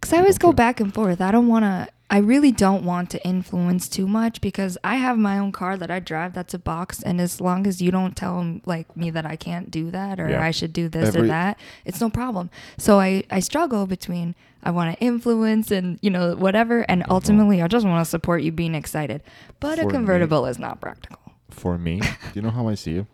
Because 0.00 0.12
I 0.12 0.18
always 0.18 0.38
go 0.38 0.48
care. 0.48 0.54
back 0.54 0.80
and 0.80 0.94
forth. 0.94 1.20
I 1.20 1.32
don't 1.32 1.48
want 1.48 1.64
to, 1.64 1.88
I 2.10 2.18
really 2.18 2.52
don't 2.52 2.84
want 2.84 3.10
to 3.10 3.22
influence 3.22 3.86
too 3.86 4.08
much 4.08 4.40
because 4.40 4.78
I 4.82 4.96
have 4.96 5.18
my 5.18 5.38
own 5.38 5.52
car 5.52 5.76
that 5.76 5.90
I 5.90 6.00
drive 6.00 6.32
that's 6.32 6.54
a 6.54 6.58
box. 6.58 7.02
And 7.02 7.20
as 7.20 7.38
long 7.38 7.66
as 7.66 7.82
you 7.82 7.90
don't 7.90 8.16
tell 8.16 8.60
like 8.64 8.96
me 8.96 9.10
that 9.10 9.26
I 9.26 9.36
can't 9.36 9.70
do 9.70 9.90
that 9.90 10.18
or 10.18 10.30
Yeah. 10.30 10.42
I 10.42 10.50
should 10.50 10.72
do 10.72 10.88
this 10.88 11.14
or 11.14 11.26
that, 11.26 11.58
it's 11.84 12.00
no 12.00 12.08
problem. 12.08 12.48
So 12.78 12.98
I, 12.98 13.24
I 13.30 13.40
struggle 13.40 13.86
between 13.86 14.34
I 14.62 14.70
want 14.70 14.96
to 14.96 15.04
influence 15.04 15.70
and, 15.70 15.98
you 16.00 16.10
know, 16.10 16.34
whatever. 16.34 16.80
And 16.88 17.02
mm-hmm. 17.02 17.12
ultimately, 17.12 17.62
I 17.62 17.68
just 17.68 17.86
want 17.86 18.04
to 18.04 18.08
support 18.08 18.42
you 18.42 18.52
being 18.52 18.74
excited. 18.74 19.22
But 19.60 19.76
For 19.76 19.82
a 19.82 19.86
me- 19.86 19.92
convertible 19.92 20.46
is 20.46 20.58
not 20.58 20.80
practical. 20.80 21.20
For 21.50 21.76
me, 21.76 22.00
do 22.00 22.08
you 22.34 22.42
know 22.42 22.50
how 22.50 22.68
I 22.68 22.74
see 22.74 22.92
you? 22.92 23.06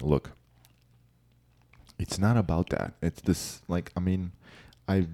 Look, 0.00 0.30
it's 1.98 2.18
not 2.18 2.36
about 2.36 2.70
that. 2.70 2.94
It's 3.02 3.20
this 3.20 3.62
like 3.68 3.92
I 3.96 4.00
mean, 4.00 4.32
I 4.88 5.06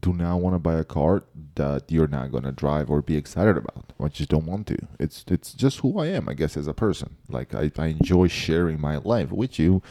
do 0.00 0.12
not 0.12 0.36
want 0.40 0.54
to 0.54 0.58
buy 0.58 0.74
a 0.74 0.84
car 0.84 1.22
that 1.54 1.84
you're 1.90 2.08
not 2.08 2.32
gonna 2.32 2.52
drive 2.52 2.90
or 2.90 3.00
be 3.02 3.16
excited 3.16 3.56
about. 3.56 3.92
I 4.00 4.08
just 4.08 4.28
don't 4.28 4.46
want 4.46 4.66
to. 4.68 4.76
It's 4.98 5.24
it's 5.28 5.52
just 5.52 5.80
who 5.80 5.98
I 5.98 6.06
am, 6.06 6.28
I 6.28 6.34
guess, 6.34 6.56
as 6.56 6.66
a 6.66 6.74
person. 6.74 7.16
Like 7.28 7.54
I, 7.54 7.70
I 7.78 7.86
enjoy 7.86 8.28
sharing 8.28 8.80
my 8.80 8.96
life 8.98 9.30
with 9.30 9.58
you 9.58 9.82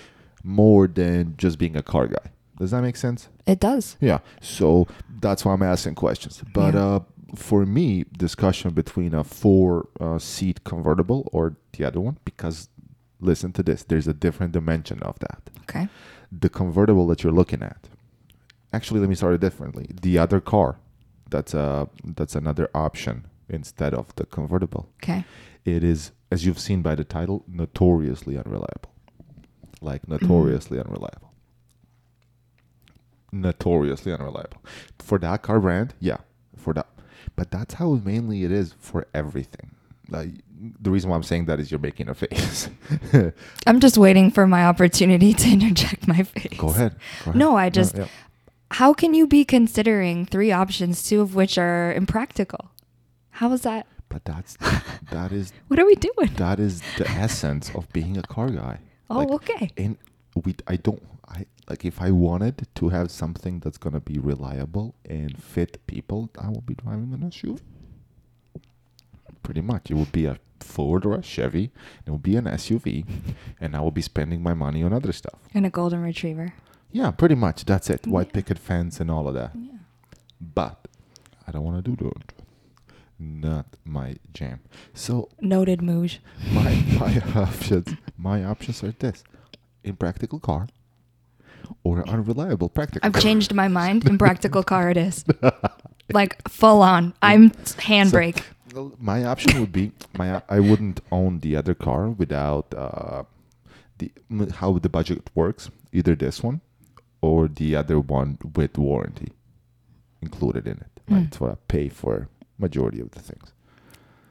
more 0.43 0.87
than 0.87 1.35
just 1.37 1.57
being 1.57 1.75
a 1.75 1.81
car 1.83 2.07
guy. 2.07 2.31
Does 2.59 2.71
that 2.71 2.81
make 2.81 2.95
sense? 2.95 3.29
It 3.47 3.59
does. 3.59 3.97
Yeah. 3.99 4.19
So 4.41 4.87
that's 5.21 5.43
why 5.43 5.53
I'm 5.53 5.63
asking 5.63 5.95
questions. 5.95 6.41
But 6.53 6.73
Yeah. 6.73 6.85
uh, 6.85 6.99
for 7.35 7.65
me, 7.65 8.05
discussion 8.17 8.73
between 8.73 9.13
a 9.13 9.23
four 9.23 9.89
uh, 9.99 10.19
seat 10.19 10.63
convertible 10.63 11.27
or 11.33 11.55
the 11.77 11.83
other 11.83 11.99
one, 11.99 12.17
because 12.23 12.69
listen 13.19 13.51
to 13.53 13.63
this, 13.63 13.83
there's 13.83 14.07
a 14.07 14.13
different 14.13 14.51
dimension 14.53 15.01
of 15.03 15.17
that. 15.19 15.41
Okay. 15.63 15.87
The 16.31 16.49
convertible 16.49 17.07
that 17.07 17.23
you're 17.23 17.33
looking 17.33 17.63
at. 17.63 17.87
Actually, 18.75 18.99
let 18.99 19.07
me 19.07 19.15
start 19.15 19.33
it 19.33 19.39
differently. 19.39 19.87
The 20.01 20.17
other 20.17 20.41
car, 20.41 20.79
that's 21.29 21.53
a 21.53 21.87
that's 22.03 22.35
another 22.35 22.69
option 22.75 23.25
instead 23.47 23.93
of 23.93 24.13
the 24.17 24.25
convertible. 24.25 24.89
Okay. 25.01 25.23
It 25.63 25.81
is, 25.81 26.11
as 26.29 26.45
you've 26.45 26.59
seen 26.59 26.81
by 26.81 26.95
the 26.95 27.05
title, 27.05 27.45
notoriously 27.47 28.37
unreliable. 28.37 28.91
Like 29.81 30.01
mm-hmm. 30.01 30.25
notoriously 30.25 30.77
unreliable. 30.77 31.31
Notoriously 33.31 34.11
unreliable. 34.11 34.61
For 34.99 35.17
that 35.19 35.41
car 35.41 35.61
brand, 35.61 35.93
yeah. 36.01 36.17
For 36.57 36.73
that, 36.73 36.87
but 37.37 37.51
that's 37.51 37.75
how 37.75 37.93
mainly 37.93 38.43
it 38.43 38.51
is 38.51 38.75
for 38.77 39.07
everything. 39.13 39.71
Like 40.09 40.31
the 40.81 40.91
reason 40.91 41.09
why 41.09 41.15
I'm 41.15 41.23
saying 41.23 41.45
that 41.45 41.61
is 41.61 41.71
you're 41.71 41.79
making 41.79 42.09
a 42.09 42.13
face. 42.13 42.69
I'm 43.67 43.79
just 43.79 43.97
waiting 43.97 44.31
for 44.31 44.45
my 44.47 44.65
opportunity 44.65 45.33
to 45.33 45.49
interject 45.49 46.09
my 46.09 46.23
face. 46.23 46.57
Go 46.57 46.69
ahead. 46.69 46.95
Go 47.23 47.31
ahead. 47.31 47.35
No, 47.35 47.55
I 47.55 47.69
just- 47.69 47.95
yeah. 47.95 48.07
How 48.75 48.93
can 48.93 49.13
you 49.13 49.25
be 49.25 49.45
considering 49.45 50.25
three 50.25 50.51
options, 50.51 51.01
two 51.07 51.21
of 51.21 51.33
which 51.33 51.57
are 51.57 51.93
impractical? 51.93 52.71
How 53.39 53.53
is 53.53 53.61
that? 53.61 53.87
But 54.09 54.25
that's 54.25 54.57
that 55.11 55.31
is 55.31 55.53
What 55.69 55.79
are 55.79 55.85
we 55.85 55.95
doing? 55.95 56.33
that 56.35 56.59
is 56.59 56.81
the 56.97 57.07
essence 57.09 57.71
of 57.73 57.87
being 57.93 58.17
a 58.17 58.21
car 58.23 58.49
guy. 58.49 58.79
Oh, 59.09 59.19
Like, 59.19 59.31
okay. 59.31 59.71
and 59.77 59.97
we 60.43 60.55
I 60.67 60.75
don't 60.75 61.01
I 61.25 61.45
like 61.69 61.85
if 61.85 62.01
I 62.01 62.11
wanted 62.11 62.67
to 62.75 62.89
have 62.89 63.11
something 63.11 63.59
that's 63.61 63.77
gonna 63.77 64.01
be 64.01 64.17
reliable 64.19 64.93
and 65.05 65.41
fit 65.41 65.73
people, 65.87 66.29
I 66.37 66.49
will 66.49 66.65
be 66.71 66.75
driving 66.75 67.13
an 67.13 67.21
SUV. 67.31 67.61
Pretty 69.41 69.61
much, 69.61 69.89
it 69.89 69.93
would 69.93 70.11
be 70.11 70.25
a 70.25 70.37
Ford 70.59 71.05
or 71.05 71.13
a 71.15 71.23
Chevy. 71.23 71.71
It 72.05 72.09
will 72.09 72.17
be 72.31 72.35
an 72.35 72.45
SUV, 72.45 73.05
and 73.61 73.75
I 73.75 73.79
will 73.79 73.91
be 73.91 74.01
spending 74.01 74.43
my 74.43 74.53
money 74.53 74.83
on 74.83 74.91
other 74.91 75.13
stuff. 75.13 75.39
And 75.53 75.65
a 75.65 75.69
golden 75.69 76.01
retriever. 76.01 76.53
Yeah, 76.91 77.11
pretty 77.11 77.35
much. 77.35 77.65
That's 77.65 77.89
it. 77.89 78.07
White 78.07 78.27
Yeah. 78.27 78.33
picket 78.33 78.59
fence 78.59 78.99
and 78.99 79.11
all 79.11 79.27
of 79.27 79.33
that. 79.33 79.51
Yeah. 79.55 79.77
But 80.39 80.87
I 81.47 81.51
don't 81.51 81.63
want 81.63 81.83
to 81.83 81.91
do 81.95 81.95
that. 82.09 82.33
Not 83.19 83.65
my 83.85 84.15
jam. 84.33 84.59
So 84.93 85.29
Noted, 85.39 85.79
Mooj. 85.79 86.19
my 86.51 86.83
my 86.99 87.21
options 87.41 87.87
my 88.17 88.43
options 88.43 88.83
are 88.83 88.91
this: 88.91 89.23
impractical 89.83 90.39
car 90.39 90.67
or 91.83 92.07
unreliable 92.09 92.67
practical. 92.69 93.05
I've 93.07 93.13
car. 93.13 93.21
changed 93.21 93.53
my 93.53 93.67
mind. 93.69 94.05
Impractical 94.15 94.63
car 94.63 94.89
it 94.91 94.97
is. 94.97 95.23
Like 96.11 96.47
full 96.49 96.81
on. 96.81 97.13
I'm 97.21 97.51
handbrake. 97.89 98.43
Well, 98.73 98.91
My 98.99 99.23
option 99.23 99.59
would 99.61 99.71
be 99.71 99.91
my 100.17 100.41
I 100.49 100.59
wouldn't 100.59 100.99
own 101.11 101.39
the 101.39 101.55
other 101.55 101.73
car 101.73 102.09
without 102.09 102.73
uh, 102.75 103.23
the 103.97 104.11
how 104.59 104.77
the 104.79 104.89
budget 104.89 105.29
works. 105.33 105.69
Either 105.93 106.15
this 106.15 106.43
one 106.43 106.59
or 107.21 107.47
the 107.47 107.75
other 107.75 107.99
one 107.99 108.37
with 108.55 108.77
warranty 108.77 109.31
included 110.21 110.67
in 110.67 110.77
it. 110.77 111.01
Mm. 111.09 111.23
That's 111.23 111.39
what 111.39 111.51
I 111.51 111.55
pay 111.67 111.89
for 111.89 112.29
majority 112.57 112.99
of 112.99 113.11
the 113.11 113.19
things. 113.19 113.53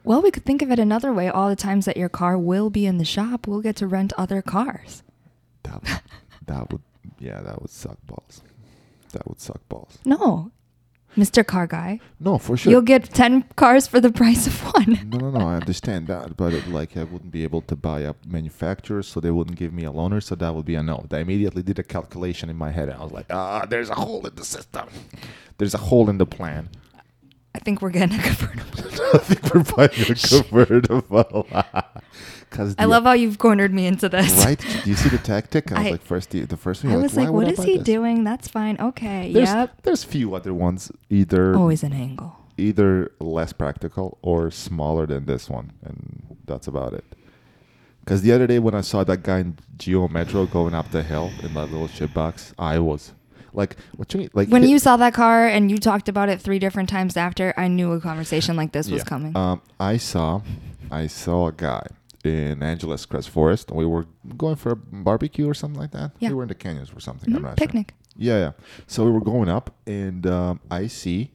Well, 0.03 0.21
we 0.21 0.31
could 0.31 0.45
think 0.45 0.61
of 0.61 0.71
it 0.71 0.79
another 0.79 1.13
way. 1.13 1.29
All 1.29 1.49
the 1.49 1.57
times 1.57 1.87
that 1.87 1.97
your 1.97 2.11
car 2.11 2.37
will 2.37 2.69
be 2.69 2.85
in 2.85 2.99
the 2.99 3.05
shop, 3.05 3.47
we'll 3.47 3.63
get 3.63 3.77
to 3.77 3.87
rent 3.87 4.13
other 4.19 4.43
cars. 4.43 5.03
That 5.63 5.83
would, 5.83 6.01
that 6.47 6.73
would 6.73 6.83
yeah 7.19 7.41
that 7.41 7.63
would 7.63 7.71
suck 7.71 7.99
balls. 8.07 8.43
That 9.13 9.27
would 9.27 9.41
suck 9.41 9.67
balls. 9.69 9.99
No, 10.05 10.51
Mr. 11.17 11.47
Car 11.47 11.67
Guy, 11.67 12.01
No, 12.19 12.39
for 12.39 12.57
sure. 12.57 12.71
you'll 12.73 12.83
get 12.83 13.05
10 13.15 13.43
cars 13.57 13.87
for 13.87 14.01
the 14.01 14.11
price 14.11 14.47
of 14.47 14.61
one. 14.75 14.99
No, 15.11 15.19
no, 15.19 15.31
no. 15.39 15.49
I 15.49 15.57
understand 15.57 16.07
that, 16.09 16.37
but 16.37 16.53
it, 16.53 16.67
like 16.69 16.97
I 16.97 17.05
wouldn't 17.05 17.31
be 17.31 17.45
able 17.45 17.61
to 17.63 17.77
buy 17.77 18.01
a 18.01 18.15
manufacturer, 18.27 19.03
so 19.03 19.21
they 19.21 19.31
wouldn't 19.31 19.57
give 19.57 19.73
me 19.73 19.85
a 19.85 19.93
loaner, 19.93 20.23
so 20.23 20.35
that 20.35 20.55
would 20.55 20.65
be 20.65 20.75
a 20.75 20.83
no. 20.83 21.07
I 21.13 21.19
immediately 21.19 21.63
did 21.63 21.79
a 21.79 21.83
calculation 21.85 22.51
in 22.51 22.57
my 22.57 22.71
head, 22.73 22.89
and 22.89 22.99
I 23.01 23.05
was 23.05 23.13
like, 23.13 23.27
ah, 23.31 23.65
there's 23.69 23.91
a 23.91 23.95
hole 23.95 24.27
in 24.27 24.35
the 24.35 24.45
system. 24.45 24.89
There's 25.59 25.75
a 25.75 25.79
hole 25.79 26.11
in 26.11 26.19
the 26.19 26.27
plan. 26.27 26.69
I 27.55 27.59
think 27.61 27.81
we're 27.83 27.91
getting 27.91 28.19
a 28.19 28.23
convertible. 28.23 28.65
I 29.15 29.19
think 29.19 29.55
we're 29.55 29.63
buying 29.63 29.91
a 30.11 30.15
convertible. 30.15 31.47
Cause 32.51 32.75
I 32.79 32.85
love 32.85 33.03
how 33.05 33.13
you've 33.13 33.39
cornered 33.39 33.73
me 33.75 33.87
into 33.87 34.09
this. 34.09 34.45
right. 34.45 34.59
Do 34.85 34.89
you 34.91 34.95
see 34.95 35.09
the 35.09 35.19
tactic? 35.19 35.73
I 35.73 35.79
was 35.79 35.87
I- 35.87 35.91
like, 35.93 36.03
first 36.03 36.31
the, 36.31 36.41
the 36.45 36.57
first 36.57 36.85
one. 36.85 36.93
I 36.93 36.97
was 36.97 37.17
like, 37.17 37.27
why 37.27 37.31
what 37.31 37.49
is 37.51 37.63
he 37.63 37.79
this? 37.79 37.85
doing? 37.87 38.23
That's 38.25 38.47
fine. 38.49 38.77
Okay. 38.79 39.33
There's, 39.33 39.49
yep. 39.49 39.83
There's 39.83 40.05
few 40.05 40.35
other 40.35 40.55
ones 40.55 40.93
either 41.11 41.57
Always 41.57 41.83
an 41.83 41.93
angle. 41.93 42.37
either 42.57 43.11
less 43.19 43.53
practical 43.53 44.19
or 44.23 44.51
smaller 44.53 45.05
than 45.07 45.27
this 45.27 45.49
one, 45.51 45.73
and 45.83 46.37
that's 46.45 46.69
about 46.69 46.93
it. 46.93 47.05
Because 48.01 48.23
the 48.23 48.31
other 48.33 48.47
day 48.47 48.59
when 48.61 48.75
I 48.75 48.83
saw 48.83 49.03
that 49.03 49.23
guy 49.25 49.39
in 49.41 49.57
Geo 49.77 50.07
Metro 50.09 50.47
going 50.47 50.75
up 50.75 50.91
the 50.93 51.03
hill 51.03 51.33
in 51.43 51.55
that 51.55 51.73
little 51.73 51.89
shit 51.89 52.13
box, 52.15 52.53
I 52.59 52.79
was 52.79 53.13
like, 53.55 53.77
"What 53.97 54.13
you 54.13 54.21
mean?" 54.21 54.31
Like 54.35 54.49
When 54.49 54.63
hi- 54.63 54.69
you 54.69 54.79
saw 54.79 54.97
that 54.99 55.15
car 55.15 55.47
and 55.47 55.71
you 55.71 55.79
talked 55.79 56.09
about 56.09 56.29
it 56.29 56.41
three 56.41 56.59
different 56.59 56.89
times 56.89 57.17
after, 57.17 57.55
I 57.57 57.69
knew 57.69 57.93
a 57.93 58.01
conversation 58.01 58.57
like 58.57 58.73
this 58.73 58.91
was 58.91 59.05
coming. 59.05 59.37
Um, 59.37 59.61
I 59.81 59.97
saw, 59.97 60.43
I 60.91 61.07
saw 61.07 61.49
a 61.49 61.53
guy 61.53 61.87
in 62.25 62.63
Angeles 62.63 63.05
Crest 63.07 63.29
Forest. 63.31 63.71
We 63.71 63.87
were 63.87 64.07
going 64.37 64.57
for 64.57 64.73
a 64.73 64.77
barbecue 64.77 65.49
or 65.49 65.55
something 65.55 65.81
like 65.81 65.91
that. 65.93 66.13
Yeah. 66.21 66.31
We 66.31 66.35
were 66.37 66.43
in 66.43 66.49
the 66.49 66.55
canyons 66.55 66.91
or 66.95 67.01
something. 67.01 67.33
I'm 67.35 67.41
Mhm, 67.41 67.43
not 67.43 67.59
sure. 67.59 67.67
Picnic. 67.67 67.95
Yeah, 68.17 68.39
yeah. 68.39 68.53
So 68.87 69.05
we 69.05 69.11
were 69.11 69.21
going 69.21 69.49
up, 69.49 69.75
and 69.87 70.27
um, 70.27 70.61
I 70.71 70.87
see 70.87 71.33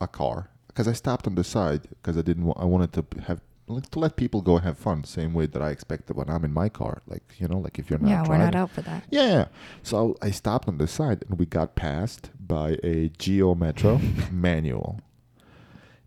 a 0.00 0.06
car 0.06 0.48
because 0.68 0.86
I 0.86 0.92
stopped 0.92 1.26
on 1.26 1.34
the 1.34 1.44
side 1.44 1.82
because 1.90 2.16
I 2.16 2.22
didn't. 2.22 2.44
wa- 2.44 2.54
I 2.56 2.64
wanted 2.64 2.92
to 2.92 3.04
have 3.26 3.40
like, 3.68 3.90
to 3.90 3.98
let 3.98 4.16
people 4.16 4.40
go 4.42 4.58
have 4.58 4.78
fun, 4.78 5.04
same 5.04 5.34
way 5.34 5.46
that 5.46 5.62
I 5.62 5.70
expected 5.70 6.16
when 6.16 6.28
I'm 6.28 6.44
in 6.44 6.52
my 6.52 6.68
car. 6.68 7.02
Like 7.06 7.34
you 7.38 7.48
know, 7.48 7.58
like 7.58 7.78
if 7.78 7.90
you're 7.90 7.98
not 7.98 8.08
Yeah, 8.08 8.28
we're 8.28 8.38
not 8.38 8.54
out 8.54 8.70
for 8.70 8.82
that. 8.82 9.04
Yeah, 9.10 9.26
yeah. 9.28 9.44
So 9.82 10.16
I 10.22 10.30
stopped 10.30 10.68
on 10.68 10.78
the 10.78 10.86
side, 10.86 11.24
and 11.28 11.38
we 11.38 11.46
got 11.46 11.74
passed 11.74 12.30
by 12.40 12.78
a 12.82 13.08
Geo 13.18 13.54
Metro 13.54 14.00
manual. 14.32 15.00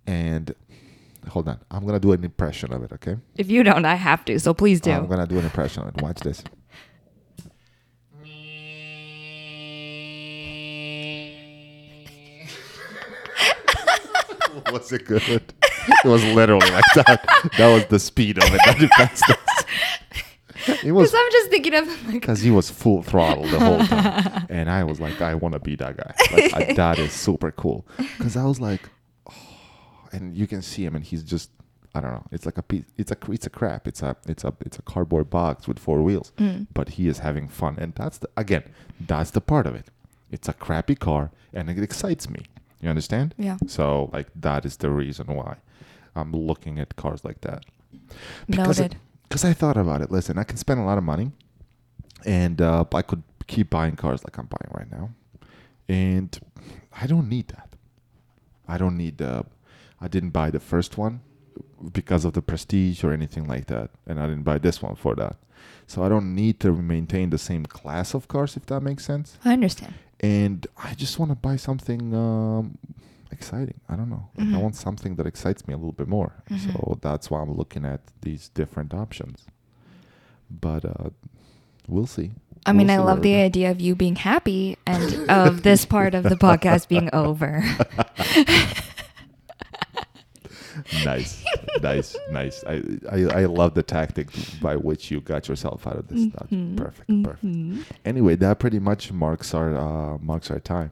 And 0.08 0.54
hold 1.30 1.48
on, 1.48 1.60
I'm 1.70 1.86
gonna 1.86 2.00
do 2.00 2.12
an 2.12 2.24
impression 2.24 2.74
of 2.74 2.84
it. 2.84 2.92
Okay. 2.94 3.18
If 3.38 3.50
you 3.50 3.64
don't, 3.64 3.86
I 3.86 3.96
have 3.96 4.26
to. 4.26 4.40
So 4.40 4.54
please 4.54 4.82
do. 4.82 4.92
I'm 4.92 5.08
gonna 5.08 5.28
do 5.28 5.38
an 5.38 5.46
impression 5.46 5.84
of 5.84 5.90
it. 5.96 6.02
Watch 6.02 6.20
this. 6.22 6.44
was 14.72 14.92
it 14.92 15.06
good? 15.06 15.24
It 15.28 16.06
was 16.06 16.24
literally 16.24 16.70
like 16.72 16.84
that. 16.96 17.52
That 17.58 17.74
was 17.74 17.86
the 17.88 18.00
speed 18.00 18.38
of 18.38 18.44
it 18.54 18.62
that 18.66 18.82
it 18.82 18.92
passed 18.92 19.30
us. 19.30 19.66
It 20.84 20.92
was 20.92 21.12
Because 21.12 21.24
I'm 21.24 21.32
just 21.32 21.50
thinking 21.50 21.74
of 21.74 21.88
like, 22.06 22.14
because 22.14 22.42
he 22.42 22.52
was 22.52 22.70
full 22.70 23.02
throttle 23.02 23.48
the 23.48 23.60
whole 23.60 23.80
time, 23.80 24.46
and 24.50 24.70
I 24.70 24.84
was 24.84 25.00
like, 25.00 25.22
I 25.22 25.34
want 25.36 25.54
to 25.54 25.60
be 25.60 25.76
that 25.76 25.98
guy. 25.98 26.14
Like, 26.32 26.54
I, 26.54 26.74
that 26.76 27.00
is 27.00 27.12
super 27.12 27.52
cool. 27.52 27.86
Because 27.98 28.38
I 28.38 28.46
was 28.46 28.60
like, 28.60 28.82
oh, 29.30 29.34
and 30.12 30.36
you 30.36 30.48
can 30.48 30.62
see 30.62 30.86
him, 30.86 30.96
and 30.96 31.04
he's 31.04 31.24
just, 31.24 31.50
I 31.96 32.02
don't 32.02 32.12
know. 32.12 32.26
It's 32.32 32.46
like 32.46 32.58
a 32.58 32.62
piece. 32.62 32.86
It's 32.98 33.12
a 33.12 33.18
it's 33.32 33.48
a 33.48 33.50
crap. 33.50 33.88
It's 33.88 34.04
a 34.04 34.16
it's 34.28 34.44
a 34.44 34.54
it's 34.62 34.78
a 34.78 34.82
cardboard 34.84 35.30
box 35.30 35.68
with 35.68 35.80
four 35.80 36.02
wheels. 36.04 36.32
Mm. 36.38 36.68
But 36.74 36.90
he 36.90 37.08
is 37.08 37.20
having 37.20 37.48
fun, 37.48 37.78
and 37.80 37.94
that's 37.96 38.20
the 38.20 38.30
again, 38.38 38.64
that's 39.00 39.32
the 39.32 39.42
part 39.42 39.66
of 39.66 39.76
it. 39.76 39.88
It's 40.32 40.48
a 40.48 40.54
crappy 40.54 40.96
car, 40.96 41.32
and 41.54 41.70
it 41.70 41.80
excites 41.80 42.30
me. 42.30 42.46
You 42.82 42.90
understand? 42.90 43.36
yeah, 43.38 43.58
So 43.68 44.10
like 44.12 44.28
that 44.36 44.66
is 44.66 44.78
the 44.78 44.90
reason 44.90 45.28
why 45.28 45.58
I'm 46.16 46.32
looking 46.32 46.80
at 46.80 46.96
cars 46.96 47.24
like 47.24 47.42
that. 47.42 47.64
Because 48.48 48.80
noted. 48.80 48.98
Because 49.30 49.46
I 49.46 49.54
thought 49.54 49.78
about 49.78 50.02
it. 50.02 50.12
Listen, 50.12 50.38
I 50.38 50.44
can 50.44 50.58
spend 50.58 50.80
a 50.80 50.84
lot 50.84 50.98
of 50.98 51.04
money, 51.04 51.32
and 52.26 52.62
uh, 52.62 52.84
I 52.94 53.02
could 53.02 53.24
keep 53.48 53.70
buying 53.70 53.96
cars 53.96 54.24
like 54.26 54.38
I'm 54.38 54.48
buying 54.48 54.72
right 54.74 54.92
now, 54.92 55.12
and 55.88 56.38
I 57.02 57.08
don't 57.08 57.30
need 57.30 57.48
that. 57.50 57.70
I 58.68 58.78
don't 58.78 58.98
need 58.98 59.20
the. 59.20 59.46
I 60.02 60.08
didn't 60.08 60.32
buy 60.32 60.50
the 60.50 60.60
first 60.60 60.98
one 60.98 61.22
because 61.94 62.26
of 62.26 62.34
the 62.34 62.42
prestige 62.42 63.04
or 63.04 63.14
anything 63.14 63.48
like 63.48 63.68
that, 63.68 63.92
and 64.08 64.20
I 64.20 64.28
didn't 64.28 64.44
buy 64.44 64.58
this 64.58 64.82
one 64.82 64.96
for 64.96 65.16
that. 65.16 65.38
So 65.88 66.04
I 66.04 66.10
don't 66.10 66.34
need 66.34 66.60
to 66.62 66.74
maintain 66.74 67.30
the 67.30 67.38
same 67.38 67.66
class 67.66 68.14
of 68.14 68.28
cars, 68.28 68.58
if 68.58 68.66
that 68.66 68.82
makes 68.82 69.06
sense. 69.06 69.38
I 69.46 69.54
understand. 69.54 69.94
And 70.22 70.68
I 70.78 70.94
just 70.94 71.18
want 71.20 71.32
to 71.32 71.36
buy 71.36 71.56
something 71.56 72.14
um, 72.16 72.78
exciting. 73.32 73.80
I 73.90 73.96
don't 73.96 74.10
know. 74.10 74.30
Like, 74.38 74.54
I 74.54 74.58
want 74.58 74.76
something 74.76 75.16
that 75.16 75.26
excites 75.26 75.68
me 75.68 75.74
a 75.74 75.78
little 75.78 75.94
bit 75.94 76.08
more. 76.08 76.44
Mhm. 76.50 76.74
So 76.74 77.00
that's 77.02 77.32
why 77.32 77.42
I'm 77.42 77.52
looking 77.54 77.86
at 77.86 78.02
these 78.22 78.50
different 78.50 78.94
options. 78.94 79.46
But 80.50 80.86
uh, 80.86 81.10
we'll 81.88 82.06
see. 82.08 82.32
I 82.68 82.74
mean, 82.74 82.88
We'll 82.88 82.98
I 82.98 83.00
see 83.00 83.06
love 83.08 83.22
the 83.24 83.36
idea 83.36 83.72
of 83.72 83.82
you 83.82 83.96
being 83.96 84.16
happy 84.16 84.78
and 84.86 85.30
of 85.30 85.64
this 85.64 85.86
part 85.86 86.14
of 86.14 86.24
the 86.24 86.36
podcast 86.48 86.88
being 86.88 87.10
over. 87.14 87.64
nice, 91.06 91.44
nice, 91.82 92.16
nice. 92.32 92.64
I, 92.66 92.82
I 93.12 93.18
I 93.42 93.46
love 93.46 93.74
the 93.74 93.84
tactic 93.84 94.30
by 94.62 94.76
which 94.76 95.12
you 95.12 95.22
got 95.22 95.48
yourself 95.48 95.86
out 95.88 95.98
of 95.98 96.08
this. 96.08 96.22
Mm-hmm. 96.28 96.76
perfect, 96.76 97.24
perfect. 97.24 97.92
Anyway, 98.06 98.36
that 98.36 98.60
pretty 98.60 98.80
much 98.80 99.12
marks 99.12 99.54
our 99.54 99.76
uh, 99.76 100.18
marks 100.20 100.50
our 100.52 100.60
time. 100.60 100.92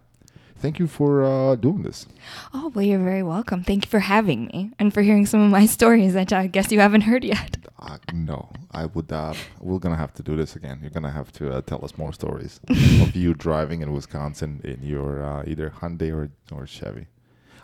Thank 0.61 0.77
you 0.77 0.87
for 0.87 1.23
uh, 1.23 1.55
doing 1.55 1.83
this. 1.83 2.05
Oh, 2.53 2.67
well, 2.75 2.83
you're 2.83 2.99
very 2.99 3.23
welcome. 3.23 3.63
Thank 3.63 3.85
you 3.85 3.89
for 3.89 3.99
having 4.01 4.47
me 4.47 4.71
and 4.77 4.93
for 4.93 5.01
hearing 5.01 5.25
some 5.25 5.39
of 5.39 5.49
my 5.49 5.65
stories 5.77 6.13
that 6.15 6.33
I 6.33 6.47
guess 6.47 6.69
you 6.69 6.81
haven't 6.81 7.01
heard 7.01 7.23
yet. 7.23 7.55
Uh, 7.79 7.97
no, 8.13 8.49
I 8.71 8.85
would. 8.87 9.09
Uh, 9.09 9.33
we're 9.61 9.79
gonna 9.79 9.95
have 9.95 10.13
to 10.15 10.23
do 10.23 10.35
this 10.35 10.57
again. 10.57 10.79
You're 10.81 10.91
gonna 10.91 11.11
have 11.11 11.31
to 11.33 11.53
uh, 11.53 11.61
tell 11.61 11.83
us 11.85 11.97
more 11.97 12.11
stories 12.11 12.59
of 12.67 13.15
you 13.15 13.33
driving 13.33 13.81
in 13.81 13.93
Wisconsin 13.93 14.59
in 14.65 14.83
your 14.83 15.23
uh, 15.23 15.43
either 15.47 15.69
Hyundai 15.69 16.11
or 16.13 16.29
or 16.51 16.67
Chevy. 16.67 17.07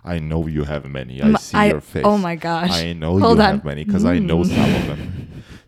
I 0.06 0.20
know 0.20 0.48
you 0.48 0.64
have 0.66 0.90
many. 0.90 1.22
I 1.22 1.34
see 1.40 1.58
I- 1.58 1.70
your 1.72 1.82
face. 1.82 2.04
oh 2.06 2.18
my 2.18 2.36
gosh. 2.36 2.84
I 2.84 2.94
know 2.94 3.20
Hold 3.20 3.38
you 3.38 3.44
on. 3.44 3.52
have 3.52 3.64
many 3.66 3.84
because 3.86 4.06
I 4.16 4.20
know 4.20 4.40
Mm. 4.44 4.56
some 4.56 4.76
of 4.76 4.88
them. 4.88 5.00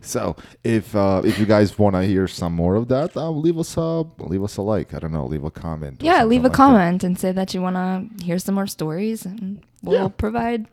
So 0.00 0.36
if 0.64 0.94
uh, 0.94 1.20
if 1.24 1.38
you 1.40 1.46
guys 1.46 1.78
want 1.78 1.94
to 1.96 2.02
hear 2.02 2.28
some 2.28 2.54
more 2.54 2.76
of 2.78 2.86
that, 2.88 3.16
uh, 3.16 3.30
leave 3.44 3.58
us 3.60 3.76
a 3.76 4.04
leave 4.30 4.44
us 4.44 4.56
a 4.58 4.62
like. 4.62 4.94
I 4.96 4.98
don't 5.00 5.12
know, 5.12 5.26
leave 5.32 5.44
a 5.46 5.50
comment. 5.50 6.02
Yeah, 6.02 6.24
leave 6.24 6.44
a 6.44 6.48
like 6.48 6.52
that. 6.52 6.56
comment 6.56 7.04
and 7.04 7.18
say 7.18 7.32
that 7.32 7.54
you 7.54 7.62
want 7.62 7.76
to 7.76 8.24
hear 8.24 8.38
some 8.38 8.54
more 8.54 8.66
stories 8.68 9.26
and 9.26 9.58
we'll 9.82 9.94
Yeah. 10.00 10.08
provide 10.16 10.64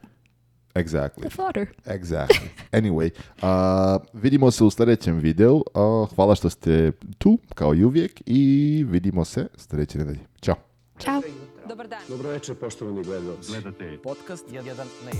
Exactly. 0.75 1.23
the 1.23 1.29
fodder. 1.29 1.65
Exactly. 1.85 2.49
anyway, 2.79 3.09
uh, 3.41 3.97
vidimo 4.13 4.51
se 4.51 4.63
u 4.63 4.69
sljedećem 4.69 5.19
videu. 5.19 5.55
Uh, 5.73 6.09
hvala 6.15 6.35
što 6.35 6.49
ste 6.49 6.91
tu, 7.17 7.37
kao 7.55 7.75
i 7.75 7.83
uvijek, 7.83 8.21
i 8.25 8.83
vidimo 8.89 9.25
se 9.25 9.47
sljedeće 9.57 9.97
nedelje. 9.97 10.19
Ćao. 10.41 10.55
Ćao. 10.99 11.21
Dobar 11.67 11.87
dan. 11.87 11.99
Dobro 12.07 12.29
večer, 12.29 12.55
poštovani 12.55 13.03
gledalci. 13.03 13.51
Gledate 13.51 13.97
Podcast 14.03 14.45
1 14.49 14.63
na 14.65 15.11
1. 15.11 15.19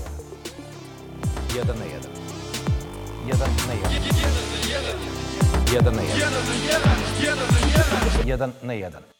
1 1.54 1.66
na 1.66 1.84
1. 1.84 2.00
1 3.26 3.38
na 3.38 3.72
1. 3.72 4.06
1 5.72 5.92
na 5.92 6.02
1. 6.02 6.12
1 8.26 8.52
na 8.62 8.72
1. 8.72 9.15